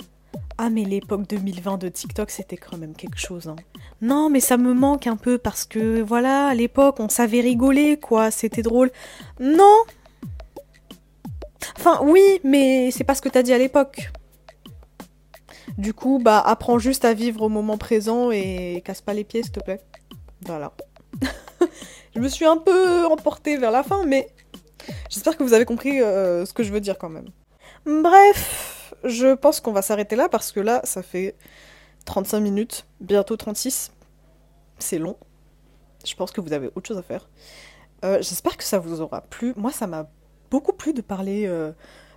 Ah, 0.59 0.71
mais 0.71 0.85
l'époque 0.85 1.27
2020 1.29 1.79
de 1.79 1.89
TikTok, 1.89 2.31
c'était 2.31 2.57
quand 2.57 2.79
même 2.79 2.95
quelque 2.95 3.19
chose. 3.19 3.49
Hein. 3.49 3.57
Non, 4.01 4.31
mais 4.31 4.41
ça 4.41 4.57
me 4.57 4.73
manque 4.73 5.07
un 5.07 5.17
peu 5.17 5.39
parce 5.39 5.65
que, 5.65 6.01
voilà, 6.01 6.49
à 6.49 6.55
l'époque, 6.55 6.97
on 6.99 7.09
savait 7.09 7.41
rigoler, 7.41 7.99
quoi, 7.99 8.31
c'était 8.31 8.63
drôle. 8.63 8.91
Non 9.41 9.83
Enfin, 11.79 12.01
oui, 12.03 12.41
mais 12.45 12.91
c'est 12.91 13.05
pas 13.05 13.15
ce 13.15 13.23
que 13.23 13.29
t'as 13.29 13.43
dit 13.43 13.53
à 13.53 13.59
l'époque. 13.59 14.11
Du 15.79 15.93
coup, 15.93 16.19
bah, 16.23 16.41
apprends 16.41 16.79
juste 16.79 17.05
à 17.05 17.13
vivre 17.13 17.43
au 17.43 17.49
moment 17.49 17.77
présent 17.77 18.31
et 18.31 18.83
casse 18.85 19.03
pas 19.03 19.13
les 19.13 19.25
pieds, 19.25 19.43
s'il 19.43 19.53
te 19.53 19.61
plaît. 19.61 19.81
Voilà. 20.43 20.73
je 22.15 22.21
me 22.21 22.29
suis 22.29 22.47
un 22.47 22.57
peu 22.57 23.07
emportée 23.07 23.57
vers 23.59 23.71
la 23.71 23.83
fin, 23.83 24.05
mais 24.05 24.29
j'espère 25.11 25.37
que 25.37 25.43
vous 25.43 25.53
avez 25.53 25.65
compris 25.65 26.01
euh, 26.01 26.47
ce 26.47 26.53
que 26.53 26.63
je 26.63 26.73
veux 26.73 26.81
dire 26.81 26.99
quand 26.99 27.11
même. 27.11 27.29
Bref, 27.85 28.95
je 29.05 29.35
pense 29.35 29.61
qu'on 29.61 29.73
va 29.73 29.83
s'arrêter 29.83 30.17
là 30.17 30.29
parce 30.29 30.51
que 30.51 30.61
là, 30.61 30.81
ça 30.85 31.03
fait 31.03 31.37
35 32.07 32.41
minutes, 32.41 32.87
bientôt 33.01 33.37
36. 33.37 33.93
C'est 34.79 34.99
long. 34.99 35.17
Je 36.07 36.15
pense 36.15 36.31
que 36.31 36.41
vous 36.41 36.53
avez 36.53 36.69
autre 36.75 36.89
chose 36.89 36.99
à 36.99 37.03
faire. 37.03 37.29
Euh, 38.05 38.19
j'espère 38.21 38.57
que 38.57 38.65
ça 38.65 38.79
vous 38.79 39.01
aura 39.01 39.21
plu. 39.23 39.53
Moi, 39.57 39.73
ça 39.73 39.87
m'a 39.87 40.09
beaucoup 40.51 40.73
plu 40.73 40.93
de 40.93 41.03
parler 41.03 41.47
euh, 41.47 41.73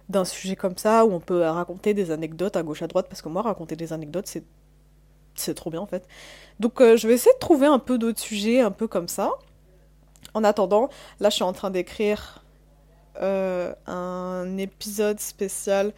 d'un 0.09 0.25
sujet 0.25 0.55
comme 0.55 0.77
ça 0.77 1.05
où 1.05 1.13
on 1.13 1.19
peut 1.19 1.41
raconter 1.41 1.93
des 1.93 2.11
anecdotes 2.11 2.55
à 2.55 2.63
gauche 2.63 2.81
à 2.81 2.87
droite 2.87 3.07
parce 3.07 3.21
que 3.21 3.29
moi 3.29 3.41
raconter 3.43 3.75
des 3.75 3.93
anecdotes 3.93 4.27
c'est 5.35 5.53
trop 5.53 5.69
bien 5.69 5.79
en 5.79 5.85
fait. 5.85 6.05
Donc 6.59 6.81
euh, 6.81 6.97
je 6.97 7.07
vais 7.07 7.13
essayer 7.13 7.33
de 7.33 7.39
trouver 7.39 7.67
un 7.67 7.79
peu 7.79 7.97
d'autres 7.97 8.19
sujets 8.19 8.59
un 8.59 8.71
peu 8.71 8.87
comme 8.87 9.07
ça. 9.07 9.31
En 10.33 10.43
attendant, 10.43 10.89
là 11.19 11.29
je 11.29 11.35
suis 11.35 11.43
en 11.43 11.53
train 11.53 11.69
d'écrire 11.69 12.43
euh, 13.21 13.73
un 13.87 14.57
épisode 14.57 15.19
spécial 15.19 15.93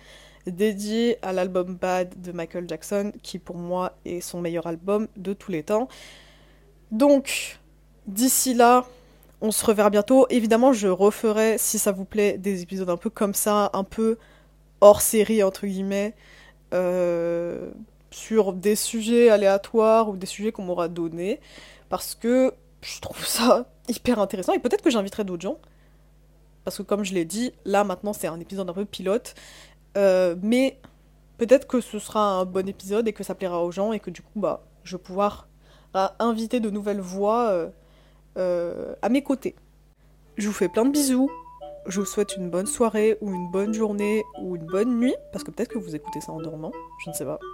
dédié 0.45 1.17
à 1.21 1.33
l'album 1.33 1.75
Bad 1.75 2.21
de 2.21 2.31
Michael 2.31 2.67
Jackson 2.67 3.11
qui 3.23 3.39
pour 3.39 3.55
moi 3.55 3.93
est 4.05 4.21
son 4.21 4.41
meilleur 4.41 4.67
album 4.67 5.07
de 5.15 5.33
tous 5.33 5.51
les 5.51 5.63
temps. 5.63 5.87
Donc 6.91 7.59
d'ici 8.07 8.53
là, 8.53 8.85
on 9.41 9.51
se 9.51 9.65
reverra 9.65 9.89
bientôt. 9.89 10.27
Évidemment, 10.29 10.73
je 10.73 10.87
referai, 10.87 11.57
si 11.57 11.79
ça 11.79 11.91
vous 11.91 12.05
plaît, 12.05 12.37
des 12.37 12.61
épisodes 12.61 12.89
un 12.89 12.97
peu 12.97 13.09
comme 13.09 13.33
ça, 13.33 13.69
un 13.73 13.83
peu 13.83 14.17
hors 14.81 15.01
série, 15.01 15.43
entre 15.43 15.67
guillemets, 15.67 16.15
euh, 16.73 17.71
sur 18.11 18.53
des 18.53 18.75
sujets 18.75 19.29
aléatoires 19.29 20.09
ou 20.09 20.17
des 20.17 20.27
sujets 20.27 20.51
qu'on 20.51 20.63
m'aura 20.63 20.87
donnés, 20.87 21.39
parce 21.89 22.15
que 22.15 22.53
je 22.81 22.99
trouve 22.99 23.25
ça 23.25 23.67
hyper 23.87 24.19
intéressant, 24.19 24.53
et 24.53 24.59
peut-être 24.59 24.81
que 24.81 24.89
j'inviterai 24.89 25.23
d'autres 25.23 25.41
gens, 25.41 25.57
parce 26.63 26.77
que 26.77 26.83
comme 26.83 27.03
je 27.03 27.13
l'ai 27.13 27.25
dit, 27.25 27.53
là 27.65 27.83
maintenant 27.83 28.13
c'est 28.13 28.27
un 28.27 28.39
épisode 28.39 28.69
un 28.69 28.73
peu 28.73 28.85
pilote, 28.85 29.35
euh, 29.97 30.35
mais 30.41 30.79
peut-être 31.37 31.67
que 31.67 31.81
ce 31.81 31.99
sera 31.99 32.39
un 32.39 32.45
bon 32.45 32.67
épisode 32.67 33.07
et 33.07 33.13
que 33.13 33.23
ça 33.23 33.35
plaira 33.35 33.63
aux 33.63 33.71
gens, 33.71 33.93
et 33.93 33.99
que 33.99 34.09
du 34.09 34.21
coup, 34.21 34.39
bah, 34.39 34.63
je 34.83 34.97
vais 34.97 35.03
pouvoir 35.03 35.47
inviter 36.19 36.59
de 36.59 36.69
nouvelles 36.69 37.01
voix. 37.01 37.49
Euh, 37.49 37.69
euh, 38.37 38.95
à 39.01 39.09
mes 39.09 39.23
côtés. 39.23 39.55
Je 40.37 40.47
vous 40.47 40.53
fais 40.53 40.69
plein 40.69 40.85
de 40.85 40.91
bisous. 40.91 41.29
Je 41.87 41.99
vous 41.99 42.05
souhaite 42.05 42.37
une 42.37 42.49
bonne 42.49 42.67
soirée 42.67 43.17
ou 43.21 43.33
une 43.33 43.49
bonne 43.49 43.73
journée 43.73 44.23
ou 44.41 44.55
une 44.55 44.65
bonne 44.65 44.99
nuit, 44.99 45.15
parce 45.31 45.43
que 45.43 45.51
peut-être 45.51 45.69
que 45.69 45.79
vous 45.79 45.95
écoutez 45.95 46.21
ça 46.21 46.31
en 46.31 46.39
dormant, 46.39 46.71
je 47.03 47.09
ne 47.09 47.15
sais 47.15 47.25
pas. 47.25 47.39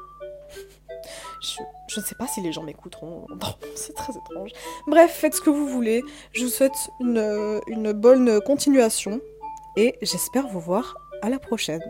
Je, 1.40 2.00
ne 2.00 2.04
sais 2.04 2.16
pas 2.16 2.26
si 2.26 2.42
les 2.42 2.52
gens 2.52 2.64
m'écouteront. 2.64 3.28
c'est 3.76 3.94
très 3.94 4.12
étrange. 4.12 4.52
Bref, 4.88 5.12
faites 5.12 5.36
ce 5.36 5.42
que 5.42 5.52
vous 5.52 5.68
voulez. 5.68 6.04
Je 6.34 6.44
vous 6.44 6.50
souhaite 6.50 6.90
une 7.00 7.94
bonne 7.94 8.42
continuation 8.42 9.22
et 9.76 9.96
j'espère 10.02 10.48
vous 10.48 10.60
voir 10.60 10.98
à 11.22 11.30
la 11.30 11.38
prochaine. 11.38 11.84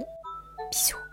Bisous. 0.72 1.07